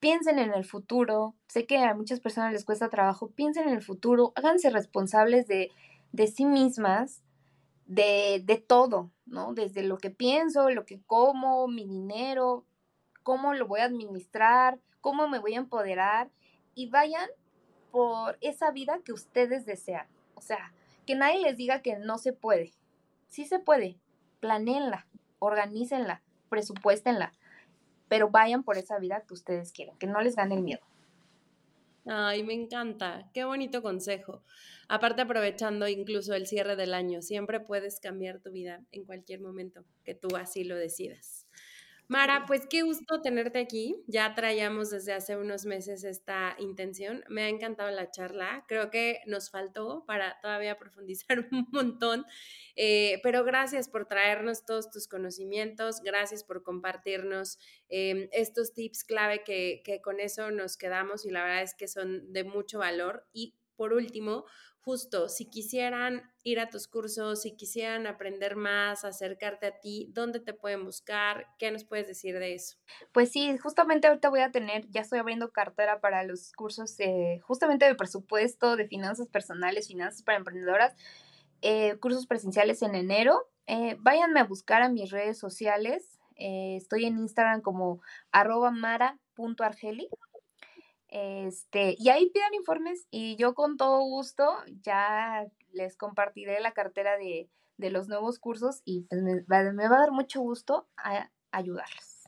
piensen 0.00 0.38
en 0.38 0.52
el 0.52 0.64
futuro. 0.64 1.34
Sé 1.48 1.66
que 1.66 1.78
a 1.78 1.94
muchas 1.94 2.20
personas 2.20 2.52
les 2.52 2.64
cuesta 2.64 2.88
trabajo, 2.88 3.30
piensen 3.30 3.68
en 3.68 3.74
el 3.74 3.82
futuro, 3.82 4.32
háganse 4.36 4.70
responsables 4.70 5.46
de, 5.46 5.70
de 6.12 6.26
sí 6.26 6.44
mismas, 6.44 7.22
de, 7.86 8.42
de 8.44 8.56
todo, 8.56 9.10
¿no? 9.26 9.54
Desde 9.54 9.82
lo 9.82 9.98
que 9.98 10.10
pienso, 10.10 10.70
lo 10.70 10.84
que 10.86 11.02
como, 11.06 11.68
mi 11.68 11.84
dinero, 11.84 12.64
cómo 13.22 13.54
lo 13.54 13.66
voy 13.66 13.80
a 13.80 13.84
administrar, 13.84 14.80
cómo 15.00 15.28
me 15.28 15.38
voy 15.38 15.54
a 15.54 15.58
empoderar 15.58 16.30
y 16.74 16.88
vayan 16.88 17.28
por 17.90 18.38
esa 18.40 18.70
vida 18.70 19.00
que 19.04 19.12
ustedes 19.12 19.66
desean. 19.66 20.06
O 20.34 20.40
sea, 20.40 20.72
que 21.06 21.14
nadie 21.14 21.40
les 21.40 21.56
diga 21.56 21.82
que 21.82 21.96
no 21.96 22.18
se 22.18 22.32
puede. 22.32 22.72
Sí 23.28 23.44
se 23.46 23.58
puede. 23.58 23.98
Planeenla, 24.40 25.06
organícenla, 25.44 26.22
presupuéstenla, 26.48 27.32
pero 28.08 28.30
vayan 28.30 28.62
por 28.62 28.78
esa 28.78 28.98
vida 28.98 29.24
que 29.26 29.34
ustedes 29.34 29.72
quieren, 29.72 29.96
que 29.98 30.06
no 30.06 30.20
les 30.20 30.36
gane 30.36 30.54
el 30.54 30.62
miedo. 30.62 30.82
Ay, 32.06 32.42
me 32.42 32.52
encanta. 32.52 33.30
Qué 33.32 33.44
bonito 33.44 33.82
consejo. 33.82 34.42
Aparte, 34.88 35.22
aprovechando 35.22 35.88
incluso 35.88 36.34
el 36.34 36.46
cierre 36.46 36.76
del 36.76 36.92
año, 36.92 37.22
siempre 37.22 37.60
puedes 37.60 37.98
cambiar 37.98 38.40
tu 38.40 38.50
vida 38.50 38.82
en 38.92 39.04
cualquier 39.04 39.40
momento 39.40 39.84
que 40.04 40.14
tú 40.14 40.36
así 40.36 40.64
lo 40.64 40.76
decidas. 40.76 41.46
Mara, 42.06 42.44
pues 42.46 42.66
qué 42.68 42.82
gusto 42.82 43.22
tenerte 43.22 43.58
aquí. 43.58 43.96
Ya 44.06 44.34
traíamos 44.34 44.90
desde 44.90 45.14
hace 45.14 45.36
unos 45.38 45.64
meses 45.64 46.04
esta 46.04 46.54
intención. 46.58 47.24
Me 47.28 47.44
ha 47.44 47.48
encantado 47.48 47.90
la 47.90 48.10
charla. 48.10 48.64
Creo 48.68 48.90
que 48.90 49.20
nos 49.26 49.50
faltó 49.50 50.04
para 50.06 50.38
todavía 50.42 50.76
profundizar 50.78 51.48
un 51.50 51.66
montón, 51.72 52.26
eh, 52.76 53.20
pero 53.22 53.42
gracias 53.44 53.88
por 53.88 54.06
traernos 54.06 54.66
todos 54.66 54.90
tus 54.90 55.08
conocimientos, 55.08 56.00
gracias 56.02 56.44
por 56.44 56.62
compartirnos 56.62 57.58
em, 57.88 58.28
estos 58.32 58.74
tips 58.74 59.04
clave 59.04 59.42
que, 59.42 59.80
que 59.84 60.02
con 60.02 60.20
eso 60.20 60.50
nos 60.50 60.76
quedamos 60.76 61.24
y 61.24 61.30
la 61.30 61.42
verdad 61.42 61.62
es 61.62 61.74
que 61.74 61.88
son 61.88 62.32
de 62.32 62.44
mucho 62.44 62.80
valor. 62.80 63.26
Y 63.32 63.54
por 63.76 63.94
último, 63.94 64.44
justo, 64.84 65.30
si 65.30 65.46
quisieran 65.46 66.30
ir 66.42 66.60
a 66.60 66.68
tus 66.68 66.88
cursos, 66.88 67.42
si 67.42 67.56
quisieran 67.56 68.06
aprender 68.06 68.54
más, 68.54 69.04
acercarte 69.04 69.66
a 69.66 69.80
ti, 69.80 70.10
¿dónde 70.12 70.40
te 70.40 70.52
pueden 70.52 70.84
buscar? 70.84 71.46
¿Qué 71.58 71.70
nos 71.70 71.84
puedes 71.84 72.06
decir 72.06 72.38
de 72.38 72.54
eso? 72.54 72.76
Pues 73.12 73.32
sí, 73.32 73.56
justamente 73.56 74.08
ahorita 74.08 74.28
voy 74.28 74.40
a 74.40 74.50
tener, 74.50 74.86
ya 74.90 75.00
estoy 75.00 75.18
abriendo 75.18 75.52
cartera 75.52 76.00
para 76.00 76.22
los 76.24 76.52
cursos 76.52 76.96
justamente 77.42 77.86
de 77.86 77.94
presupuesto, 77.94 78.76
de 78.76 78.86
finanzas 78.86 79.28
personales, 79.28 79.88
finanzas 79.88 80.22
para 80.22 80.36
emprendedoras, 80.36 80.94
eh, 81.62 81.96
cursos 81.98 82.26
presenciales 82.26 82.82
en 82.82 82.94
enero. 82.94 83.48
Eh, 83.66 83.96
váyanme 84.00 84.40
a 84.40 84.44
buscar 84.44 84.82
a 84.82 84.90
mis 84.90 85.10
redes 85.10 85.38
sociales. 85.38 86.18
Eh, 86.36 86.76
estoy 86.76 87.06
en 87.06 87.18
Instagram 87.18 87.62
como 87.62 88.02
arroba 88.32 88.70
mara.argeli 88.70 90.10
este, 91.14 91.94
y 91.96 92.08
ahí 92.08 92.28
pidan 92.30 92.54
informes 92.54 93.06
y 93.12 93.36
yo 93.36 93.54
con 93.54 93.76
todo 93.76 94.00
gusto 94.00 94.50
ya 94.82 95.46
les 95.72 95.96
compartiré 95.96 96.58
la 96.58 96.72
cartera 96.72 97.16
de, 97.16 97.48
los 97.78 98.08
nuevos 98.08 98.40
cursos 98.40 98.82
y 98.84 99.02
pues 99.02 99.22
me, 99.22 99.40
va 99.42 99.58
a 99.58 100.00
dar 100.00 100.10
mucho 100.10 100.40
gusto 100.40 100.88
a 100.96 101.30
ayudarles. 101.52 102.24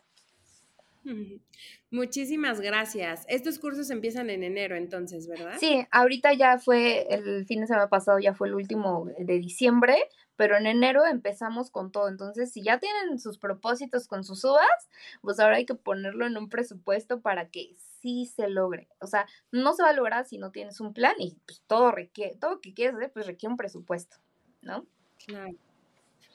Muchísimas 1.90 2.60
gracias. 2.60 3.24
Estos 3.28 3.58
cursos 3.58 3.90
empiezan 3.90 4.30
en 4.30 4.44
enero 4.44 4.76
entonces, 4.76 5.26
¿verdad? 5.26 5.56
Sí, 5.58 5.84
ahorita 5.90 6.34
ya 6.34 6.58
fue 6.58 7.12
el 7.12 7.44
fin 7.44 7.62
de 7.62 7.66
semana 7.66 7.88
pasado, 7.88 8.20
ya 8.20 8.34
fue 8.34 8.46
el 8.46 8.54
último 8.54 9.08
de 9.18 9.38
diciembre, 9.40 9.96
pero 10.36 10.56
en 10.56 10.66
enero 10.66 11.04
empezamos 11.06 11.70
con 11.70 11.90
todo. 11.90 12.08
Entonces, 12.08 12.52
si 12.52 12.62
ya 12.62 12.78
tienen 12.78 13.18
sus 13.18 13.38
propósitos 13.38 14.06
con 14.06 14.22
sus 14.22 14.44
uvas, 14.44 14.88
pues 15.22 15.40
ahora 15.40 15.56
hay 15.56 15.66
que 15.66 15.74
ponerlo 15.74 16.26
en 16.26 16.36
un 16.36 16.48
presupuesto 16.48 17.20
para 17.20 17.48
que 17.48 17.74
sí 18.06 18.26
se 18.26 18.48
logre. 18.48 18.88
O 19.00 19.08
sea, 19.08 19.26
no 19.50 19.74
se 19.74 19.82
va 19.82 19.88
a 19.88 19.92
lograr 19.92 20.24
si 20.26 20.38
no 20.38 20.52
tienes 20.52 20.80
un 20.80 20.92
plan 20.92 21.14
y 21.18 21.36
pues 21.44 21.60
todo 21.66 21.90
requiere, 21.90 22.36
todo 22.36 22.60
que 22.60 22.72
quieres 22.72 22.94
hacer, 22.94 23.12
pues 23.12 23.26
requiere 23.26 23.50
un 23.50 23.56
presupuesto, 23.56 24.18
¿no? 24.62 24.86
Claro. 25.26 25.56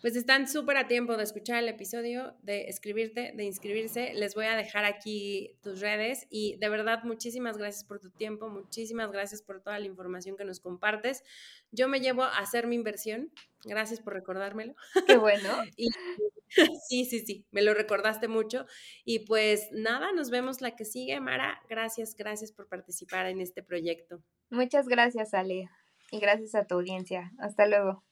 Pues 0.02 0.16
están 0.16 0.48
súper 0.48 0.78
a 0.78 0.88
tiempo 0.88 1.16
de 1.16 1.24
escuchar 1.24 1.60
el 1.60 1.70
episodio, 1.70 2.36
de 2.42 2.70
escribirte, 2.70 3.34
de 3.36 3.44
inscribirse. 3.44 4.16
Les 4.16 4.34
voy 4.34 4.46
a 4.46 4.56
dejar 4.56 4.84
aquí 4.84 5.60
tus 5.62 5.80
redes 5.80 6.26
y 6.32 6.58
de 6.58 6.70
verdad 6.70 7.04
muchísimas 7.04 7.58
gracias 7.58 7.84
por 7.84 8.00
tu 8.00 8.10
tiempo, 8.10 8.50
muchísimas 8.50 9.12
gracias 9.12 9.44
por 9.44 9.62
toda 9.62 9.78
la 9.78 9.86
información 9.86 10.38
que 10.38 10.44
nos 10.44 10.60
compartes. 10.60 11.24
Yo 11.72 11.88
me 11.88 12.00
llevo 12.00 12.24
a 12.24 12.40
hacer 12.40 12.66
mi 12.66 12.76
inversión. 12.76 13.32
Gracias 13.64 14.00
por 14.00 14.14
recordármelo. 14.14 14.74
Qué 15.06 15.18
bueno. 15.18 15.50
sí, 16.88 17.06
sí, 17.06 17.20
sí, 17.20 17.46
me 17.52 17.62
lo 17.62 17.76
recordaste 17.76 18.28
mucho. 18.28 18.66
Y 19.06 19.20
pues 19.20 19.68
nada, 19.72 20.12
nos 20.14 20.32
vemos 20.32 20.62
la 20.62 20.76
que 20.76 20.84
sigue, 20.84 21.20
Mara. 21.20 21.62
Gracias, 21.70 22.16
gracias 22.16 22.52
por 22.52 22.68
participar 22.68 23.28
en 23.28 23.40
este 23.40 23.62
proyecto. 23.62 24.24
Muchas 24.50 24.88
gracias, 24.88 25.36
Ale. 25.36 25.70
Y 26.10 26.20
gracias 26.20 26.56
a 26.56 26.66
tu 26.66 26.74
audiencia. 26.74 27.32
Hasta 27.38 27.68
luego. 27.68 28.04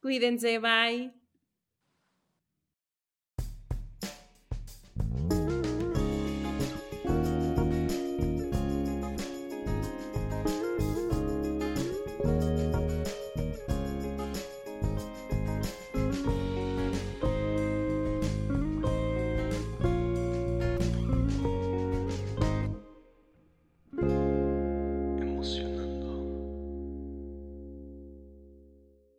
Cuídense, 0.00 0.58
bye. 0.58 1.19